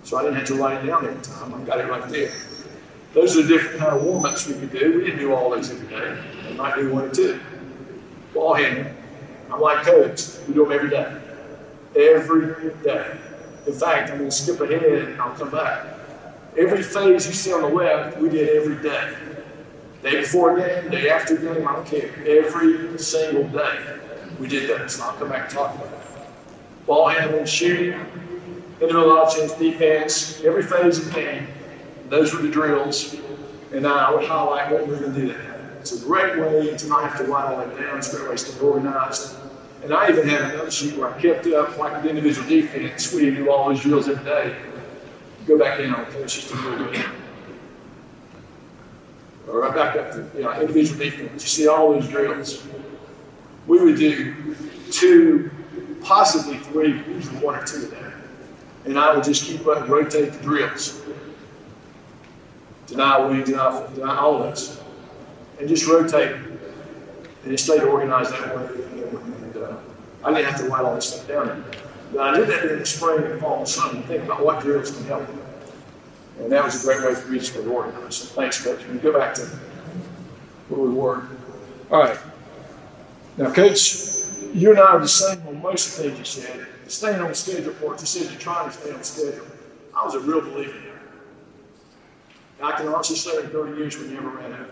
So 0.02 0.16
I 0.16 0.22
didn't 0.22 0.36
have 0.36 0.46
to 0.48 0.54
write 0.54 0.82
it 0.82 0.88
down 0.88 1.06
every 1.06 1.22
time. 1.22 1.54
I 1.54 1.64
got 1.64 1.78
it 1.78 1.88
right 1.88 2.08
there. 2.08 2.32
Those 3.12 3.36
are 3.36 3.42
the 3.42 3.48
different 3.48 3.78
kind 3.78 3.96
of 3.96 4.02
warm-ups 4.02 4.48
we 4.48 4.54
could 4.54 4.72
do. 4.72 4.98
We 4.98 5.04
didn't 5.04 5.20
do 5.20 5.32
all 5.32 5.50
those 5.50 5.70
every 5.70 5.88
day. 5.88 6.20
We 6.48 6.56
might 6.56 6.74
do 6.76 6.92
one 6.92 7.04
or 7.04 7.14
two. 7.14 7.38
Ball 8.34 8.54
handling. 8.54 8.96
I'm 9.52 9.60
like 9.60 9.84
coach. 9.84 10.36
We 10.46 10.54
do 10.54 10.64
them 10.64 10.72
every 10.72 10.90
day. 10.90 11.20
Every 11.96 12.74
day. 12.82 13.18
In 13.66 13.72
fact, 13.72 14.10
I'm 14.10 14.18
going 14.18 14.30
to 14.30 14.36
skip 14.36 14.60
ahead 14.60 14.82
and 14.82 15.20
I'll 15.20 15.34
come 15.34 15.50
back. 15.50 15.86
Every 16.56 16.82
phase 16.82 17.26
you 17.26 17.32
see 17.32 17.52
on 17.52 17.62
the 17.62 17.68
left, 17.68 18.18
we 18.18 18.28
did 18.28 18.48
every 18.56 18.82
day. 18.82 19.16
Day 20.02 20.20
before 20.20 20.56
game, 20.56 20.90
day 20.90 21.10
after 21.10 21.36
game, 21.36 21.66
I 21.68 21.74
don't 21.74 21.86
care. 21.86 22.10
Every 22.26 22.98
single 22.98 23.46
day, 23.48 23.98
we 24.38 24.48
did 24.48 24.70
that. 24.70 24.90
So 24.90 25.04
I'll 25.04 25.12
come 25.12 25.28
back 25.28 25.42
and 25.42 25.50
talk 25.50 25.74
about 25.74 25.86
it. 25.86 26.86
Ball 26.86 27.08
handling, 27.08 27.44
shooting, 27.44 28.00
individual 28.80 29.22
offense, 29.22 29.52
defense, 29.52 30.42
every 30.42 30.62
phase 30.62 30.98
of 30.98 31.06
the 31.06 31.12
game. 31.12 31.46
Those 32.08 32.34
were 32.34 32.40
the 32.40 32.48
drills. 32.48 33.14
And 33.72 33.86
I 33.86 34.12
would 34.12 34.24
highlight 34.24 34.72
what 34.72 34.86
we 34.86 34.94
we're 34.94 35.00
going 35.00 35.14
to 35.14 35.20
do 35.20 35.28
that. 35.28 35.60
It's 35.80 36.02
a 36.02 36.04
great 36.04 36.38
way 36.38 36.76
to 36.76 36.88
not 36.88 37.08
have 37.08 37.18
to 37.18 37.24
write 37.30 37.52
all 37.52 37.58
that 37.58 37.76
down. 37.78 37.98
It's 37.98 38.12
a 38.12 38.16
great 38.16 38.30
way 38.30 38.36
to 38.36 38.38
stay 38.38 38.60
organized. 38.60 39.36
And 39.82 39.94
I 39.94 40.10
even 40.10 40.28
had 40.28 40.42
another 40.42 40.70
sheet 40.70 40.96
where 40.96 41.14
I 41.14 41.20
kept 41.20 41.46
up 41.46 41.78
like 41.78 42.02
the 42.02 42.10
individual 42.10 42.46
defense. 42.46 43.12
We 43.14 43.30
do 43.30 43.50
all 43.50 43.68
those 43.68 43.80
drills 43.80 44.08
every 44.08 44.24
day. 44.24 44.56
Go 45.46 45.58
back 45.58 45.78
down, 45.78 46.00
okay, 46.02 46.18
it's 46.18 46.34
just 46.34 46.52
a 46.52 46.56
little 46.56 46.90
bit. 46.90 47.06
Or 49.48 49.60
right 49.60 49.74
back 49.74 49.96
up 49.96 50.12
to 50.12 50.30
you 50.36 50.44
know, 50.44 50.60
individual 50.60 50.98
defense. 50.98 51.42
You 51.42 51.48
see 51.48 51.68
all 51.68 51.92
those 51.92 52.08
drills. 52.08 52.66
We 53.66 53.82
would 53.82 53.96
do 53.96 54.54
two, 54.90 55.50
possibly 56.02 56.58
three, 56.58 57.02
usually 57.08 57.38
one 57.38 57.56
or 57.56 57.64
two 57.64 57.84
of 57.84 57.90
them. 57.90 58.12
And 58.84 58.98
I 58.98 59.14
would 59.14 59.24
just 59.24 59.44
keep 59.44 59.66
up 59.66 59.82
and 59.82 59.88
rotate 59.88 60.32
the 60.32 60.42
drills. 60.42 61.02
Deny 62.86 63.18
wing, 63.26 63.44
deny, 63.44 63.86
deny 63.94 64.16
all 64.16 64.42
of 64.42 64.52
us. 64.52 64.82
And 65.58 65.68
just 65.68 65.86
rotate. 65.86 66.49
And 67.44 67.52
it 67.52 67.58
stayed 67.58 67.82
organized 67.82 68.32
that 68.32 68.56
way. 68.56 68.64
And, 68.64 69.56
uh, 69.56 69.76
I 70.22 70.32
didn't 70.32 70.50
have 70.50 70.60
to 70.60 70.68
write 70.68 70.84
all 70.84 70.94
this 70.94 71.08
stuff 71.08 71.28
down. 71.28 71.64
Now, 72.12 72.22
I 72.22 72.36
did 72.36 72.48
that 72.48 72.64
in 72.70 72.78
the 72.78 72.86
spring 72.86 73.24
and 73.24 73.40
fall 73.40 73.58
and 73.58 73.68
summer. 73.68 74.00
Think 74.02 74.24
about 74.24 74.44
what 74.44 74.60
drills 74.60 74.90
can 74.90 75.04
help. 75.06 75.28
And 76.40 76.50
that 76.52 76.64
was 76.64 76.82
a 76.82 76.86
great 76.86 77.02
way 77.06 77.14
for 77.14 77.28
me 77.28 77.38
to 77.38 77.44
stay 77.44 77.64
organized. 77.64 78.14
So 78.14 78.34
thanks, 78.34 78.62
Coach. 78.62 78.86
We 78.86 78.98
go 78.98 79.16
back 79.16 79.34
to 79.34 79.42
where 80.68 80.80
we 80.80 80.94
were. 80.94 81.28
All 81.90 82.00
right. 82.00 82.18
Now, 83.36 83.52
Coach, 83.52 84.04
you 84.52 84.70
and 84.70 84.78
I 84.78 84.92
are 84.92 84.98
the 84.98 85.08
same 85.08 85.46
on 85.46 85.62
most 85.62 85.98
of 85.98 86.04
the 86.04 86.10
things 86.10 86.18
you 86.18 86.24
said. 86.42 86.66
Staying 86.88 87.20
on 87.20 87.34
schedule 87.34 87.72
part, 87.74 88.00
you 88.00 88.06
said 88.06 88.30
you're 88.30 88.40
trying 88.40 88.68
to 88.68 88.76
stay 88.76 88.92
on 88.92 89.02
schedule. 89.04 89.46
I 89.96 90.04
was 90.04 90.14
a 90.14 90.20
real 90.20 90.40
believer 90.40 90.76
in 90.76 90.84
that. 90.84 90.90
I 92.62 92.72
can 92.76 92.88
honestly 92.88 93.16
say 93.16 93.42
in 93.42 93.50
30 93.50 93.78
years 93.78 93.98
we 93.98 94.08
never 94.08 94.28
ran 94.28 94.52
out. 94.52 94.70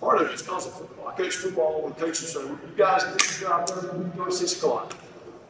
And 0.00 0.08
part 0.08 0.20
of 0.20 0.28
it 0.28 0.34
is 0.34 0.42
because 0.42 0.66
of 0.66 0.74
football. 0.74 1.08
I 1.08 1.14
coach 1.14 1.36
football 1.36 1.86
and 1.86 1.96
coaches 1.96 2.32
say, 2.32 2.40
you 2.40 2.58
guys 2.76 3.02
do 3.04 3.10
your 3.10 3.50
job 3.50 3.68
30, 3.68 3.98
we 3.98 4.10
go 4.10 4.24
to 4.26 4.32
6 4.32 4.56
o'clock. 4.56 4.94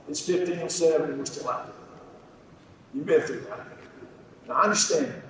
It's 0.09 0.27
15 0.27 0.59
and 0.59 0.71
7 0.71 1.11
and 1.11 1.19
we're 1.19 1.25
still 1.25 1.49
out 1.49 1.67
there. 1.67 1.75
You've 2.95 3.07
been 3.07 3.21
through 3.23 3.41
that. 3.43 3.67
Now, 4.49 4.55
I 4.55 4.63
understand. 4.65 5.23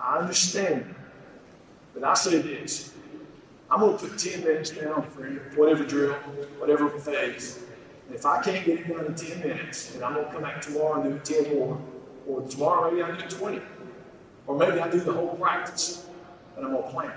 I 0.00 0.18
understand. 0.18 0.94
But 1.94 2.04
I 2.04 2.14
say 2.14 2.38
this 2.42 2.94
I'm 3.70 3.80
going 3.80 3.96
to 3.96 4.06
put 4.06 4.18
10 4.18 4.44
minutes 4.44 4.70
down 4.70 5.02
for 5.10 5.24
whatever 5.56 5.84
drill, 5.84 6.12
whatever 6.58 6.90
phase. 6.90 7.60
And 8.06 8.16
if 8.16 8.26
I 8.26 8.42
can't 8.42 8.66
get 8.66 8.80
it 8.80 8.88
done 8.88 9.06
in 9.06 9.14
10 9.14 9.40
minutes, 9.40 9.92
then 9.92 10.04
I'm 10.04 10.14
going 10.14 10.26
to 10.26 10.32
come 10.32 10.42
back 10.42 10.60
tomorrow 10.60 11.00
and 11.00 11.24
do 11.24 11.42
10 11.44 11.54
more. 11.54 11.80
Or 12.26 12.42
tomorrow, 12.42 12.90
maybe 12.90 13.02
I 13.02 13.16
do 13.16 13.28
20. 13.28 13.62
Or 14.46 14.58
maybe 14.58 14.80
I 14.80 14.90
do 14.90 15.00
the 15.00 15.12
whole 15.12 15.36
practice. 15.36 16.06
And 16.56 16.66
I'm 16.66 16.72
going 16.72 16.84
to 16.84 16.90
plan. 16.90 17.12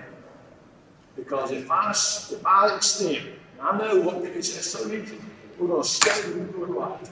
Because 1.16 1.51
if 1.51 1.70
I, 1.72 1.91
if 1.91 2.45
I 2.45 2.76
extend, 2.76 3.28
I 3.61 3.78
know 3.78 4.01
what 4.01 4.24
it's 4.26 4.66
so 4.66 4.91
easy. 4.91 5.18
We're 5.57 5.68
going 5.68 5.84
to 5.84 6.34
and 6.34 6.51
do 6.51 6.63
it 6.63 6.68
right. 6.68 7.09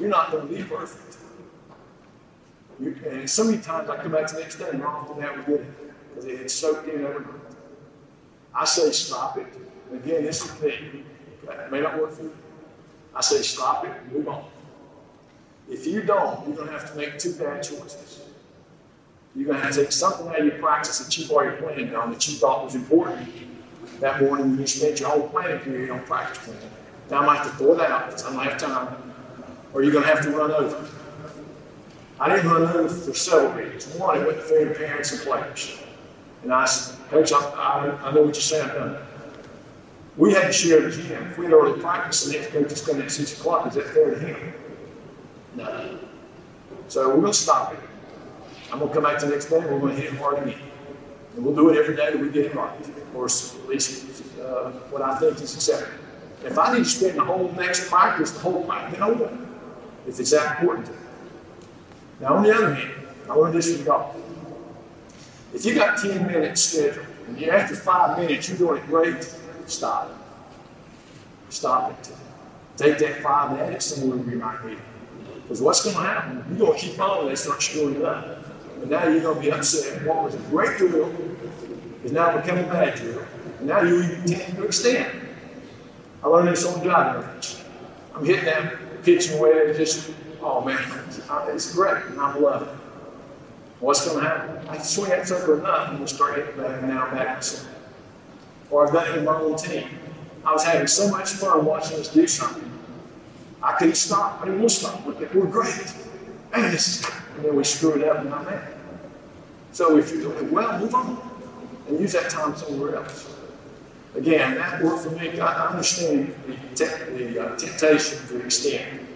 You're 0.00 0.08
not 0.08 0.32
going 0.32 0.48
to 0.48 0.54
be 0.54 0.62
perfect. 0.64 1.16
You, 2.80 2.96
and 3.08 3.30
so 3.30 3.44
many 3.44 3.58
times 3.58 3.88
I 3.88 3.96
come 3.96 4.12
back 4.12 4.30
the 4.30 4.40
next 4.40 4.56
day 4.56 4.68
and 4.70 4.82
often 4.84 5.20
that 5.20 5.36
we 5.36 5.44
get 5.44 5.60
it 5.62 6.08
because 6.08 6.24
it 6.26 6.38
had 6.38 6.50
soaked 6.50 6.88
in 6.88 7.04
overnight. 7.06 7.40
I 8.54 8.64
say 8.64 8.90
stop 8.90 9.38
it. 9.38 9.46
And 9.90 10.02
again, 10.02 10.24
this 10.24 10.44
is 10.44 10.50
the 10.50 10.56
thing. 10.56 11.06
It 11.48 11.70
may 11.70 11.80
not 11.80 11.98
work 12.00 12.12
for 12.12 12.24
you. 12.24 12.36
I 13.14 13.20
say 13.22 13.40
stop 13.42 13.84
it 13.84 14.12
move 14.12 14.28
on. 14.28 14.44
If 15.68 15.86
you 15.86 16.02
don't, 16.02 16.46
you're 16.46 16.56
going 16.56 16.68
to 16.68 16.72
have 16.72 16.90
to 16.92 16.96
make 16.96 17.18
two 17.18 17.32
bad 17.34 17.62
choices. 17.62 18.25
You're 19.36 19.46
going 19.46 19.58
to 19.58 19.64
have 19.64 19.74
to 19.74 19.82
take 19.82 19.92
something 19.92 20.28
out 20.28 20.40
of 20.40 20.46
your 20.46 20.58
practice 20.58 20.98
that 20.98 21.16
you've 21.18 21.30
already 21.30 21.56
planned 21.58 21.94
on 21.94 22.10
that 22.10 22.26
you 22.26 22.34
thought 22.34 22.64
was 22.64 22.74
important 22.74 23.28
that 24.00 24.20
morning 24.22 24.58
you 24.58 24.66
spent 24.66 25.00
your 25.00 25.10
whole 25.10 25.28
planning 25.28 25.58
period 25.60 25.90
on 25.90 26.02
practice 26.04 26.44
plan. 26.44 26.58
Now 27.10 27.22
I 27.22 27.26
might 27.26 27.38
have 27.38 27.50
to 27.50 27.56
throw 27.56 27.74
that 27.76 27.90
out 27.90 28.06
because 28.06 28.24
I 28.24 28.30
might 28.30 28.50
have 28.50 28.58
time. 28.58 28.96
Or 29.72 29.82
you're 29.82 29.92
going 29.92 30.04
to 30.04 30.10
have 30.10 30.22
to 30.24 30.30
run 30.30 30.50
over. 30.50 30.88
I 32.18 32.34
didn't 32.34 32.50
run 32.50 32.62
over 32.62 32.88
for 32.88 33.14
several 33.14 33.52
reasons. 33.52 33.94
One, 33.96 34.18
it 34.18 34.26
wasn't 34.26 34.44
fair 34.44 34.68
to 34.68 34.74
parents 34.74 35.12
and 35.12 35.20
players. 35.20 35.78
And 36.42 36.52
I 36.52 36.64
said, 36.64 36.98
Coach, 37.10 37.32
I, 37.32 37.36
I, 37.36 38.08
I 38.08 38.12
know 38.12 38.22
what 38.22 38.34
you're 38.34 38.34
saying. 38.34 38.70
I've 38.70 39.02
We 40.16 40.32
had 40.32 40.46
to 40.46 40.52
share 40.52 40.80
the 40.80 40.90
gym. 40.90 41.26
If 41.30 41.38
we 41.38 41.44
had 41.44 41.54
already 41.54 41.80
practiced, 41.80 42.26
the 42.26 42.38
next 42.38 42.52
coach 42.52 42.72
is 42.72 42.86
coming 42.86 43.02
at 43.02 43.10
6 43.10 43.38
o'clock. 43.38 43.66
Is 43.66 43.74
that 43.74 43.86
fair 43.88 44.14
to 44.14 44.18
him? 44.18 44.52
No. 45.54 45.98
So 46.88 47.08
we're 47.08 47.20
going 47.20 47.32
to 47.32 47.38
stop 47.38 47.74
it. 47.74 47.80
I'm 48.72 48.78
going 48.78 48.88
to 48.88 48.94
come 48.94 49.04
back 49.04 49.18
to 49.20 49.26
the 49.26 49.32
next 49.32 49.46
day 49.46 49.58
and 49.58 49.66
we're 49.70 49.80
going 49.80 49.96
to 49.96 50.02
hit 50.02 50.12
it 50.12 50.18
hard 50.18 50.38
again. 50.42 50.58
And 51.34 51.44
we'll 51.44 51.54
do 51.54 51.68
it 51.70 51.78
every 51.78 51.94
day 51.94 52.10
that 52.10 52.18
we 52.18 52.30
get 52.30 52.46
it 52.46 52.54
right. 52.54 52.78
Of 52.80 53.12
course, 53.12 53.54
at 53.56 53.68
least 53.68 54.22
uh, 54.40 54.70
what 54.90 55.02
I 55.02 55.16
think 55.18 55.40
is 55.40 55.54
acceptable. 55.54 55.92
If 56.44 56.58
I 56.58 56.72
need 56.76 56.84
to 56.84 56.90
spend 56.90 57.18
the 57.18 57.24
whole 57.24 57.52
next 57.52 57.88
practice, 57.88 58.32
the 58.32 58.40
whole 58.40 58.64
practice, 58.64 58.98
then 58.98 59.08
on. 59.08 59.42
If 60.06 60.20
it's 60.20 60.30
that 60.30 60.60
important 60.60 60.86
to 60.86 60.92
me. 60.92 60.98
Now, 62.20 62.34
on 62.36 62.42
the 62.44 62.54
other 62.54 62.74
hand, 62.74 63.06
I 63.28 63.34
learned 63.34 63.54
this 63.54 63.74
from 63.76 63.84
golf. 63.84 64.16
If 65.52 65.64
you 65.64 65.74
got 65.74 65.98
10 65.98 66.26
minutes 66.26 66.62
scheduled, 66.62 67.06
and 67.26 67.42
after 67.44 67.74
five 67.74 68.18
minutes 68.18 68.48
you're 68.48 68.58
doing 68.58 68.82
it 68.82 68.86
great, 68.86 69.36
stop. 69.66 70.10
Stop 71.48 71.90
it. 71.90 72.12
Take 72.76 72.98
that 72.98 73.22
five 73.22 73.58
it 73.58 73.82
somewhere 73.82 74.18
where 74.18 74.30
you 74.30 74.38
might 74.38 74.64
need 74.64 74.74
it. 74.74 74.78
Because 75.42 75.62
what's 75.62 75.82
going 75.82 75.96
to 75.96 76.02
happen? 76.02 76.44
You're 76.50 76.66
going 76.66 76.78
to 76.78 76.86
keep 76.86 77.00
on 77.00 77.20
and 77.20 77.30
they 77.30 77.34
start 77.34 77.62
screwing 77.62 77.96
it 77.96 78.04
up. 78.04 78.35
And 78.80 78.90
now 78.90 79.06
you're 79.08 79.22
going 79.22 79.36
to 79.36 79.42
be 79.42 79.52
upset. 79.52 80.04
What 80.06 80.24
was 80.24 80.34
a 80.34 80.38
great 80.50 80.78
drill 80.78 81.14
is 82.04 82.12
now 82.12 82.36
become 82.40 82.58
a 82.58 82.62
bad 82.64 82.94
drill. 82.94 83.24
And 83.58 83.66
now 83.68 83.82
you 83.82 84.02
even 84.02 84.24
tend 84.24 84.56
to 84.56 84.64
extend. 84.64 85.28
I 86.22 86.28
learned 86.28 86.48
this 86.48 86.66
on 86.66 86.82
the. 86.82 87.24
I'm 88.14 88.24
hitting 88.24 88.44
that 88.46 89.02
pitch 89.02 89.30
in 89.30 89.38
a 89.38 89.74
just, 89.74 90.10
oh 90.40 90.64
man, 90.64 90.78
it's 91.08 91.74
great, 91.74 92.04
and 92.06 92.20
I'm 92.20 92.42
loving 92.42 92.68
it. 92.68 92.74
What's 93.80 94.06
going 94.06 94.22
to 94.22 94.28
happen? 94.28 94.68
I 94.68 94.78
swing 94.78 95.10
that 95.10 95.28
sucker 95.28 95.58
enough, 95.58 95.90
and 95.90 95.98
we'll 95.98 96.08
start 96.08 96.36
hitting 96.36 96.56
back 96.56 96.78
and 96.82 96.88
now 96.88 97.10
back 97.10 97.36
myself. 97.36 97.68
Or 98.70 98.86
I've 98.86 98.92
done 98.92 99.06
it 99.08 99.14
with 99.16 99.24
my 99.24 99.36
own 99.36 99.56
team. 99.56 99.86
I 100.44 100.52
was 100.52 100.64
having 100.64 100.86
so 100.86 101.10
much 101.10 101.30
fun 101.30 101.64
watching 101.64 102.00
us 102.00 102.08
do 102.08 102.26
something. 102.26 102.72
I 103.62 103.72
couldn't 103.74 103.96
stop. 103.96 104.40
I 104.40 104.46
didn't 104.46 104.60
want 104.60 104.70
to 104.70 104.76
stop. 104.76 105.06
We're 105.06 105.46
great. 105.46 105.94
Man, 106.52 106.70
this 106.72 107.00
is 107.00 107.10
And 107.36 107.44
then 107.44 107.56
we 107.56 107.64
screw 107.64 107.94
it 108.00 108.08
up 108.08 108.20
and 108.20 108.32
I'm 108.32 108.44
mad. 108.44 108.74
So 109.72 109.98
if 109.98 110.10
you're 110.12 110.32
doing 110.32 110.50
well, 110.50 110.78
move 110.78 110.94
on 110.94 111.18
and 111.88 112.00
use 112.00 112.12
that 112.12 112.30
time 112.30 112.56
somewhere 112.56 112.96
else. 112.96 113.34
Again, 114.14 114.54
that 114.54 114.82
worked 114.82 115.04
for 115.04 115.10
me. 115.10 115.38
I 115.38 115.66
understand 115.68 116.34
the, 116.46 116.84
the 117.18 117.38
uh, 117.38 117.56
temptation 117.56 118.26
to 118.28 118.40
extend. 118.44 119.06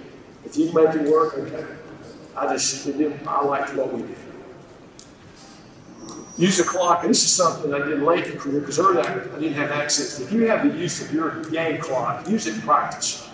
If 0.44 0.56
you 0.56 0.72
make 0.72 0.94
it 0.94 1.10
work, 1.10 1.34
okay. 1.34 1.64
I 2.36 2.52
just, 2.52 2.84
didn't, 2.84 3.26
I 3.26 3.42
liked 3.42 3.74
what 3.74 3.92
we 3.92 4.02
did. 4.02 4.16
Use 6.36 6.58
the 6.58 6.64
clock, 6.64 7.02
this 7.02 7.22
is 7.22 7.32
something 7.32 7.74
I 7.74 7.78
did 7.78 8.02
late 8.02 8.26
in 8.26 8.38
career 8.38 8.60
because 8.60 8.78
early 8.78 9.02
I 9.02 9.14
didn't 9.38 9.54
have 9.54 9.70
access. 9.70 10.20
If 10.20 10.32
you 10.32 10.46
have 10.46 10.70
the 10.70 10.78
use 10.78 11.02
of 11.02 11.12
your 11.12 11.44
game 11.44 11.80
clock, 11.80 12.28
use 12.28 12.46
it 12.46 12.54
in 12.54 12.60
practice. 12.62 13.28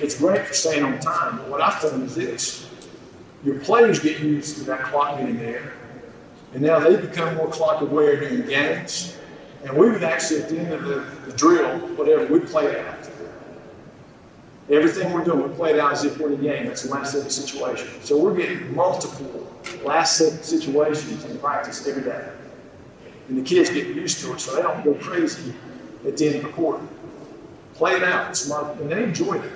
It's 0.00 0.18
great 0.18 0.46
for 0.46 0.54
staying 0.54 0.84
on 0.84 0.98
time, 1.00 1.38
but 1.38 1.48
what 1.48 1.60
I 1.60 1.70
found 1.70 2.04
is 2.04 2.14
this. 2.14 2.65
Your 3.46 3.60
players 3.60 4.00
get 4.00 4.18
used 4.18 4.56
to 4.56 4.64
that 4.64 4.82
clock 4.82 5.20
getting 5.20 5.38
there, 5.38 5.72
and 6.52 6.60
now 6.60 6.80
they 6.80 6.96
become 6.96 7.36
more 7.36 7.46
clock 7.46 7.80
aware 7.80 8.18
during 8.18 8.44
games. 8.44 9.16
And 9.62 9.76
we 9.76 9.88
would 9.88 10.02
actually, 10.02 10.42
at 10.42 10.48
the 10.48 10.58
end 10.58 10.72
of 10.72 10.82
the, 10.82 11.06
the 11.26 11.36
drill, 11.36 11.78
whatever, 11.96 12.26
we'd 12.26 12.48
play 12.48 12.66
it 12.66 12.84
out. 12.84 13.08
Everything 14.68 15.12
we're 15.12 15.22
doing, 15.22 15.48
we 15.48 15.54
play 15.54 15.74
it 15.74 15.78
out 15.78 15.92
as 15.92 16.02
if 16.02 16.18
we're 16.18 16.32
in 16.32 16.40
a 16.40 16.42
game. 16.42 16.66
That's 16.66 16.84
a 16.86 16.90
last 16.90 17.12
second 17.12 17.30
situation. 17.30 17.88
So 18.02 18.18
we're 18.18 18.34
getting 18.34 18.74
multiple 18.74 19.48
last 19.84 20.16
second 20.16 20.42
situations 20.42 21.24
in 21.24 21.38
practice 21.38 21.86
every 21.86 22.02
day. 22.02 22.28
And 23.28 23.38
the 23.38 23.42
kids 23.42 23.70
get 23.70 23.86
used 23.86 24.20
to 24.22 24.32
it 24.32 24.40
so 24.40 24.56
they 24.56 24.62
don't 24.62 24.82
go 24.82 24.94
crazy 24.94 25.54
at 26.04 26.16
the 26.16 26.26
end 26.26 26.36
of 26.36 26.42
the 26.42 26.48
quarter. 26.48 26.84
Play 27.74 27.94
it 27.94 28.02
out. 28.02 28.30
It's 28.30 28.40
smart, 28.40 28.76
and 28.80 28.90
they 28.90 29.04
enjoy 29.04 29.34
it. 29.34 29.52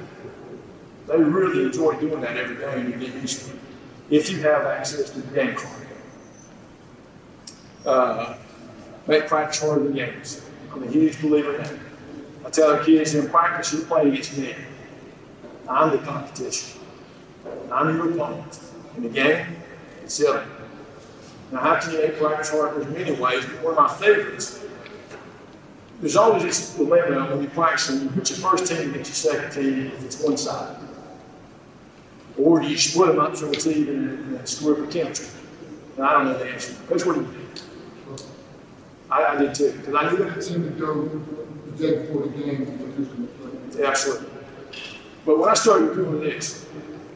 They 1.09 1.17
really 1.17 1.65
enjoy 1.65 1.99
doing 1.99 2.21
that 2.21 2.37
every 2.37 2.55
day 2.55 2.73
and 2.73 2.89
you 2.89 3.09
get 3.09 3.21
used 3.21 3.47
to 3.47 3.51
it. 3.51 3.61
If 4.11 4.29
you 4.29 4.41
have 4.43 4.67
access 4.67 5.11
to 5.11 5.21
the 5.21 5.35
game 5.35 5.55
clock. 5.55 5.77
Uh, 7.87 8.35
make 9.07 9.27
practice 9.27 9.63
harder 9.63 9.85
than 9.85 9.95
games. 9.95 10.45
I'm 10.73 10.83
a 10.83 10.87
huge 10.87 11.21
believer 11.23 11.55
in 11.55 11.63
that. 11.63 11.73
I 12.45 12.51
tell 12.51 12.71
our 12.73 12.85
kids 12.85 13.15
in 13.15 13.29
practice, 13.29 13.73
you're 13.73 13.85
playing 13.85 14.09
against 14.09 14.37
me. 14.37 14.55
I'm 15.69 15.91
the 15.91 15.99
competition. 15.99 16.81
I'm 17.71 17.97
your 17.97 18.11
opponent. 18.11 18.61
In 18.97 19.05
the 19.05 19.09
game, 19.09 19.47
it's 20.03 20.15
silly. 20.15 20.43
Now, 21.53 21.61
how 21.61 21.81
can 21.81 21.93
you 21.93 21.99
make 21.99 22.19
practice 22.19 22.51
harder? 22.51 22.81
There's 22.81 22.93
many 22.93 23.21
ways, 23.21 23.45
but 23.47 23.63
one 23.63 23.73
of 23.75 23.79
my 23.79 23.89
favorites, 23.95 24.65
there's 26.01 26.17
always 26.17 26.43
this 26.43 26.75
dilemma 26.75 27.31
when 27.31 27.43
you're 27.43 27.51
practicing, 27.51 28.03
you 28.03 28.09
put 28.11 28.29
your 28.31 28.39
first 28.39 28.67
team 28.67 28.91
against 28.91 29.25
your 29.25 29.35
second 29.35 29.53
team 29.53 29.87
if 29.87 30.05
it's 30.05 30.21
one 30.21 30.37
side. 30.37 30.77
Or 32.43 32.61
do 32.61 32.69
you 32.69 32.79
split 32.79 33.09
them 33.09 33.19
up 33.19 33.37
so 33.37 33.51
it's 33.51 33.67
even 33.67 34.35
and 34.37 34.49
screw 34.49 34.73
up 34.75 34.91
the 34.91 34.99
chemistry? 34.99 35.29
And 35.97 36.07
I 36.07 36.13
don't 36.13 36.25
know 36.27 36.39
the 36.39 36.51
answer. 36.51 36.75
That's 36.89 37.05
what 37.05 37.17
you 37.17 37.23
do. 37.23 37.37
I, 39.11 39.25
I 39.25 39.37
did 39.37 39.55
too, 39.55 39.73
because 39.73 39.95
I 39.95 40.11
knew 40.11 40.25
that. 40.25 40.43
Seemed 40.43 40.65
to 40.65 40.71
go 40.71 41.05
the 41.67 41.73
day 41.73 42.07
before 42.07 42.23
the 42.23 42.29
game. 42.29 43.29
Absolutely. 43.83 44.29
But 45.27 45.39
when 45.39 45.49
I 45.51 45.55
started 45.55 45.95
doing 45.95 46.21
this, 46.21 46.67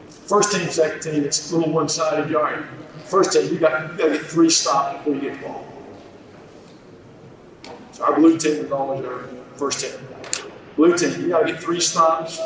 first 0.09 0.51
team, 0.51 0.69
second 0.69 1.01
team, 1.01 1.23
it's 1.23 1.51
a 1.51 1.57
little 1.57 1.73
one-sided 1.73 2.29
yard. 2.29 2.65
First 3.05 3.33
team, 3.33 3.51
you 3.51 3.59
got, 3.59 3.91
you 3.91 3.97
got 3.97 4.05
to 4.05 4.17
get 4.17 4.25
three 4.25 4.49
stops 4.49 4.97
before 4.97 5.15
you 5.15 5.21
get 5.21 5.39
the 5.39 5.47
ball. 5.47 5.67
So 7.93 8.03
our 8.03 8.15
blue 8.15 8.37
team 8.37 8.65
is 8.65 8.71
always 8.71 9.05
our 9.05 9.23
first 9.55 9.79
team. 9.79 9.99
Blue 10.75 10.97
team, 10.97 11.21
you 11.21 11.29
got 11.29 11.45
to 11.45 11.53
get 11.53 11.63
three 11.63 11.79
stops 11.79 12.39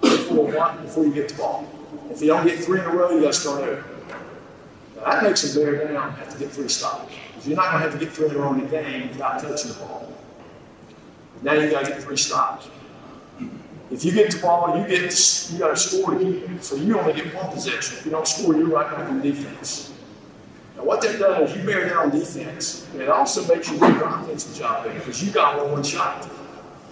before 0.00 0.46
one 0.46 0.82
before 0.82 1.04
you 1.04 1.12
get 1.12 1.28
the 1.28 1.34
ball. 1.36 1.68
If 2.16 2.22
you 2.22 2.28
don't 2.28 2.46
get 2.46 2.58
three 2.60 2.80
in 2.80 2.86
a 2.86 2.88
row, 2.88 3.10
you 3.10 3.20
got 3.20 3.34
to 3.34 3.38
start 3.38 3.62
over. 3.62 3.84
That 5.04 5.22
makes 5.22 5.42
them 5.42 5.62
bear 5.62 5.92
down 5.92 6.12
have 6.12 6.32
to 6.32 6.38
get 6.38 6.50
three 6.50 6.66
stops. 6.66 7.12
Because 7.28 7.46
you're 7.46 7.56
not 7.56 7.72
going 7.72 7.82
to 7.82 7.90
have 7.90 7.98
to 7.98 8.02
get 8.02 8.14
three 8.14 8.30
in 8.30 8.36
a 8.36 8.38
row 8.38 8.54
in 8.54 8.60
the 8.62 8.66
game 8.68 9.10
without 9.10 9.38
touching 9.38 9.72
the 9.72 9.76
ball. 9.80 10.10
Now 11.42 11.52
you 11.52 11.70
got 11.70 11.84
to 11.84 11.90
get 11.90 12.02
three 12.02 12.16
stops. 12.16 12.68
If 13.90 14.02
you 14.02 14.12
get 14.12 14.30
the 14.30 14.38
ball, 14.38 14.78
you 14.78 14.88
get 14.88 15.50
you 15.52 15.58
got 15.58 15.68
to 15.68 15.76
score 15.76 16.14
to 16.14 16.18
keep. 16.18 16.62
So 16.62 16.76
you 16.76 16.98
only 16.98 17.12
get 17.12 17.34
one 17.34 17.52
possession. 17.52 17.98
If 17.98 18.06
you 18.06 18.12
don't 18.12 18.26
score, 18.26 18.56
you're 18.56 18.66
right 18.66 18.90
back 18.90 19.10
on 19.10 19.20
defense. 19.20 19.92
Now 20.74 20.84
what 20.84 21.02
that 21.02 21.18
does, 21.18 21.50
is 21.50 21.56
you 21.58 21.66
bear 21.66 21.86
down 21.86 22.08
defense. 22.08 22.88
And 22.94 23.02
it 23.02 23.10
also 23.10 23.46
makes 23.54 23.70
you 23.70 23.78
do 23.78 23.88
your 23.88 24.08
offensive 24.08 24.56
job 24.56 24.84
better 24.84 24.98
because 24.98 25.22
you 25.22 25.30
got 25.32 25.58
one 25.58 25.70
one 25.70 25.82
shot. 25.82 26.26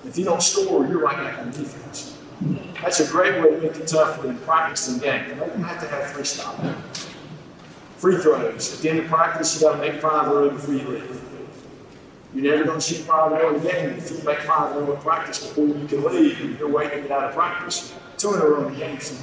If 0.05 0.19
you 0.19 0.27
don't 0.27 0.43
score, 0.43 0.87
you're 0.87 1.01
right 1.01 1.17
back 1.17 1.39
on 1.39 1.51
defense. 1.51 2.14
That's 2.83 3.01
a 3.01 3.11
great 3.11 3.43
way 3.43 3.51
to 3.51 3.61
make 3.61 3.77
it 3.77 3.87
tougher 3.87 4.27
than 4.27 4.39
practicing 4.39 4.99
game. 4.99 5.29
You 5.29 5.35
don't 5.37 5.63
have 5.63 5.81
to 5.81 5.89
have 5.89 6.11
three 6.13 6.25
stops. 6.25 7.09
Free 7.97 8.17
throws. 8.19 8.75
At 8.75 8.81
the 8.81 8.91
end 8.91 8.99
of 8.99 9.07
practice, 9.07 9.55
you 9.55 9.67
got 9.67 9.77
to 9.77 9.79
make 9.79 10.01
five 10.01 10.29
early 10.29 10.51
before 10.51 10.75
you 10.75 10.89
leave. 10.89 11.21
You're 12.35 12.53
never 12.53 12.65
going 12.65 12.81
to 12.81 12.85
shoot 12.85 13.05
five 13.05 13.33
in 13.33 13.55
a 13.55 13.59
game 13.61 13.91
if 13.91 14.11
you 14.11 14.23
make 14.25 14.41
five 14.41 14.77
in 14.77 14.83
a 14.89 14.97
practice 14.97 15.47
before 15.47 15.69
you 15.69 15.87
can 15.87 16.05
leave 16.05 16.41
and 16.41 16.59
you're 16.59 16.69
waiting 16.69 17.03
to 17.03 17.09
get 17.09 17.13
out 17.13 17.25
of 17.31 17.35
practice. 17.35 17.95
Two 18.19 18.35
in 18.35 18.41
a 18.41 18.45
row 18.45 18.67
in 18.67 18.75
the 18.75 18.79
game, 18.79 18.99
so 19.01 19.15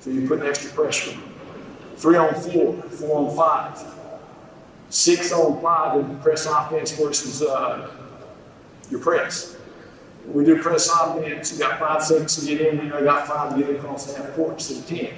So 0.00 0.10
you're 0.10 0.28
putting 0.28 0.46
extra 0.46 0.70
pressure. 0.70 1.18
Three 1.96 2.16
on 2.16 2.32
four, 2.34 2.80
four 2.82 3.28
on 3.28 3.36
five. 3.36 3.84
Six 4.88 5.32
on 5.32 5.60
five 5.60 5.98
in 5.98 6.18
press 6.20 6.46
offense 6.46 6.92
versus 6.92 7.42
uh, 7.42 7.90
your 8.88 9.00
press. 9.00 9.57
We 10.32 10.44
do 10.44 10.62
press 10.62 10.90
offense, 10.90 11.52
you 11.52 11.58
got 11.58 11.78
five 11.78 12.02
seconds 12.02 12.36
to 12.36 12.46
get 12.46 12.60
in, 12.60 12.76
you 12.76 12.82
know, 12.84 12.98
you 12.98 13.04
got 13.04 13.26
five 13.26 13.56
to 13.56 13.62
get 13.62 13.76
across 13.76 14.14
half 14.14 14.34
court 14.34 14.54
instead 14.54 14.78
of 14.78 14.86
ten. 14.86 15.14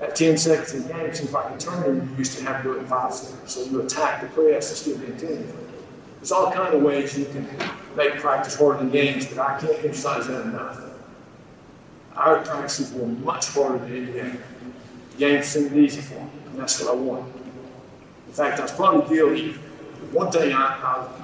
At 0.00 0.16
10 0.16 0.36
seconds 0.36 0.74
in 0.74 0.82
the 0.82 0.92
game, 0.92 1.14
seems 1.14 1.32
like 1.32 1.54
a 1.54 1.58
turn 1.58 2.08
you 2.10 2.16
used 2.18 2.36
to 2.36 2.44
have 2.44 2.62
to 2.62 2.62
do 2.64 2.76
it 2.76 2.80
in 2.80 2.86
five 2.86 3.14
seconds. 3.14 3.52
So 3.52 3.62
you 3.62 3.80
attack 3.82 4.20
the 4.20 4.26
press 4.28 4.70
instead 4.70 4.96
of 4.96 5.08
intending. 5.08 5.56
There's 6.16 6.32
all 6.32 6.50
kind 6.50 6.74
of 6.74 6.82
ways 6.82 7.16
you 7.16 7.26
can 7.26 7.46
make 7.96 8.14
practice 8.14 8.56
harder 8.56 8.78
than 8.78 8.90
games, 8.90 9.26
but 9.26 9.38
I 9.38 9.60
can't 9.60 9.84
emphasize 9.84 10.26
that 10.26 10.42
enough. 10.46 10.80
Our 12.16 12.40
practices 12.40 12.92
were 12.92 13.06
much 13.06 13.48
harder 13.48 13.78
than 13.78 13.96
any 13.96 14.12
game. 14.12 14.38
Games 15.18 15.46
seemed 15.46 15.76
easy 15.76 16.00
for 16.00 16.14
me, 16.14 16.30
and 16.46 16.58
that's 16.60 16.80
what 16.80 16.90
I 16.90 16.94
want. 16.94 17.32
In 18.26 18.32
fact, 18.32 18.58
I 18.58 18.62
was 18.62 18.72
probably 18.72 19.14
guilty. 19.14 19.52
One 20.10 20.32
thing 20.32 20.52
I, 20.52 20.78
I 20.82 21.21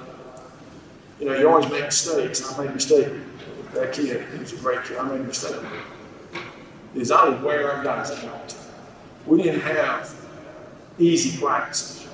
you 1.19 1.25
know, 1.25 1.35
you 1.35 1.49
always 1.49 1.69
make 1.69 1.83
mistakes. 1.83 2.51
I 2.51 2.57
made 2.61 2.71
a 2.71 2.73
mistake. 2.73 3.07
with 3.07 3.73
That 3.73 3.93
kid, 3.93 4.25
he 4.31 4.39
was 4.39 4.53
a 4.53 4.57
great 4.57 4.83
kid. 4.85 4.97
I 4.97 5.03
made 5.03 5.21
a 5.21 5.23
mistake. 5.23 5.61
Is 6.95 7.11
I 7.11 7.29
would 7.29 7.43
wear 7.43 7.71
our 7.71 7.83
guys 7.83 8.11
out. 8.23 8.55
We 9.25 9.43
didn't 9.43 9.61
have 9.61 10.15
easy 10.97 11.39
practices. 11.39 12.07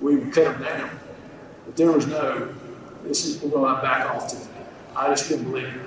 We 0.00 0.16
would 0.16 0.32
cut 0.32 0.44
them 0.44 0.62
down. 0.62 0.90
But 1.66 1.76
there 1.76 1.92
was 1.92 2.06
no, 2.06 2.52
this 3.04 3.26
is, 3.26 3.42
we're 3.42 3.50
going 3.50 3.74
to 3.74 3.82
back 3.82 4.10
off 4.10 4.28
today. 4.28 4.44
I 4.96 5.08
just 5.08 5.28
couldn't 5.28 5.44
believe 5.44 5.66
it. 5.66 5.80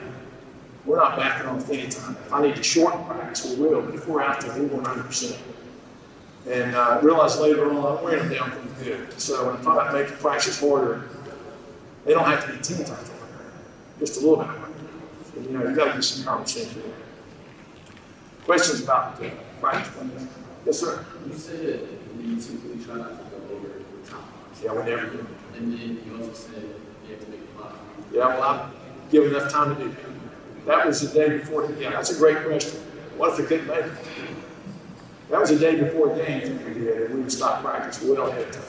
We're 0.85 0.97
not 0.97 1.17
backing 1.17 1.47
off 1.47 1.69
any 1.69 1.89
time. 1.89 2.15
If 2.25 2.33
I 2.33 2.41
need 2.41 2.55
to 2.55 2.63
shorten 2.63 3.03
practice, 3.05 3.45
we 3.45 3.55
will. 3.55 3.81
But 3.81 3.95
if 3.95 4.07
we're 4.07 4.21
out 4.21 4.41
there, 4.41 4.51
we're 4.61 4.81
100%. 4.81 5.37
And 6.49 6.75
I 6.75 6.97
uh, 6.97 7.01
realized 7.01 7.39
later 7.39 7.69
on, 7.71 7.97
I'm 7.97 8.03
wearing 8.03 8.29
them 8.29 8.33
down 8.33 8.51
pretty 8.51 8.89
good. 8.89 9.19
So 9.19 9.47
when 9.47 9.61
about 9.61 9.93
making 9.93 10.17
practice 10.17 10.59
harder, 10.59 11.03
they 12.05 12.13
don't 12.13 12.25
have 12.25 12.45
to 12.45 12.51
be 12.51 12.57
10 12.61 12.85
times 12.85 13.11
just 13.99 14.21
a 14.21 14.27
little 14.27 14.43
bit. 14.43 14.55
So, 15.33 15.39
you 15.41 15.49
know, 15.49 15.69
you 15.69 15.75
got 15.75 15.85
to 15.85 15.93
get 15.93 16.03
some 16.03 16.25
conversation. 16.25 16.81
Questions 18.45 18.81
about 18.81 19.19
the 19.19 19.31
practice 19.59 19.93
plan? 19.93 20.29
Yes, 20.65 20.79
sir. 20.79 21.05
You 21.27 21.33
said 21.35 21.87
you 22.19 22.35
typically 22.41 22.83
try 22.83 22.95
not 22.97 23.09
to 23.09 23.29
go 23.29 23.55
over 23.55 23.67
the 23.67 24.09
time. 24.09 24.23
Yeah, 24.63 24.73
we 24.73 24.89
never 24.89 25.07
do. 25.07 25.27
And 25.55 25.73
then 25.73 26.01
you 26.05 26.17
also 26.17 26.33
said 26.33 26.63
you 27.07 27.13
have 27.15 27.23
to 27.23 27.31
make 27.31 27.41
a 27.55 27.61
lot. 27.61 27.75
Yeah, 28.11 28.27
well, 28.27 28.43
I 28.43 28.69
give 29.11 29.25
enough 29.25 29.51
time 29.51 29.75
to 29.75 29.83
do 29.83 29.89
that. 29.89 30.65
That 30.65 30.85
was 30.87 31.01
the 31.01 31.19
day 31.19 31.37
before. 31.37 31.67
The, 31.67 31.79
Yeah, 31.81 31.91
that's 31.91 32.11
a 32.11 32.17
great 32.17 32.43
question. 32.43 32.79
What 33.17 33.31
if 33.31 33.37
they 33.37 33.43
couldn't 33.45 33.67
make 33.67 33.85
it? 33.85 33.91
That 35.29 35.39
was 35.39 35.49
the 35.49 35.59
day 35.59 35.79
before 35.79 36.15
games 36.15 36.49
we 36.65 36.73
did, 36.73 37.03
and 37.03 37.15
we 37.15 37.21
would 37.21 37.31
stop 37.31 37.63
practice 37.63 38.01
well 38.03 38.27
ahead 38.27 38.47
of 38.47 38.51
time. 38.53 38.63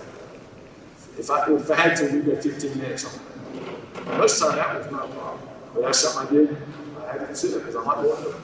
If 1.19 1.31
I, 1.31 1.53
if 1.53 1.71
I 1.71 1.75
had 1.75 1.97
to, 1.99 2.13
we'd 2.13 2.25
go 2.25 2.37
15 2.37 2.79
minutes 2.79 3.05
on 3.05 3.21
it. 3.21 4.19
Most 4.19 4.43
of 4.43 4.53
the 4.53 4.61
time, 4.61 4.75
that 4.75 4.79
was 4.79 4.91
not 4.93 5.11
a 5.11 5.13
problem. 5.13 5.49
But 5.75 5.83
that's 5.83 5.99
something 6.01 6.39
I 6.39 6.41
did. 6.41 6.57
I 6.99 7.03
I 7.03 7.13
haven't 7.13 7.27
considered 7.27 7.59
because 7.61 7.77
I'm 7.77 7.85
not 7.85 7.97
going. 8.03 8.35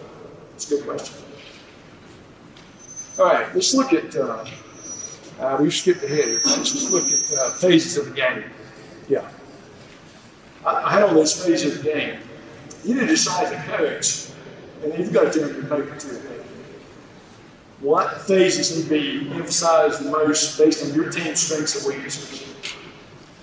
It's 0.54 0.70
a 0.70 0.76
good 0.76 0.84
question. 0.84 1.24
All 3.18 3.24
right, 3.26 3.54
let's 3.54 3.74
look 3.74 3.92
at. 3.92 4.14
Uh, 4.14 4.44
uh, 5.40 5.56
we've 5.60 5.72
skipped 5.72 6.02
ahead 6.02 6.24
here. 6.24 6.34
Let's 6.34 6.72
just 6.72 6.90
look 6.90 7.04
at 7.04 7.38
uh, 7.38 7.50
phases 7.52 7.96
of 7.96 8.06
the 8.06 8.14
game. 8.14 8.44
Yeah. 9.08 9.28
I, 10.66 10.82
I 10.84 10.92
had 10.92 11.02
all 11.04 11.14
those 11.14 11.44
phases 11.44 11.76
of 11.76 11.84
the 11.84 11.90
game. 11.92 12.18
You 12.84 12.94
need 12.94 13.00
to 13.00 13.06
decide 13.06 13.52
the 13.52 13.76
coach, 13.76 14.30
and 14.82 14.98
you've 14.98 15.12
got 15.12 15.32
to 15.32 15.38
turn 15.40 15.54
your 15.54 15.64
paper 15.64 15.98
too. 15.98 16.20
What 17.80 18.22
phases 18.22 18.76
need 18.76 18.84
to 18.84 18.88
be 18.90 19.30
emphasized 19.34 20.04
the 20.04 20.10
most 20.10 20.58
based 20.58 20.84
on 20.84 20.94
your 20.94 21.10
team's 21.10 21.40
strengths 21.40 21.76
and 21.76 21.94
weaknesses? 21.94 22.47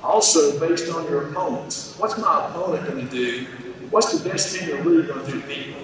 Also, 0.06 0.60
based 0.60 0.94
on 0.94 1.04
your 1.06 1.30
opponents. 1.30 1.96
What's 1.98 2.18
my 2.18 2.48
opponent 2.48 2.88
going 2.88 3.08
to 3.08 3.12
do? 3.12 3.46
What's 3.90 4.18
the 4.18 4.30
best 4.30 4.56
team 4.56 4.70
in 4.70 4.78
the 4.78 5.04
going 5.04 5.26
to 5.26 5.32
do 5.32 5.42
to 5.42 5.48
beat 5.48 5.68
me? 5.68 5.76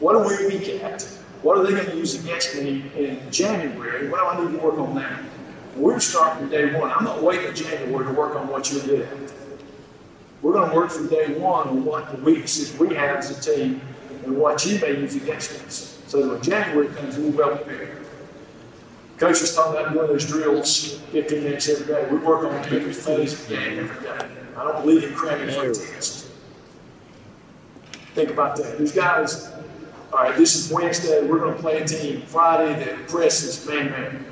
What 0.00 0.16
are 0.16 0.28
we 0.28 0.46
weak 0.46 0.82
at? 0.82 1.02
What 1.42 1.56
are 1.56 1.64
they 1.64 1.70
going 1.72 1.86
to 1.86 1.96
use 1.96 2.22
against 2.22 2.54
me 2.56 2.84
in 2.94 3.30
January? 3.30 4.08
What 4.10 4.20
do 4.20 4.26
I 4.26 4.44
need 4.44 4.58
to 4.58 4.64
work 4.64 4.78
on 4.78 4.94
now? 4.94 5.18
We're 5.76 5.98
starting 5.98 6.40
from 6.40 6.50
day 6.50 6.78
one. 6.78 6.90
I'm 6.90 7.04
not 7.04 7.22
waiting 7.22 7.54
January 7.54 8.04
to 8.04 8.12
work 8.12 8.36
on 8.36 8.48
what 8.48 8.70
you're 8.70 9.02
at. 9.02 9.32
We're 10.42 10.52
going 10.52 10.70
to 10.70 10.76
work 10.76 10.90
from 10.90 11.08
day 11.08 11.38
one 11.38 11.68
on 11.68 11.84
what 11.84 12.10
the 12.10 12.22
weaknesses 12.22 12.78
we 12.78 12.94
have 12.94 13.18
as 13.18 13.30
a 13.36 13.40
team 13.54 13.80
and 14.24 14.36
what 14.38 14.64
you 14.66 14.78
may 14.78 14.92
use 15.00 15.16
against 15.16 15.52
us. 15.64 15.98
So 16.06 16.22
that 16.22 16.28
when 16.28 16.42
January 16.42 16.88
comes, 16.88 17.18
we're 17.18 17.30
well 17.30 17.56
prepared. 17.56 18.05
Coach 19.18 19.40
was 19.40 19.54
talking 19.54 19.80
about 19.80 19.94
doing 19.94 20.08
those 20.08 20.26
drills 20.26 20.98
15 21.12 21.44
minutes 21.44 21.68
every 21.68 21.86
day. 21.86 22.06
We 22.10 22.18
work 22.18 22.44
on 22.44 22.54
every 22.54 22.92
phase 22.92 23.32
of 23.32 23.48
the 23.48 23.56
game 23.56 23.78
every 23.78 24.02
day. 24.04 24.28
I 24.56 24.64
don't 24.64 24.82
believe 24.82 25.04
in 25.04 25.14
cramming 25.14 25.54
for 25.54 25.70
a 25.70 25.74
test. 25.74 26.30
Think 28.14 28.30
about 28.30 28.56
that. 28.56 28.78
These 28.78 28.92
guys, 28.92 29.52
all 30.12 30.24
right, 30.24 30.36
this 30.36 30.54
is 30.56 30.70
Wednesday. 30.70 31.26
We're 31.26 31.38
going 31.38 31.54
to 31.54 31.60
play 31.60 31.80
a 31.80 31.86
team 31.86 32.22
Friday 32.22 32.84
that 32.84 33.08
presses 33.08 33.66
man 33.66 33.90
man. 33.90 34.26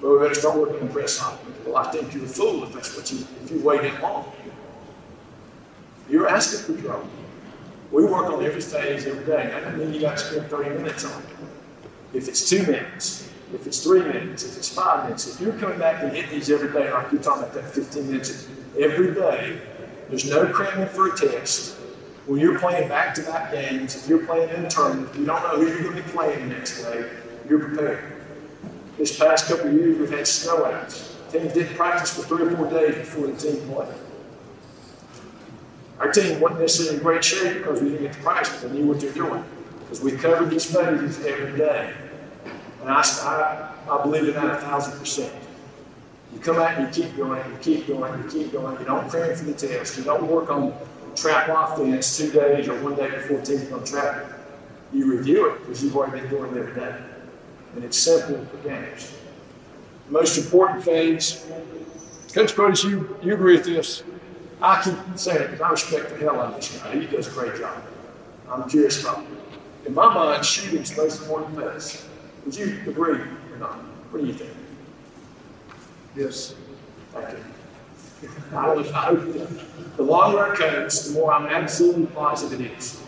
But 0.00 0.10
we 0.10 0.18
better 0.18 0.34
start 0.34 0.58
working 0.58 0.80
on 0.80 0.88
press 0.88 1.22
on. 1.22 1.38
Well, 1.66 1.76
I 1.76 1.90
think 1.90 2.14
you're 2.14 2.24
a 2.24 2.28
fool 2.28 2.64
if 2.64 2.72
that's 2.72 2.96
what 2.96 3.10
you 3.12 3.26
if 3.42 3.50
you 3.50 3.60
wait 3.60 3.82
that 3.82 4.02
long. 4.02 4.32
You're 6.08 6.28
asking 6.28 6.76
for 6.76 6.82
trouble. 6.82 7.08
We 7.90 8.04
work 8.04 8.26
on 8.30 8.44
every 8.44 8.60
phase 8.60 9.06
every 9.06 9.24
day. 9.24 9.48
That 9.48 9.64
doesn't 9.64 9.78
mean 9.78 9.94
you 9.94 10.00
got 10.00 10.18
to 10.18 10.24
spend 10.24 10.50
30 10.50 10.70
minutes 10.70 11.04
on 11.04 11.22
it. 11.22 11.28
If 12.12 12.28
it's 12.28 12.48
two 12.48 12.62
minutes, 12.62 13.25
if 13.54 13.66
it's 13.66 13.82
three 13.82 14.00
minutes, 14.00 14.44
if 14.44 14.56
it's 14.56 14.68
five 14.68 15.04
minutes, 15.04 15.28
if 15.28 15.40
you're 15.40 15.56
coming 15.58 15.78
back 15.78 16.02
and 16.02 16.12
hit 16.12 16.28
these 16.30 16.50
every 16.50 16.72
day, 16.72 16.90
like 16.92 17.12
you're 17.12 17.22
talking 17.22 17.44
about 17.44 17.54
that 17.54 17.70
15 17.72 18.06
minutes 18.06 18.48
every 18.78 19.14
day, 19.14 19.60
there's 20.08 20.28
no 20.28 20.46
cramming 20.46 20.88
for 20.88 21.12
a 21.12 21.16
test. 21.16 21.76
When 22.26 22.40
you're 22.40 22.58
playing 22.58 22.88
back-to-back 22.88 23.52
games, 23.52 23.94
if 23.94 24.08
you're 24.08 24.26
playing 24.26 24.48
in 24.50 24.64
a 24.64 24.70
tournament, 24.70 25.14
you 25.16 25.24
don't 25.24 25.42
know 25.42 25.56
who 25.60 25.68
you're 25.68 25.82
going 25.82 25.96
to 25.96 26.02
be 26.02 26.08
playing 26.10 26.48
the 26.48 26.54
next 26.56 26.82
day, 26.82 27.08
you're 27.48 27.60
prepared. 27.60 28.12
This 28.98 29.16
past 29.16 29.46
couple 29.46 29.68
of 29.68 29.74
years, 29.74 29.98
we've 29.98 30.10
had 30.10 30.20
snowouts. 30.20 31.12
Teams 31.30 31.52
didn't 31.52 31.76
practice 31.76 32.14
for 32.14 32.22
three 32.22 32.46
or 32.46 32.56
four 32.56 32.68
days 32.68 32.96
before 32.96 33.28
the 33.28 33.36
team 33.36 33.60
played. 33.68 33.94
Our 36.00 36.10
team 36.10 36.40
wasn't 36.40 36.60
necessarily 36.60 36.96
in 36.96 37.02
great 37.02 37.24
shape 37.24 37.58
because 37.58 37.80
we 37.80 37.90
didn't 37.90 38.04
get 38.04 38.12
to 38.14 38.20
practice. 38.20 38.60
They 38.60 38.70
knew 38.70 38.86
what 38.86 39.00
they're 39.00 39.12
doing 39.12 39.44
because 39.80 40.00
we 40.00 40.12
covered 40.12 40.50
these 40.50 40.64
phases 40.64 41.24
every 41.24 41.56
day. 41.56 41.94
And 42.86 42.94
I, 42.94 43.00
I, 43.00 43.92
I 43.98 44.02
believe 44.02 44.28
in 44.28 44.34
that 44.34 44.44
a 44.44 44.58
thousand 44.58 44.96
percent. 45.00 45.34
You 46.32 46.38
come 46.38 46.58
out 46.58 46.78
and 46.78 46.86
you 46.96 47.02
keep 47.02 47.16
going, 47.16 47.44
you 47.50 47.58
keep 47.60 47.88
going, 47.88 48.22
you 48.22 48.30
keep 48.30 48.52
going. 48.52 48.78
You 48.78 48.84
don't 48.84 49.08
cram 49.08 49.34
for 49.34 49.44
the 49.44 49.54
test. 49.54 49.98
You 49.98 50.04
don't 50.04 50.24
work 50.28 50.48
on 50.50 50.72
trap 51.16 51.48
offense 51.48 52.16
two 52.16 52.30
days 52.30 52.68
or 52.68 52.80
one 52.84 52.94
day 52.94 53.10
before 53.10 53.38
going 53.38 53.84
to 53.84 53.90
trap 53.90 54.26
you. 54.92 55.12
Review 55.12 55.50
it 55.50 55.60
because 55.62 55.82
you've 55.82 55.96
already 55.96 56.20
been 56.20 56.30
doing 56.30 56.52
it 56.52 56.58
every 56.58 56.74
day. 56.80 56.96
And 57.74 57.82
it's 57.82 57.98
simple 57.98 58.44
for 58.44 58.56
games. 58.58 59.12
Most 60.08 60.38
important 60.38 60.84
phase, 60.84 61.44
Coach 62.32 62.54
Curtis, 62.54 62.84
you, 62.84 63.18
you 63.20 63.34
agree 63.34 63.56
with 63.56 63.64
this? 63.64 64.04
I 64.62 64.80
keep 64.80 65.18
saying 65.18 65.42
it 65.42 65.50
because 65.50 65.60
I 65.60 65.70
respect 65.70 66.10
the 66.10 66.18
hell 66.18 66.38
out 66.38 66.54
of 66.54 66.56
this 66.56 66.80
guy. 66.80 67.00
He 67.00 67.06
does 67.06 67.26
a 67.26 67.30
great 67.32 67.56
job. 67.56 67.82
I'm 68.48 68.68
curious 68.70 69.02
about 69.02 69.24
it. 69.24 69.88
In 69.88 69.94
my 69.94 70.14
mind, 70.14 70.44
shooting's 70.44 70.94
the 70.94 71.02
most 71.02 71.22
important 71.22 71.56
phase. 71.56 72.06
Would 72.46 72.56
you 72.56 72.78
agree 72.86 73.18
or 73.18 73.58
not? 73.58 73.74
What 74.10 74.20
do 74.20 74.26
you 74.26 74.32
think? 74.32 74.52
Yes. 76.14 76.54
Thank 77.12 77.38
you. 78.22 78.28
I 78.56 78.72
was, 78.72 78.90
I, 78.92 79.14
the 79.96 80.02
longer 80.02 80.52
it 80.52 80.58
goes, 80.58 81.08
the 81.08 81.18
more 81.18 81.32
I'm 81.32 81.46
absolutely 81.46 82.06
positive 82.06 82.60
it 82.60 82.70
is. 82.78 83.02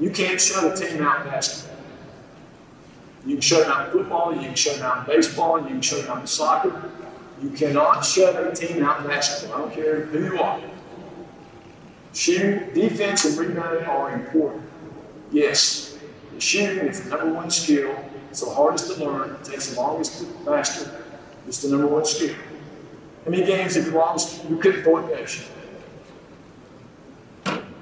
You 0.00 0.10
can't 0.10 0.40
shut 0.40 0.64
a 0.64 0.76
team 0.76 1.02
out 1.02 1.26
in 1.26 1.32
basketball. 1.32 1.76
You 3.26 3.34
can 3.34 3.40
shut 3.40 3.66
them 3.66 3.72
out 3.72 3.86
in 3.86 3.92
football, 3.92 4.32
you 4.32 4.40
can 4.40 4.54
shut 4.54 4.76
them 4.76 4.84
out 4.84 4.98
in 4.98 5.16
baseball, 5.16 5.60
you 5.60 5.66
can 5.66 5.82
shut 5.82 6.02
them 6.02 6.12
out 6.12 6.20
in 6.20 6.26
soccer. 6.28 6.90
You 7.42 7.50
cannot 7.50 8.04
shut 8.04 8.36
a 8.40 8.54
team 8.54 8.84
out 8.84 9.00
in 9.00 9.08
basketball. 9.08 9.56
I 9.56 9.60
don't 9.62 9.74
care 9.74 10.02
who 10.02 10.24
you 10.24 10.40
are. 10.40 10.60
Shooting, 12.14 12.72
defense, 12.72 13.24
and 13.24 13.36
rebounding 13.36 13.84
are 13.84 14.12
important. 14.14 14.62
Yes, 15.32 15.98
shooting 16.38 16.86
is 16.86 17.02
the 17.02 17.10
number 17.10 17.32
one 17.34 17.50
skill. 17.50 17.96
It's 18.38 18.46
the 18.46 18.54
hardest 18.54 18.94
to 18.94 19.04
learn. 19.04 19.30
It 19.30 19.42
takes 19.42 19.70
the 19.70 19.80
longest 19.80 20.20
to 20.20 20.48
master. 20.48 21.02
It's 21.48 21.60
the 21.60 21.70
number 21.70 21.88
one 21.88 22.04
skill. 22.04 22.36
How 23.24 23.32
many 23.32 23.44
games 23.44 23.74
have 23.74 23.86
you 23.86 23.90
lost? 23.90 24.48
You 24.48 24.58
couldn't 24.58 24.84
back. 24.84 25.28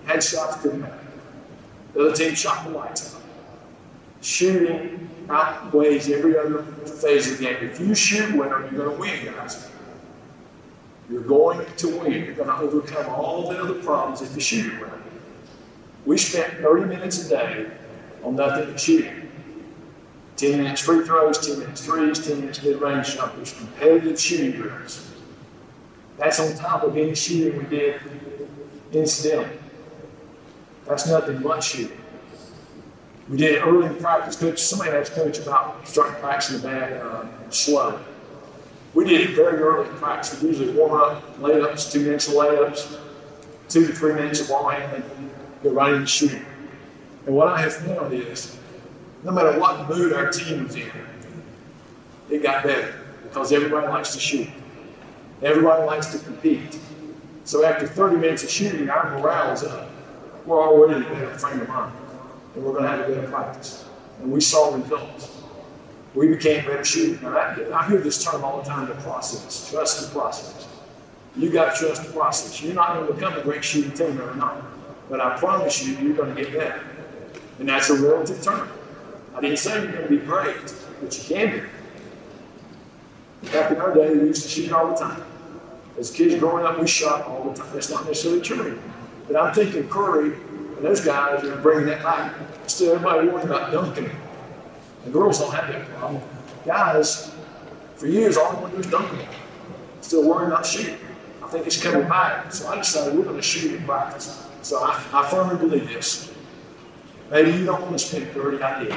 Head 0.06 0.22
shots 0.22 0.62
couldn't 0.62 0.80
matter. 0.80 0.98
The 1.92 2.06
other 2.06 2.16
team 2.16 2.34
shot 2.34 2.64
the 2.64 2.70
lights 2.70 3.14
out. 3.14 3.20
Shooting 4.22 5.10
outweighs 5.28 6.08
every 6.08 6.38
other 6.38 6.62
phase 6.62 7.30
of 7.30 7.36
the 7.36 7.44
game. 7.44 7.56
If 7.60 7.78
you 7.78 7.94
shoot 7.94 8.34
well, 8.34 8.48
you're 8.48 8.70
going 8.70 8.94
to 8.94 8.98
win, 8.98 9.26
guys. 9.26 9.70
You're 11.10 11.20
going 11.20 11.66
to 11.66 11.98
win. 11.98 12.12
You're 12.24 12.34
going 12.34 12.48
to 12.48 12.56
overcome 12.56 13.12
all 13.12 13.50
the 13.50 13.62
other 13.62 13.74
problems 13.82 14.22
if 14.22 14.34
you 14.34 14.40
shoot 14.40 14.80
well. 14.80 14.98
We 16.06 16.16
spent 16.16 16.50
30 16.62 16.86
minutes 16.86 17.26
a 17.26 17.28
day 17.28 17.70
on 18.24 18.36
nothing 18.36 18.70
but 18.70 18.80
shooting. 18.80 19.25
10 20.36 20.58
minutes 20.58 20.82
free 20.82 21.04
throws, 21.04 21.38
10 21.46 21.58
minutes 21.58 21.84
threes, 21.84 22.26
10 22.26 22.40
minutes 22.40 22.62
mid-range 22.62 23.14
jumpers, 23.14 23.54
competitive 23.54 24.20
shooting 24.20 24.52
drills. 24.52 25.10
That's 26.18 26.40
on 26.40 26.54
top 26.54 26.82
of 26.82 26.96
any 26.96 27.14
shooting 27.14 27.58
we 27.58 27.64
did 27.64 28.00
incidentally. 28.92 29.58
That's 30.86 31.06
nothing 31.06 31.42
but 31.42 31.62
shooting. 31.62 31.98
We 33.28 33.38
did 33.38 33.56
it 33.56 33.62
early 33.62 33.86
in 33.86 33.96
practice. 33.96 34.36
Coach, 34.36 34.60
somebody 34.60 34.92
asked 34.92 35.14
Coach 35.14 35.38
about 35.38 35.86
starting 35.86 36.20
practice 36.20 36.50
in 36.50 36.60
the 36.60 36.68
back 36.68 36.92
uh, 36.92 37.24
slow. 37.50 37.98
We 38.94 39.04
did 39.04 39.22
it 39.22 39.30
very 39.34 39.58
early 39.58 39.88
in 39.88 39.94
practice. 39.96 40.40
We 40.40 40.48
usually 40.48 40.72
warm 40.72 41.00
up, 41.00 41.38
layups, 41.38 41.90
two 41.90 42.00
minutes 42.00 42.28
of 42.28 42.34
layups, 42.34 42.98
two 43.68 43.86
to 43.86 43.92
three 43.92 44.14
minutes 44.14 44.40
of 44.40 44.48
ball 44.48 44.68
handling, 44.68 45.30
go 45.62 45.70
right 45.70 45.92
into 45.92 46.06
shooting. 46.06 46.46
And 47.26 47.34
what 47.34 47.48
I 47.48 47.60
have 47.60 47.74
found 47.74 48.12
is, 48.14 48.56
no 49.24 49.32
matter 49.32 49.58
what 49.58 49.88
mood 49.88 50.12
our 50.12 50.30
team 50.30 50.64
was 50.64 50.74
in, 50.74 50.90
it 52.30 52.42
got 52.42 52.64
better 52.64 52.94
because 53.22 53.52
everybody 53.52 53.86
likes 53.86 54.14
to 54.14 54.20
shoot. 54.20 54.48
Everybody 55.42 55.84
likes 55.84 56.12
to 56.12 56.18
compete. 56.18 56.78
So 57.44 57.64
after 57.64 57.86
30 57.86 58.16
minutes 58.16 58.42
of 58.42 58.50
shooting, 58.50 58.88
our 58.88 59.18
morale 59.18 59.52
is 59.52 59.62
up. 59.62 59.90
We're 60.44 60.62
already 60.62 60.96
in 60.96 61.02
a 61.02 61.14
better 61.14 61.38
frame 61.38 61.60
of 61.60 61.68
mind 61.68 61.92
and 62.56 62.64
we're 62.64 62.72
going 62.72 62.84
to 62.84 62.88
have 62.88 63.00
a 63.00 63.14
better 63.14 63.28
practice. 63.28 63.84
And 64.20 64.32
we 64.32 64.40
saw 64.40 64.74
results. 64.74 65.42
We 66.14 66.28
became 66.28 66.64
better 66.64 66.84
shooters. 66.84 67.20
Now, 67.20 67.36
I, 67.36 67.56
I 67.72 67.88
hear 67.88 68.00
this 68.00 68.24
term 68.24 68.42
all 68.42 68.62
the 68.62 68.68
time, 68.68 68.88
the 68.88 68.94
process. 68.94 69.70
Trust 69.70 70.00
the 70.00 70.18
process. 70.18 70.66
You 71.36 71.50
got 71.50 71.76
to 71.76 71.84
trust 71.84 72.06
the 72.06 72.12
process. 72.12 72.62
You're 72.62 72.74
not 72.74 72.94
going 72.94 73.06
to 73.06 73.12
become 73.12 73.34
a 73.34 73.42
great 73.42 73.62
shooting 73.62 73.92
team 73.92 74.18
overnight. 74.18 74.62
But 75.10 75.20
I 75.20 75.38
promise 75.38 75.86
you, 75.86 75.96
you're 75.98 76.16
going 76.16 76.34
to 76.34 76.42
get 76.42 76.52
better. 76.54 76.82
And 77.58 77.68
that's 77.68 77.90
a 77.90 77.94
relative 77.94 78.42
term. 78.42 78.70
I 79.36 79.40
didn't 79.42 79.58
say 79.58 79.82
you're 79.82 79.92
going 79.92 80.02
to 80.04 80.08
be 80.08 80.16
great, 80.16 80.74
but 81.00 81.16
you 81.16 81.36
can 81.36 81.68
be. 83.42 83.48
Back 83.50 83.70
in 83.70 83.76
our 83.76 83.94
day, 83.94 84.14
we 84.14 84.28
used 84.28 84.42
to 84.44 84.48
shoot 84.48 84.72
all 84.72 84.88
the 84.88 84.96
time. 84.96 85.22
As 85.98 86.10
kids 86.10 86.34
growing 86.36 86.64
up, 86.64 86.80
we 86.80 86.86
shot 86.86 87.26
all 87.26 87.50
the 87.50 87.54
time. 87.54 87.70
That's 87.74 87.90
not 87.90 88.06
necessarily 88.06 88.40
true. 88.40 88.80
But 89.26 89.36
I'm 89.36 89.54
thinking 89.54 89.88
Curry 89.88 90.32
and 90.76 90.84
those 90.84 91.00
guys 91.00 91.44
are 91.44 91.56
bringing 91.56 91.86
that 91.86 92.02
back. 92.02 92.34
Still, 92.66 92.94
everybody 92.94 93.28
worrying 93.28 93.48
about 93.48 93.72
dunking. 93.72 94.10
The 95.04 95.10
girls 95.10 95.38
don't 95.38 95.54
have 95.54 95.68
that 95.68 95.88
problem. 95.90 96.22
Guys, 96.64 97.34
for 97.96 98.06
years, 98.06 98.36
all 98.36 98.52
they 98.52 98.60
want 98.60 98.74
to 98.74 98.82
do 98.82 98.86
is 98.86 98.90
dunk. 98.90 99.28
Still 100.00 100.28
worrying 100.28 100.50
about 100.50 100.66
shooting. 100.66 100.98
I 101.42 101.48
think 101.48 101.66
it's 101.66 101.82
coming 101.82 102.08
back. 102.08 102.52
So 102.52 102.68
I 102.68 102.76
decided 102.76 103.16
we're 103.16 103.24
going 103.24 103.36
to 103.36 103.42
shoot 103.42 103.74
in 103.74 103.84
practice. 103.84 104.46
So 104.62 104.78
I, 104.82 105.02
I 105.12 105.28
firmly 105.28 105.56
believe 105.56 105.88
this. 105.88 106.32
Maybe 107.30 107.52
you 107.52 107.64
don't 107.64 107.80
want 107.82 107.92
to 107.92 107.98
spend 107.98 108.28
30, 108.32 108.62
I 108.62 108.84
did. 108.84 108.94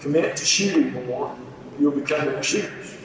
Commit 0.00 0.36
to 0.36 0.44
shooting 0.44 1.06
more, 1.06 1.34
you'll 1.78 1.92
become 1.92 2.24
better 2.26 2.42
shooters. 2.42 2.96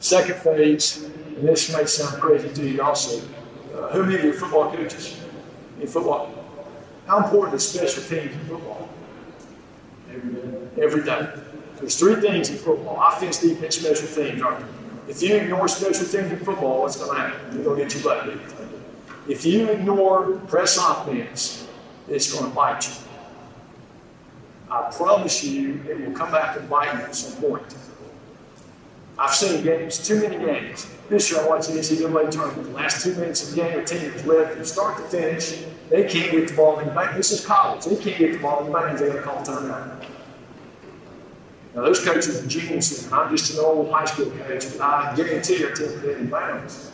Second 0.00 0.36
phase, 0.36 1.04
and 1.36 1.48
this 1.48 1.74
may 1.76 1.84
sound 1.84 2.20
crazy 2.20 2.48
to 2.48 2.68
you 2.68 2.82
also, 2.82 3.22
Uh, 3.76 3.88
who 3.92 4.04
many 4.04 4.16
of 4.16 4.24
you 4.24 4.30
are 4.30 4.32
football 4.32 4.72
coaches 4.72 5.20
in 5.82 5.86
football? 5.86 6.32
How 7.06 7.18
important 7.18 7.56
is 7.56 7.68
special 7.68 8.02
teams 8.02 8.32
in 8.32 8.40
football? 8.48 8.88
Every 10.10 10.32
day. 10.32 10.82
Every 10.82 11.02
day. 11.04 11.28
There's 11.78 11.96
three 11.98 12.14
things 12.14 12.48
in 12.48 12.56
football 12.56 12.96
offense, 13.06 13.38
defense, 13.38 13.76
special 13.76 14.08
teams, 14.08 14.40
aren't 14.40 14.60
there? 14.60 14.68
If 15.08 15.22
you 15.22 15.36
ignore 15.36 15.68
special 15.68 16.06
teams 16.06 16.32
in 16.32 16.38
football, 16.38 16.80
what's 16.82 16.96
going 16.96 17.14
to 17.14 17.20
happen? 17.20 17.38
You're 17.52 17.64
going 17.64 17.76
to 17.76 17.84
get 17.84 17.94
your 17.94 18.04
butt 18.04 18.24
beat. 18.24 18.40
If 19.28 19.44
you 19.44 19.68
ignore 19.68 20.38
press 20.48 20.78
offense, 20.78 21.68
it's 22.08 22.32
going 22.32 22.48
to 22.50 22.56
bite 22.56 22.88
you. 22.88 22.94
I 24.70 24.90
promise 24.90 25.44
you, 25.44 25.80
it 25.88 26.00
will 26.00 26.14
come 26.16 26.32
back 26.32 26.56
and 26.56 26.68
bite 26.68 26.92
you 26.94 27.00
at 27.00 27.14
some 27.14 27.40
point. 27.40 27.76
I've 29.18 29.34
seen 29.34 29.62
games, 29.64 30.06
too 30.06 30.20
many 30.20 30.44
games. 30.44 30.88
This 31.08 31.30
year 31.30 31.40
I 31.40 31.48
watched 31.48 31.68
the 31.68 31.78
NCAA 31.78 32.30
tournament. 32.30 32.64
The 32.64 32.74
last 32.74 33.02
two 33.02 33.14
minutes 33.14 33.48
of 33.48 33.54
the 33.54 33.62
game, 33.62 33.78
the 33.78 33.84
team 33.84 34.12
is 34.12 34.26
led 34.26 34.52
from 34.52 34.64
start 34.64 34.96
to 34.98 35.02
finish. 35.04 35.64
They 35.88 36.04
can't 36.04 36.32
get 36.32 36.48
the 36.48 36.54
ball 36.54 36.80
in 36.80 36.88
the 36.88 36.94
bank. 36.94 37.16
This 37.16 37.30
is 37.30 37.46
college. 37.46 37.84
They 37.84 37.96
can't 37.96 38.18
get 38.18 38.32
the 38.32 38.38
ball 38.38 38.60
in 38.60 38.66
the 38.66 38.78
bank. 38.78 38.98
They 38.98 39.06
got 39.06 39.14
to 39.16 39.22
call 39.22 39.36
timeout. 39.44 40.04
Now, 41.74 41.82
those 41.82 42.02
coaches 42.02 42.42
are 42.42 42.46
geniuses, 42.46 43.12
I'm 43.12 43.28
just 43.36 43.52
an 43.52 43.60
old 43.60 43.90
high 43.92 44.06
school 44.06 44.30
coach, 44.30 44.64
but 44.72 44.80
I 44.80 45.14
guarantee 45.14 45.58
you're 45.58 45.76
taking 45.76 46.08
it 46.08 46.16
in 46.16 46.30
bounds. 46.30 46.90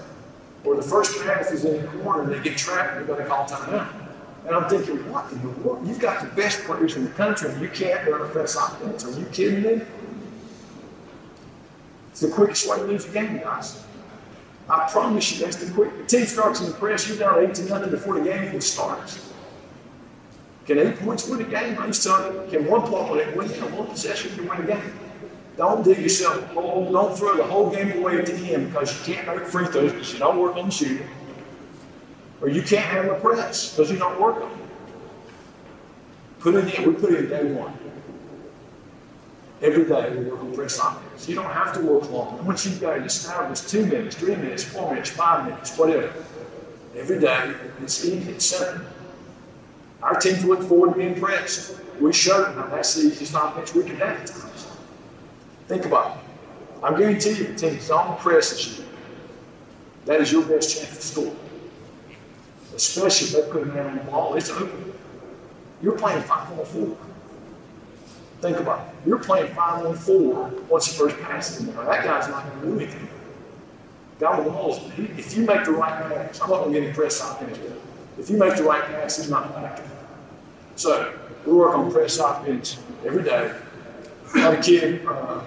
Or 0.64 0.74
the 0.74 0.82
first 0.82 1.22
half 1.22 1.52
is 1.52 1.64
in 1.64 1.82
the 1.82 1.88
corner 2.02 2.24
and 2.24 2.32
they 2.32 2.40
get 2.40 2.58
trapped 2.58 2.96
and 2.96 3.08
they're 3.08 3.16
going 3.16 3.22
to 3.22 3.30
call 3.30 3.46
timeout. 3.46 4.01
And 4.46 4.56
I'm 4.56 4.68
thinking, 4.68 5.10
what 5.10 5.30
in 5.30 5.40
the 5.42 5.48
world? 5.60 5.86
You've 5.86 6.00
got 6.00 6.20
the 6.20 6.34
best 6.34 6.64
players 6.64 6.96
in 6.96 7.04
the 7.04 7.10
country 7.10 7.50
and 7.50 7.60
you 7.60 7.68
can't 7.68 8.08
run 8.08 8.22
a 8.22 8.28
press 8.28 8.56
offense. 8.56 9.04
Are 9.04 9.18
you 9.18 9.26
kidding 9.26 9.62
me? 9.62 9.84
It's 12.10 12.20
the 12.20 12.28
quickest 12.28 12.68
way 12.68 12.78
to 12.78 12.84
lose 12.84 13.08
a 13.08 13.12
game, 13.12 13.38
guys. 13.38 13.84
I 14.68 14.88
promise 14.90 15.32
you, 15.32 15.44
that's 15.44 15.56
the 15.56 15.72
quick. 15.72 15.96
The 15.96 16.04
team 16.06 16.26
starts 16.26 16.60
in 16.60 16.66
the 16.66 16.72
press, 16.72 17.08
you're 17.08 17.18
down 17.18 17.44
18 17.50 17.68
nothing 17.68 17.90
before 17.90 18.18
the 18.18 18.24
game 18.24 18.44
even 18.44 18.60
starts. 18.60 19.32
Can 20.66 20.78
eight 20.78 20.96
points 21.00 21.28
win 21.28 21.40
a 21.40 21.44
game? 21.44 21.78
I 21.78 21.86
used 21.86 22.02
to 22.04 22.46
can 22.50 22.66
one 22.66 22.82
point 22.82 23.36
win 23.36 23.50
yeah, 23.50 23.64
one 23.76 23.88
possession 23.88 24.34
can 24.36 24.48
win 24.48 24.60
a 24.60 24.66
game. 24.66 24.98
Don't 25.56 25.84
dig 25.84 25.98
yourself 25.98 26.42
a 26.42 26.46
hole. 26.54 26.90
Don't 26.90 27.16
throw 27.16 27.36
the 27.36 27.44
whole 27.44 27.70
game 27.70 27.98
away 27.98 28.18
at 28.18 28.26
the 28.26 28.54
end 28.54 28.68
because 28.68 28.96
you 28.96 29.14
can't 29.14 29.26
make 29.26 29.46
free 29.46 29.66
throws 29.66 29.92
because 29.92 30.12
you 30.12 30.18
don't 30.20 30.38
work 30.38 30.56
on 30.56 30.70
shooting. 30.70 31.08
Or 32.42 32.48
you 32.48 32.62
can't 32.62 32.84
have 32.84 33.06
a 33.06 33.14
press 33.14 33.70
because 33.70 33.90
you 33.90 33.98
don't 33.98 34.20
work 34.20 34.42
on 34.42 34.50
it. 34.50 34.58
Put 36.40 36.54
in. 36.56 36.66
We 36.84 36.92
put 36.94 37.14
in 37.14 37.28
day 37.28 37.44
one. 37.44 37.72
Every 39.62 39.84
day 39.84 40.10
we 40.10 40.24
work 40.24 40.40
on 40.40 40.52
press 40.52 40.76
offense. 40.80 41.28
You 41.28 41.36
don't 41.36 41.52
have 41.52 41.72
to 41.74 41.80
work 41.80 42.10
long. 42.10 42.44
Once 42.44 42.66
you've 42.66 42.80
got 42.80 42.98
it 42.98 43.06
established, 43.06 43.68
two 43.68 43.86
minutes, 43.86 44.16
three 44.16 44.34
minutes, 44.34 44.64
four 44.64 44.90
minutes, 44.90 45.10
five 45.10 45.44
minutes, 45.46 45.78
whatever. 45.78 46.12
Every 46.96 47.20
day, 47.20 47.54
it's 47.80 48.04
easy, 48.04 48.32
it's 48.32 48.44
simple. 48.44 48.84
Our 50.02 50.14
teams 50.14 50.44
look 50.44 50.64
forward 50.64 50.94
to 50.94 50.98
being 50.98 51.14
pressed. 51.14 51.76
We 52.00 52.12
showed 52.12 52.56
them 52.56 52.70
that's 52.70 52.96
the 52.96 53.02
easiest 53.02 53.34
offense 53.34 53.72
we 53.72 53.84
can 53.84 53.96
have 53.96 54.20
at 54.20 54.26
times. 54.26 54.66
Think 55.68 55.84
about 55.84 56.16
it. 56.16 56.22
I 56.82 56.98
guarantee 56.98 57.34
you, 57.34 57.46
the 57.46 57.54
team 57.54 57.78
on 57.92 58.10
the 58.10 58.16
press 58.16 58.50
this 58.50 58.78
year. 58.78 58.88
That 60.06 60.20
is 60.20 60.32
your 60.32 60.42
best 60.42 60.76
chance 60.76 60.96
to 60.96 61.02
score. 61.02 61.36
Especially 62.74 63.28
if 63.28 63.46
they 63.46 63.52
put 63.52 63.62
a 63.62 63.66
man 63.66 63.86
on 63.86 63.96
the 63.96 64.04
ball, 64.04 64.34
it's 64.34 64.50
open. 64.50 64.92
You're 65.82 65.98
playing 65.98 66.22
5 66.22 66.58
on 66.58 66.64
4. 66.64 66.96
Think 68.40 68.58
about 68.58 68.80
it. 68.80 69.08
You're 69.08 69.18
playing 69.18 69.54
5 69.54 69.86
on 69.86 69.94
4 69.94 70.50
once 70.68 70.88
the 70.88 70.94
first 70.94 71.20
pass 71.20 71.50
is 71.50 71.60
in 71.60 71.74
there. 71.74 71.84
That 71.84 72.04
guy's 72.04 72.28
not 72.28 72.48
going 72.48 72.60
to 72.60 72.66
do 72.66 72.76
anything. 72.80 73.08
Down 74.18 74.44
the 74.44 74.50
walls, 74.50 74.80
if 74.96 75.36
you 75.36 75.44
make 75.44 75.64
the 75.64 75.72
right 75.72 76.02
pass, 76.08 76.40
I'm 76.40 76.50
not 76.50 76.60
going 76.60 76.72
to 76.72 76.80
get 76.80 76.86
any 76.86 76.94
press 76.94 77.20
off 77.20 77.42
offense. 77.42 77.58
If 78.18 78.30
you 78.30 78.36
make 78.36 78.56
the 78.56 78.62
right 78.62 78.84
pass, 78.84 79.16
he's 79.16 79.30
not 79.30 79.52
back. 79.54 79.80
So 80.76 81.18
we 81.44 81.52
work 81.52 81.74
on 81.74 81.90
press 81.90 82.18
offense 82.18 82.78
every 83.04 83.24
day. 83.24 83.52
I 84.34 84.38
had 84.38 84.54
a 84.54 84.62
kid, 84.62 85.04
uh, 85.06 85.42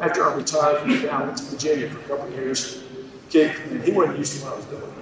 after 0.00 0.24
I 0.24 0.34
retired 0.34 0.78
from 0.80 0.90
went 0.90 1.36
to 1.38 1.44
Virginia 1.44 1.90
for 1.90 1.98
a 1.98 2.02
couple 2.02 2.28
of 2.28 2.34
years. 2.34 2.84
Kid, 3.30 3.54
and 3.70 3.82
he 3.82 3.90
wasn't 3.92 4.18
used 4.18 4.38
to 4.38 4.44
what 4.44 4.54
I 4.54 4.56
was 4.56 4.64
doing. 4.66 4.97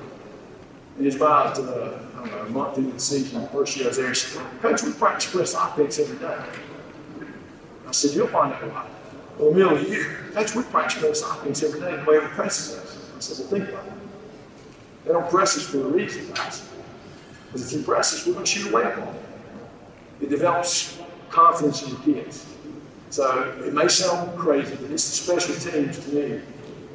And 0.97 1.05
was 1.05 1.17
about, 1.17 1.59
uh, 1.59 1.99
I 2.17 2.19
don't 2.21 2.31
know, 2.31 2.39
a 2.39 2.49
month 2.49 2.79
into 2.79 2.93
the 2.93 3.01
season, 3.01 3.47
first 3.49 3.77
year 3.77 3.87
I 3.87 3.89
was 3.89 3.97
there, 3.99 4.09
he 4.09 4.15
said, 4.15 4.43
Coach, 4.63 4.83
we 4.83 4.93
practice 4.93 5.31
press 5.31 5.55
offense 5.55 5.99
every 5.99 6.19
day. 6.19 6.39
I 7.87 7.91
said, 7.93 8.13
You'll 8.17 8.29
find 8.29 8.53
out 8.53 8.63
why. 8.63 8.89
Well, 9.39 9.53
middle 9.53 9.77
of 9.77 9.85
the 9.85 9.91
year, 9.91 10.25
Coach, 10.33 10.55
we 10.55 10.63
practice 10.63 11.01
press 11.01 11.23
offense 11.23 11.63
every 11.63 11.81
day, 11.81 11.97
the 11.97 12.05
way 12.11 12.19
we 12.19 12.27
presses 12.29 12.79
us. 12.79 13.11
I 13.17 13.21
said, 13.21 13.39
Well, 13.39 13.49
think 13.49 13.69
about 13.69 13.87
it. 13.87 13.93
They 15.05 15.13
don't 15.13 15.31
press 15.31 15.57
us 15.57 15.65
for 15.67 15.81
a 15.81 15.89
reason, 15.89 16.33
guys. 16.33 16.69
Because 17.47 17.73
if 17.73 17.79
you 17.79 17.85
press 17.85 18.15
us, 18.15 18.27
we're 18.27 18.33
going 18.33 18.45
to 18.45 18.51
shoot 18.51 18.73
away 18.73 18.85
them. 18.85 19.15
It 20.21 20.31
develops 20.31 20.99
confidence 21.31 21.83
in 21.83 21.91
the 21.91 22.01
kids. 22.01 22.47
So 23.11 23.55
it 23.65 23.73
may 23.73 23.89
sound 23.89 24.37
crazy, 24.39 24.75
but 24.75 24.91
it's 24.91 25.09
the 25.09 25.35
special 25.35 25.55
teams 25.55 25.99
to 25.99 26.15
me 26.15 26.41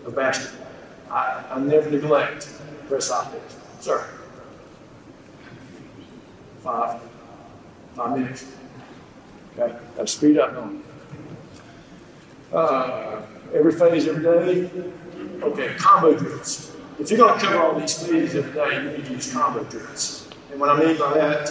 of 0.06 0.16
basketball. 0.16 0.68
I, 1.10 1.46
I 1.52 1.60
never 1.60 1.90
neglect 1.90 2.50
press 2.88 3.10
offense. 3.10 3.61
Sir. 3.82 4.06
Five. 6.64 7.02
Five 7.96 8.18
minutes. 8.18 8.46
Okay. 9.58 9.76
Got 9.98 10.02
to 10.02 10.08
speed 10.08 10.38
up 10.38 10.56
on 10.56 10.84
uh, 12.54 13.22
every 13.54 13.72
phase, 13.72 14.08
every 14.08 14.24
day. 14.24 14.70
Okay, 15.42 15.74
combo 15.78 16.18
drills. 16.18 16.76
If 17.00 17.10
you're 17.10 17.34
to 17.34 17.40
cover 17.40 17.60
all 17.60 17.80
these 17.80 17.98
phases 18.06 18.36
every 18.36 18.54
day, 18.54 18.76
you 18.76 18.98
need 18.98 19.06
to 19.06 19.14
use 19.14 19.34
combo 19.34 19.64
drills. 19.64 20.30
And 20.52 20.60
what 20.60 20.70
I 20.70 20.80
mean 20.80 20.98
by 20.98 21.14
that, 21.16 21.50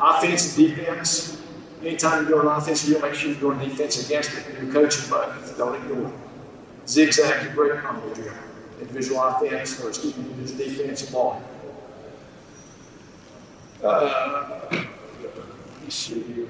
offense 0.00 0.56
and 0.56 0.68
defense. 0.68 1.40
Anytime 1.80 2.26
you're 2.26 2.42
doing 2.42 2.54
offense, 2.54 2.88
you'll 2.88 3.00
make 3.00 3.14
sure 3.14 3.30
you're 3.30 3.40
doing 3.40 3.58
defense 3.58 4.04
against 4.04 4.32
it. 4.32 4.44
You're 4.60 4.72
coaching, 4.72 5.04
but 5.10 5.56
don't 5.56 5.76
ignore 5.76 6.08
it. 6.08 6.14
Zigzag 6.88 7.54
great 7.54 7.78
combo 7.80 8.12
drill. 8.14 8.32
Individual 8.80 9.22
offense, 9.22 9.82
or 9.82 9.88
excuse 9.88 10.16
me, 10.16 10.24
individual 10.24 10.58
defensive 10.58 11.12
ball. 11.12 11.42
Uh, 13.84 14.70
let's 15.82 15.94
see 15.94 16.22
here. 16.22 16.48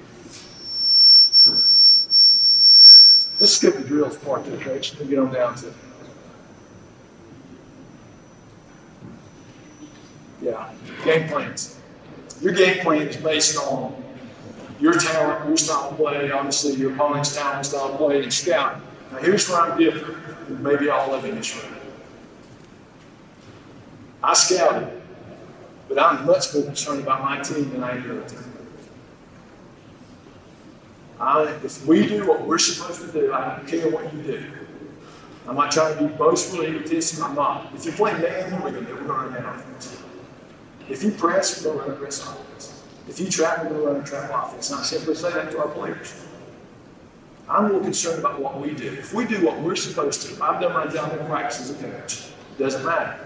Let's 3.41 3.53
skip 3.53 3.74
the 3.74 3.82
drills 3.85 4.16
part 4.18 4.45
there, 4.47 4.57
coach, 4.59 4.99
and 5.01 5.11
get 5.11 5.18
on 5.18 5.32
down 5.32 5.57
to 5.57 5.74
Yeah, 10.41 10.70
game 11.05 11.26
plans. 11.28 11.80
Your 12.43 12.53
game 12.53 12.82
plan 12.82 13.09
is 13.09 13.16
based 13.16 13.57
on 13.57 13.95
your 14.78 14.93
talent, 14.93 15.49
your 15.49 15.57
style 15.57 15.91
of 15.91 15.97
play, 15.97 16.30
obviously 16.30 16.74
your 16.74 16.93
opponent's 16.93 17.35
talent, 17.35 17.64
style 17.64 17.93
of 17.93 17.97
play, 17.97 18.22
and 18.22 18.32
scout. 18.32 18.80
Now, 19.11 19.18
here's 19.18 19.49
where 19.49 19.62
I'm 19.62 19.78
different 19.78 20.61
maybe 20.61 20.91
of 21.14 21.24
you 21.24 21.30
in 21.30 21.37
this 21.37 21.57
room. 21.57 21.74
I 24.22 24.35
scouted, 24.35 24.93
but 25.95 26.03
I'm 26.03 26.26
much 26.26 26.53
more 26.53 26.64
concerned 26.64 27.03
about 27.03 27.22
my 27.22 27.40
team 27.40 27.70
than 27.70 27.84
I 27.84 27.92
am 27.92 28.05
your 28.05 28.20
team. 28.22 28.38
I, 31.20 31.45
if 31.62 31.86
we 31.86 32.07
do 32.07 32.26
what 32.26 32.45
we're 32.45 32.59
supposed 32.59 33.01
to 33.03 33.12
do, 33.12 33.32
I 33.32 33.57
don't 33.57 33.68
care 33.68 33.88
what 33.88 34.12
you 34.12 34.22
do. 34.22 34.45
I'm 35.47 35.55
not 35.55 35.70
trying 35.70 35.97
to 35.97 36.09
be 36.09 36.14
boastful 36.14 36.62
or 36.62 36.66
egotistic. 36.66 37.22
I'm 37.22 37.36
not. 37.36 37.72
If 37.74 37.86
you 37.86 37.92
play 37.92 38.12
man, 38.12 38.62
we're 38.62 38.72
going 38.72 38.86
to 38.86 38.95
run 38.95 39.36
offense. 39.36 40.03
If 40.88 41.05
you 41.05 41.12
press, 41.12 41.64
we're 41.64 41.72
going 41.72 41.84
to 41.84 41.90
run 41.90 41.97
a 41.97 42.01
press 42.01 42.22
offense. 42.22 42.82
If 43.09 43.20
you 43.20 43.30
trap, 43.30 43.62
we're 43.62 43.68
going 43.70 43.80
to 43.80 43.86
run 43.86 44.01
a 44.01 44.05
trap 44.05 44.30
offense. 44.32 44.70
And 44.70 44.80
I 44.80 44.82
simply 44.82 45.14
say 45.14 45.32
that 45.32 45.53
to 45.53 45.59
our 45.59 45.68
players. 45.68 46.26
I'm 47.49 47.70
more 47.70 47.80
concerned 47.80 48.18
about 48.18 48.40
what 48.40 48.61
we 48.61 48.72
do. 48.72 48.86
If 48.95 49.14
we 49.14 49.26
do 49.26 49.45
what 49.45 49.61
we're 49.61 49.76
supposed 49.76 50.22
to, 50.22 50.42
I've 50.42 50.61
done 50.61 50.72
my 50.72 50.86
job 50.92 51.12
in 51.18 51.24
practice 51.26 51.61
as 51.61 51.70
a 51.70 51.74
coach. 51.74 52.30
It 52.57 52.59
doesn't 52.59 52.84
matter. 52.84 53.16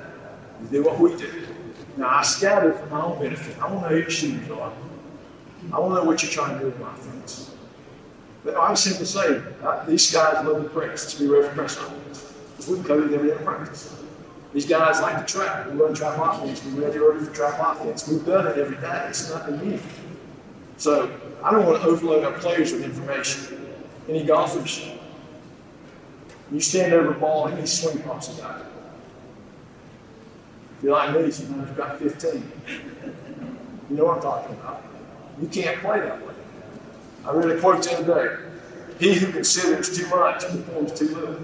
We 0.61 0.69
do 0.69 0.83
what 0.83 0.99
we 0.99 1.17
do. 1.17 1.48
Now, 1.99 2.11
I 2.11 2.23
scouted 2.23 2.77
for 2.77 2.87
my 2.87 3.03
own 3.03 3.21
benefit. 3.21 3.59
I 3.61 3.73
want 3.73 3.83
to 3.83 3.91
know 3.91 3.97
who 3.97 4.03
your 4.03 4.11
shooters 4.11 4.49
are. 4.53 4.73
I 5.73 5.81
want 5.81 5.95
to 5.95 5.95
know 5.97 6.05
what 6.05 6.23
you're 6.23 6.31
trying 6.31 6.55
to 6.55 6.61
do 6.61 6.67
with 6.67 6.79
my 6.79 6.95
offense. 6.95 7.57
But 8.45 8.57
I'm 8.57 8.77
simply 8.77 9.05
say, 9.05 9.43
uh, 9.65 9.85
these 9.85 10.13
guys 10.13 10.47
love 10.47 10.63
the 10.63 10.69
press. 10.69 10.89
Let's 10.89 11.15
be 11.15 11.27
ready 11.27 11.49
for 11.49 11.55
press 11.55 11.77
offense. 11.77 12.33
Because 12.53 12.69
we 12.69 12.77
can 12.77 12.85
cover 12.85 13.01
them 13.09 13.29
in 13.29 13.39
practice. 13.39 14.01
These 14.55 14.67
guys 14.67 15.01
like 15.01 15.27
to 15.27 15.33
trap. 15.33 15.67
We 15.67 15.73
run 15.73 15.93
trap 15.93 16.19
offense. 16.19 16.65
We 16.65 16.81
ready 16.81 16.99
early 16.99 17.25
for 17.25 17.35
trap 17.35 17.59
offense. 17.59 18.07
We've 18.07 18.25
done 18.25 18.47
it 18.47 18.57
every 18.57 18.77
day. 18.77 19.07
It's 19.09 19.29
nothing 19.31 19.69
new. 19.69 19.81
So 20.77 21.13
I 21.43 21.51
don't 21.51 21.67
want 21.67 21.83
to 21.83 21.89
overload 21.89 22.23
our 22.23 22.33
players 22.39 22.73
with 22.73 22.85
information. 22.85 23.73
Any 24.09 24.25
golfers? 24.25 24.89
You 26.53 26.61
stand 26.61 26.93
over 26.95 27.11
a 27.11 27.15
ball, 27.15 27.47
and 27.47 27.57
many 27.57 27.67
swing 27.67 27.99
pumps 28.05 28.31
you 28.31 28.41
got? 28.41 28.65
If 30.79 30.85
you're 30.85 30.93
like 30.93 31.15
me, 31.15 31.31
sometimes 31.31 31.69
you've 31.69 31.77
got 31.77 31.99
15. 31.99 32.53
You 33.91 33.97
know 33.97 34.05
what 34.05 34.17
I'm 34.17 34.23
talking 34.23 34.55
about. 34.55 34.85
You 35.41 35.49
can't 35.49 35.81
play 35.81 36.01
that 36.01 36.25
way. 36.25 36.35
I 37.27 37.33
read 37.33 37.51
a 37.51 37.61
quote 37.61 37.83
the 37.83 37.99
other 37.99 38.15
day. 38.15 38.37
He 39.01 39.15
who 39.15 39.33
considers 39.33 39.97
too 39.97 40.07
much 40.09 40.45
performs 40.45 40.93
too 40.93 41.09
little. 41.09 41.37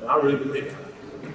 And 0.00 0.10
I 0.10 0.16
really 0.16 0.38
believe 0.38 0.76
that. 0.76 1.32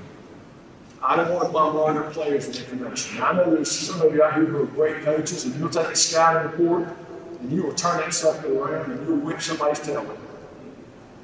I 1.02 1.16
don't 1.16 1.34
want 1.34 1.48
to 1.48 1.54
bombard 1.54 1.98
our 1.98 2.12
players 2.12 2.48
with 2.48 2.60
information. 2.70 3.22
I 3.22 3.34
know 3.34 3.50
there's 3.50 3.72
some 3.72 4.02
of 4.02 4.14
you 4.14 4.22
out 4.22 4.36
here 4.36 4.46
who 4.46 4.64
are 4.64 4.68
great 4.68 5.04
coaches, 5.04 5.46
and 5.46 5.56
you'll 5.56 5.70
take 5.70 5.88
a 5.88 5.96
scouting 5.96 6.52
report 6.52 6.90
and 7.40 7.52
you 7.52 7.64
will 7.64 7.74
turn 7.74 8.00
that 8.00 8.14
sucker 8.14 8.58
around 8.58 8.92
and 8.92 9.08
you'll 9.08 9.18
whip 9.18 9.42
somebody's 9.42 9.80
tail. 9.80 10.18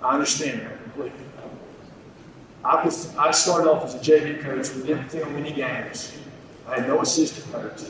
I 0.02 0.14
understand 0.14 0.62
that 0.62 0.84
completely. 0.84 1.29
I, 2.64 2.84
was, 2.84 3.16
I 3.16 3.32
started 3.32 3.70
off 3.70 3.86
as 3.86 3.96
a 3.96 4.00
JV 4.00 4.42
coach. 4.42 4.74
We 4.76 4.84
didn't 4.84 5.10
film 5.10 5.36
any 5.36 5.52
games. 5.52 6.18
I 6.68 6.80
had 6.80 6.88
no 6.88 7.02
assistant 7.02 7.52
coach. 7.52 7.82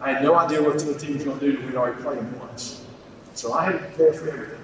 I 0.00 0.12
had 0.12 0.22
no 0.22 0.34
idea 0.34 0.62
what 0.62 0.78
the 0.78 0.98
team 0.98 1.14
was 1.14 1.24
going 1.24 1.38
to 1.40 1.52
do. 1.52 1.66
We'd 1.66 1.76
already 1.76 2.02
played 2.02 2.18
them 2.18 2.38
once. 2.38 2.84
So 3.34 3.52
I 3.54 3.64
had 3.64 3.72
to 3.72 3.78
prepare 3.78 4.12
for 4.12 4.28
everything. 4.28 4.58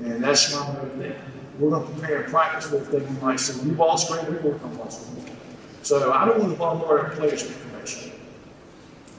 And 0.00 0.22
that's 0.22 0.54
my 0.54 0.66
thing. 0.66 1.14
We're 1.58 1.70
going 1.70 1.86
to 1.86 1.92
prepare 1.92 2.22
and 2.22 2.32
practice 2.32 2.68
for 2.68 2.76
everything 2.76 3.14
we 3.14 3.20
might 3.20 3.40
see. 3.40 3.64
New 3.64 3.74
ball 3.74 3.96
screen, 3.96 4.26
we 4.26 4.50
work 4.50 4.62
on 4.64 4.76
ball 4.76 4.90
screen. 4.90 5.24
So 5.82 6.12
I 6.12 6.24
don't 6.24 6.38
want 6.38 6.52
to 6.52 6.58
bombard 6.58 7.00
our 7.00 7.10
players 7.10 7.42
with 7.42 7.56
information. 7.64 8.12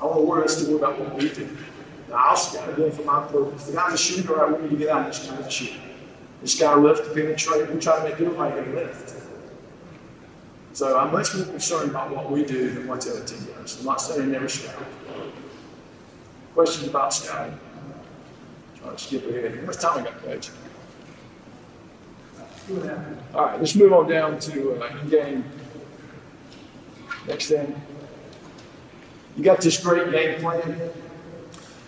I 0.01 0.05
want 0.05 0.17
to 0.17 0.21
worry 0.23 0.43
us 0.45 0.63
to 0.63 0.69
worry 0.69 0.79
about 0.79 0.99
what 0.99 1.15
we 1.15 1.29
do. 1.29 1.47
Now, 2.09 2.15
I'll 2.17 2.35
scout 2.35 2.69
again 2.69 2.91
for 2.91 3.03
my 3.03 3.25
purpose. 3.27 3.65
The 3.65 3.73
guy's 3.73 3.93
a 3.93 3.97
shooter, 3.97 4.45
I 4.45 4.51
want 4.51 4.63
you 4.63 4.69
to 4.69 4.75
get 4.75 4.89
out 4.89 5.07
of 5.07 5.07
this 5.07 5.29
guy's 5.29 5.51
shooter. 5.51 5.79
This 6.45 6.59
guy 6.59 6.75
left 6.75 7.05
to 7.05 7.09
penetrate. 7.09 7.71
We 7.71 7.79
try 7.79 7.97
to 7.97 8.03
make 8.03 8.21
everybody 8.21 8.53
get 8.53 8.75
lift. 8.75 9.15
So 10.73 10.95
I'm 10.95 11.11
much 11.11 11.33
more 11.33 11.45
concerned 11.45 11.89
about 11.89 12.15
what 12.15 12.29
we 12.29 12.45
do 12.45 12.69
than 12.69 12.87
what 12.87 13.01
the 13.01 13.13
other 13.13 13.25
team 13.25 13.39
does. 13.45 13.79
I'm 13.79 13.85
not 13.87 13.99
saying 13.99 14.31
never 14.31 14.47
scout. 14.47 14.75
Questions 16.53 16.87
about 16.87 17.15
scouting? 17.15 17.57
Try 18.75 18.91
to 18.91 18.97
skip 18.99 19.27
ahead. 19.27 19.55
How 19.55 19.65
much 19.65 19.77
time 19.77 19.97
I 19.97 20.03
got, 20.03 20.21
Coach? 20.21 20.51
All 23.33 23.45
right, 23.45 23.59
let's 23.59 23.73
move 23.75 23.93
on 23.93 24.07
down 24.07 24.37
to 24.41 24.83
uh, 24.83 24.99
in-game. 25.01 25.43
Next 27.27 27.47
thing. 27.47 27.81
You 29.35 29.43
got 29.43 29.61
this 29.61 29.83
great 29.83 30.11
game 30.11 30.41
plan. 30.41 30.91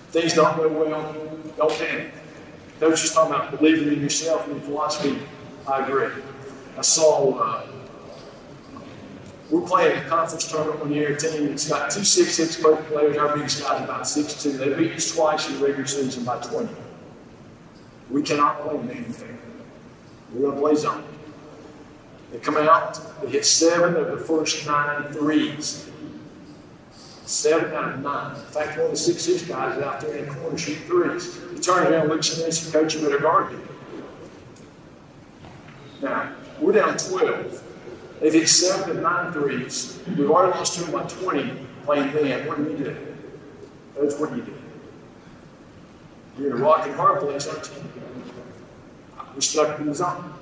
Things 0.10 0.34
don't 0.34 0.58
go 0.58 0.68
well. 0.68 1.16
Don't 1.58 1.72
panic. 1.78 2.12
Coach 2.80 3.04
is 3.04 3.14
talking 3.14 3.34
about 3.34 3.58
believing 3.58 3.92
in 3.92 4.02
yourself 4.02 4.46
and 4.48 4.58
your 4.58 4.66
philosophy. 4.66 5.20
I 5.68 5.86
agree. 5.86 6.10
I 6.78 6.82
saw 6.82 7.34
uh, 7.40 7.68
we're 9.50 9.66
playing 9.66 9.98
a 9.98 10.10
conference 10.10 10.50
tournament 10.52 10.82
one 10.82 10.92
year, 10.92 11.14
a 11.14 11.18
team 11.18 11.48
that's 11.48 11.70
got 11.70 11.90
two 11.90 12.04
six 12.04 12.36
six 12.36 12.58
players. 12.58 13.18
Our 13.18 13.36
biggest 13.36 13.64
guy's 13.64 13.84
about 13.84 14.08
six 14.08 14.44
two. 14.44 14.52
They 14.52 14.74
beat 14.74 14.94
us 14.94 15.16
twice 15.16 15.48
in 15.48 15.56
the 15.56 15.66
regular 15.66 15.88
season 15.88 16.26
by 16.26 16.40
20. 16.40 16.70
We 18.12 18.22
cannot 18.22 18.62
play 18.62 18.76
in 18.78 18.90
anything. 18.92 19.38
We're 20.34 20.52
to 20.52 20.60
play 20.60 20.76
zone. 20.76 21.04
They 22.32 22.40
come 22.40 22.58
out, 22.58 23.00
they 23.22 23.30
hit 23.30 23.46
seven 23.46 23.96
of 23.96 24.08
the 24.08 24.18
first 24.18 24.68
nine 24.68 25.12
threes. 25.14 25.87
Seven 27.28 27.74
out 27.74 27.94
of 27.94 28.00
nine. 28.00 28.36
In 28.38 28.42
fact, 28.42 28.78
one 28.78 28.86
of 28.86 28.92
the 28.92 28.98
six 28.98 29.24
six 29.24 29.42
guys 29.42 29.76
is 29.76 29.84
out 29.84 30.00
there 30.00 30.16
in 30.16 30.30
the 30.30 30.36
corner 30.36 30.58
shooting 30.58 30.82
threes. 30.84 31.38
He 31.52 31.60
turns 31.60 31.90
around, 31.90 32.08
looks 32.08 32.32
at 32.32 32.38
me, 32.38 32.46
and 32.46 32.74
Coach, 32.74 32.96
you 32.96 33.02
better 33.02 33.20
guard 33.20 33.52
me. 33.52 33.60
Now, 36.02 36.32
we're 36.62 36.72
down 36.72 36.98
12. 36.98 37.64
They've 38.22 38.32
hit 38.32 38.48
seven 38.48 38.96
of 38.96 39.04
nine 39.04 39.34
threes. 39.34 40.00
We've 40.08 40.32
already 40.32 40.58
lost 40.58 40.76
to 40.76 40.86
them 40.86 40.94
by 40.94 41.04
20 41.06 41.68
playing 41.84 42.14
then. 42.14 42.48
What 42.48 42.58
do 42.58 42.64
we 42.64 42.78
do? 42.78 42.96
Coach, 43.96 44.20
what 44.22 44.34
you 44.34 44.44
do? 44.44 44.54
You're 46.40 46.56
in 46.56 46.62
a 46.62 46.64
rock 46.64 46.88
and 46.88 46.96
hard 46.96 47.20
place, 47.20 47.46
aren't 47.46 47.70
you? 47.76 47.84
We're 49.36 49.42
stuck 49.42 49.78
in 49.82 49.88
the 49.88 49.96
zone. 49.96 50.34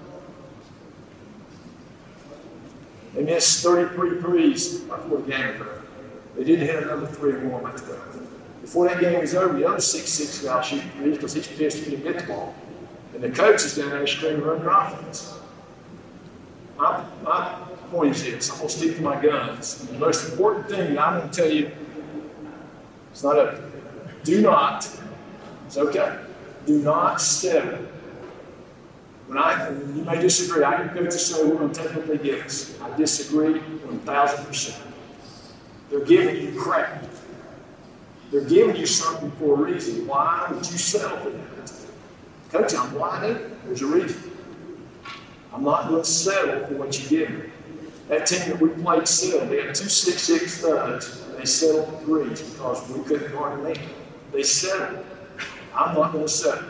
They 3.15 3.23
missed 3.23 3.63
33 3.63 4.21
threes 4.21 4.81
before 4.81 5.17
the 5.17 5.31
game. 5.31 5.74
They 6.35 6.43
didn't 6.43 6.67
hit 6.67 6.83
another 6.83 7.07
three 7.07 7.33
or 7.33 7.41
more 7.41 7.61
by 7.61 7.71
12. 7.71 8.61
Before 8.61 8.87
that 8.87 8.99
game 8.99 9.19
was 9.19 9.35
over, 9.35 9.57
the 9.57 9.67
other 9.67 9.79
6 9.79 10.09
6 10.09 10.43
guy 10.43 10.61
shooting 10.61 10.89
threes 10.91 11.15
because 11.17 11.33
he's 11.33 11.47
pissed 11.47 11.83
he 11.83 11.91
didn't 11.91 12.03
get 12.03 12.19
the 12.19 12.27
ball. 12.27 12.55
And 13.13 13.23
the 13.23 13.29
coach 13.29 13.63
is 13.63 13.75
down 13.75 13.89
there 13.89 14.05
screaming, 14.07 14.41
your 14.41 14.69
offense. 14.69 15.37
My, 16.77 17.05
my 17.23 17.53
point 17.89 18.15
is 18.15 18.23
this 18.23 18.51
I'm 18.51 18.57
going 18.57 18.69
to 18.69 18.75
stick 18.75 18.95
to 18.97 19.01
my 19.01 19.21
guns. 19.21 19.87
The 19.87 19.97
most 19.97 20.29
important 20.31 20.67
thing 20.67 20.97
I'm 20.97 21.19
going 21.19 21.29
to 21.29 21.35
tell 21.35 21.49
you, 21.49 21.71
it's 23.11 23.23
not 23.23 23.37
a 23.37 23.63
do 24.23 24.41
not, 24.41 24.89
it's 25.67 25.77
okay, 25.77 26.19
do 26.65 26.81
not 26.81 27.21
settle. 27.21 27.77
When 29.27 29.37
I, 29.37 29.69
you 29.69 30.03
may 30.03 30.19
disagree, 30.19 30.63
I 30.63 30.75
can 30.75 30.89
coach 30.89 31.05
to 31.05 31.11
say 31.11 31.43
we're 31.43 31.55
going 31.55 31.71
to 31.71 31.83
they 32.07 32.17
give 32.17 32.45
us. 32.45 32.79
I 32.81 32.95
disagree 32.97 33.59
1,000%. 33.59 34.84
They're 35.89 36.05
giving 36.05 36.41
you 36.41 36.59
crap. 36.59 37.03
They're 38.31 38.41
giving 38.41 38.75
you 38.75 38.85
something 38.85 39.31
for 39.31 39.53
a 39.53 39.71
reason. 39.71 40.07
Why 40.07 40.47
would 40.49 40.65
you 40.65 40.77
settle 40.77 41.17
for 41.17 41.29
that? 41.29 41.71
Coach, 42.51 42.73
I'm 42.75 42.95
open. 42.97 43.57
There's 43.65 43.81
a 43.81 43.85
reason. 43.85 44.31
I'm 45.53 45.63
not 45.63 45.87
going 45.87 46.01
to 46.01 46.09
settle 46.09 46.67
for 46.67 46.73
what 46.75 47.01
you 47.01 47.09
give 47.09 47.29
me. 47.29 47.49
That 48.09 48.27
team 48.27 48.49
that 48.49 48.59
we 48.59 48.69
played 48.69 49.07
settled. 49.07 49.49
They 49.49 49.61
had 49.61 49.73
two 49.73 49.89
six 49.89 50.21
six 50.21 50.61
thuds. 50.61 51.25
They 51.37 51.45
settled 51.45 52.01
threes 52.03 52.41
because 52.41 52.89
we 52.89 53.03
couldn't 53.03 53.31
guard 53.31 53.63
them. 53.63 53.87
They 54.31 54.43
settled. 54.43 55.05
I'm 55.73 55.95
not 55.95 56.11
going 56.11 56.25
to 56.25 56.29
settle. 56.29 56.69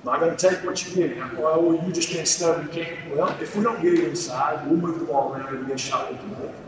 I'm 0.00 0.04
not 0.04 0.20
going 0.20 0.36
to 0.36 0.48
take 0.50 0.64
what 0.64 0.84
you 0.86 0.94
give 0.94 1.16
me. 1.16 1.22
Well, 1.38 1.62
well, 1.62 1.78
oh, 1.80 1.86
you 1.86 1.92
just 1.92 2.10
can't 2.10 2.26
stubborn. 2.26 2.68
Can't. 2.68 3.14
Well, 3.14 3.28
if 3.40 3.56
we 3.56 3.62
don't 3.62 3.80
get 3.82 3.94
it 3.94 4.04
inside, 4.04 4.66
we'll 4.66 4.78
move 4.78 5.00
the 5.00 5.04
ball 5.04 5.32
around 5.32 5.54
and 5.54 5.66
get 5.66 5.78
shot 5.78 6.10
we 6.10 6.18
the 6.18 6.24
make. 6.40 6.65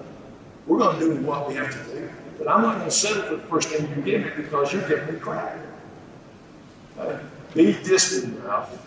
We're 0.69 0.79
going 0.79 0.99
to 0.99 1.05
do 1.07 1.27
what 1.27 1.49
we 1.49 1.55
have 1.55 1.73
to 1.73 1.93
do. 1.93 2.11
But 2.37 2.47
I'm 2.47 2.61
not 2.61 2.77
going 2.77 2.89
to 2.89 2.95
settle 2.95 3.23
for 3.23 3.37
the 3.37 3.43
first 3.45 3.71
thing 3.71 3.89
you 3.89 4.03
give 4.03 4.23
me 4.23 4.31
because 4.37 4.73
you're 4.73 4.87
giving 4.87 5.15
me 5.15 5.19
crap. 5.19 5.59
Uh, 6.99 7.19
be 7.55 7.73
disciplined 7.73 8.37
enough. 8.45 8.87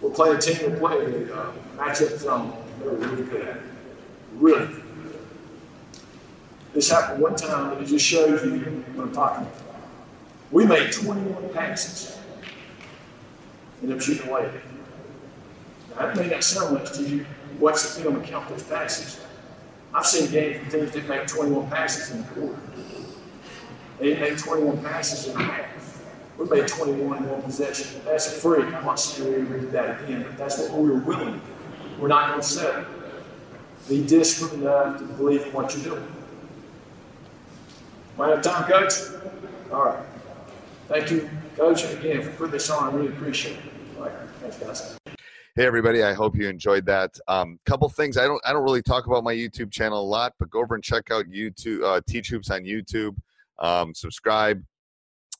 We'll 0.00 0.10
play 0.10 0.32
a 0.32 0.38
team 0.38 0.72
we'll 0.72 0.80
play 0.80 0.96
a 0.96 1.34
uh, 1.34 1.52
matchup 1.76 2.18
zone. 2.18 2.52
They're 2.80 2.90
really 2.90 3.22
good 3.22 3.42
at 3.42 3.56
it. 3.56 3.62
Really 4.34 4.66
good. 4.66 4.82
This 6.74 6.90
happened 6.90 7.22
one 7.22 7.36
time, 7.36 7.72
and 7.72 7.82
it 7.82 7.86
just 7.86 8.04
shows 8.04 8.44
you 8.44 8.58
what 8.94 9.04
I'm 9.04 9.12
talking 9.12 9.46
about. 9.46 9.80
We 10.50 10.66
made 10.66 10.92
21 10.92 11.50
passes. 11.50 12.18
Ended 13.82 13.96
up 13.96 14.02
shooting 14.02 14.28
away. 14.28 14.50
Now, 15.90 16.06
that 16.06 16.16
may 16.16 16.28
not 16.28 16.42
sound 16.42 16.74
much 16.74 16.92
to 16.94 17.02
you. 17.02 17.26
Watch 17.58 17.82
the 17.82 17.88
film 18.02 18.16
and 18.16 18.24
count 18.24 18.48
those 18.48 18.62
passes. 18.64 19.20
I've 19.92 20.06
seen 20.06 20.30
games 20.30 20.72
where 20.72 20.80
teams 20.82 20.92
didn't 20.92 21.08
make 21.08 21.26
21 21.26 21.68
passes 21.68 22.10
in 22.14 22.22
the 22.22 22.28
quarter. 22.28 22.58
They 23.98 24.06
didn't 24.06 24.20
make 24.20 24.38
21 24.38 24.82
passes 24.82 25.28
in 25.34 25.40
a 25.40 25.42
half. 25.42 26.02
We 26.38 26.48
made 26.48 26.68
21 26.68 27.18
in 27.18 27.28
one 27.28 27.42
possession. 27.42 28.00
That's 28.04 28.28
a 28.28 28.30
freak. 28.40 28.64
I'm 28.66 28.86
not 28.86 28.98
saying 28.98 29.30
we 29.30 29.56
read 29.56 29.72
that 29.72 30.02
again, 30.02 30.22
but 30.22 30.38
that's 30.38 30.58
what 30.58 30.78
we 30.78 30.90
were 30.90 30.98
willing 31.00 31.34
to 31.34 31.38
do. 31.38 31.52
We're 31.98 32.08
not 32.08 32.30
going 32.30 32.40
to 32.40 32.46
settle. 32.46 32.86
Be 33.88 34.06
disciplined 34.06 34.62
enough 34.62 34.98
to 34.98 35.04
believe 35.04 35.42
in 35.46 35.52
what 35.52 35.74
you're 35.74 35.84
doing. 35.84 36.06
Am 38.14 38.20
I 38.22 38.28
have 38.30 38.42
time, 38.42 38.64
Coach? 38.70 38.92
All 39.72 39.84
right. 39.84 40.06
Thank 40.88 41.10
you, 41.10 41.28
Coach, 41.56 41.84
again, 41.84 42.22
for 42.22 42.30
putting 42.30 42.52
this 42.52 42.70
on. 42.70 42.90
I 42.90 42.96
really 42.96 43.08
appreciate 43.08 43.56
it. 43.56 43.62
All 43.98 44.04
right. 44.04 44.12
Thanks, 44.40 44.56
guys. 44.56 44.99
Hey 45.56 45.66
everybody, 45.66 46.04
I 46.04 46.12
hope 46.12 46.36
you 46.36 46.48
enjoyed 46.48 46.86
that. 46.86 47.18
Um, 47.26 47.58
couple 47.66 47.88
things 47.88 48.16
I 48.16 48.24
don't 48.28 48.40
I 48.46 48.52
don't 48.52 48.62
really 48.62 48.82
talk 48.82 49.08
about 49.08 49.24
my 49.24 49.34
YouTube 49.34 49.72
channel 49.72 50.00
a 50.00 50.06
lot, 50.06 50.32
but 50.38 50.48
go 50.48 50.60
over 50.60 50.76
and 50.76 50.84
check 50.84 51.10
out 51.10 51.24
YouTube 51.26 51.82
uh, 51.82 52.00
Teach 52.06 52.28
Hoops 52.28 52.52
on 52.52 52.62
YouTube. 52.62 53.16
Um, 53.58 53.92
subscribe. 53.92 54.62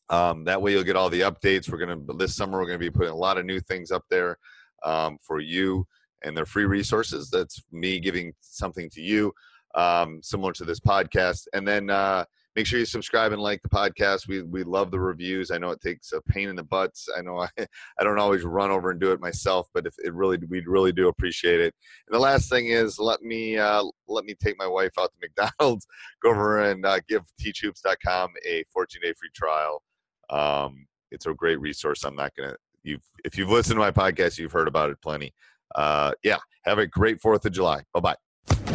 Um, 0.09 0.43
that 0.47 0.61
way 0.61 0.73
you'll 0.73 0.83
get 0.83 0.97
all 0.97 1.11
the 1.11 1.21
updates. 1.21 1.71
We're 1.71 1.79
gonna 1.79 2.01
this 2.17 2.35
summer 2.35 2.59
we're 2.59 2.67
gonna 2.67 2.79
be 2.79 2.91
putting 2.91 3.13
a 3.13 3.17
lot 3.17 3.39
of 3.39 3.45
new 3.45 3.61
things 3.61 3.93
up 3.93 4.03
there 4.11 4.37
um, 4.83 5.17
for 5.23 5.39
you, 5.39 5.87
and 6.25 6.37
they're 6.37 6.45
free 6.45 6.65
resources. 6.65 7.31
That's 7.31 7.63
me 7.71 8.01
giving 8.01 8.33
something 8.41 8.91
to 8.91 9.01
you, 9.01 9.33
um, 9.77 10.19
similar 10.25 10.53
to 10.55 10.65
this 10.65 10.81
podcast. 10.81 11.47
And 11.53 11.67
then 11.67 11.89
uh, 11.89 12.25
make 12.57 12.67
sure 12.67 12.79
you 12.79 12.85
subscribe 12.85 13.33
and 13.33 13.41
like 13.41 13.63
the 13.63 13.69
podcast. 13.69 14.29
We 14.29 14.43
we 14.43 14.63
love 14.65 14.91
the 14.91 15.01
reviews. 15.01 15.51
I 15.51 15.59
know 15.59 15.71
it 15.71 15.81
takes 15.81 16.13
a 16.13 16.21
pain 16.23 16.49
in 16.49 16.57
the 16.57 16.65
butts. 16.65 17.09
I 17.17 17.23
know 17.23 17.39
I, 17.59 17.67
I 17.99 18.05
don't 18.05 18.19
always 18.19 18.43
run 18.43 18.71
over 18.71 18.91
and 18.91 19.01
do 19.01 19.13
it 19.13 19.21
myself, 19.21 19.69
but 19.73 19.87
if 19.87 19.95
it 19.99 20.13
really 20.15 20.39
we 20.49 20.61
really 20.67 20.93
do 20.93 21.09
appreciate 21.09 21.61
it. 21.61 21.75
And 22.09 22.15
the 22.15 22.21
last 22.21 22.51
thing 22.51 22.69
is 22.69 22.99
let 22.99 23.23
me 23.23 23.59
uh, 23.59 23.85
let 24.09 24.25
me 24.25 24.35
take 24.35 24.59
my 24.59 24.67
wife 24.67 24.93
out 24.99 25.11
to 25.13 25.19
McDonald's. 25.39 25.87
Go 26.23 26.31
over 26.31 26.63
and 26.63 26.85
uh, 26.85 27.01
give 27.09 27.23
teachhoops.com 27.41 28.31
a 28.47 28.65
14 28.73 29.03
day 29.03 29.13
free 29.19 29.31
trial. 29.35 29.83
Um, 30.29 30.87
it's 31.11 31.27
a 31.27 31.35
great 31.35 31.61
resource. 31.61 32.05
I'm 32.05 32.17
not 32.17 32.35
gonna 32.37 32.57
you've 32.83 33.03
if 33.25 33.37
you've 33.37 33.51
listened 33.51 33.77
to 33.77 33.81
my 33.81 33.91
podcast, 33.91 34.39
you've 34.39 34.53
heard 34.53 34.69
about 34.69 34.91
it 34.91 35.01
plenty. 35.03 35.35
Uh, 35.75 36.13
yeah, 36.25 36.39
have 36.65 36.79
a 36.79 36.87
great 36.87 37.21
Fourth 37.21 37.45
of 37.45 37.53
July. 37.53 37.83
Bye 37.95 38.01
bye. 38.01 38.17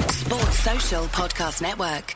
Sports 0.09 0.59
Social 0.59 1.03
Podcast 1.07 1.61
Network. 1.61 2.15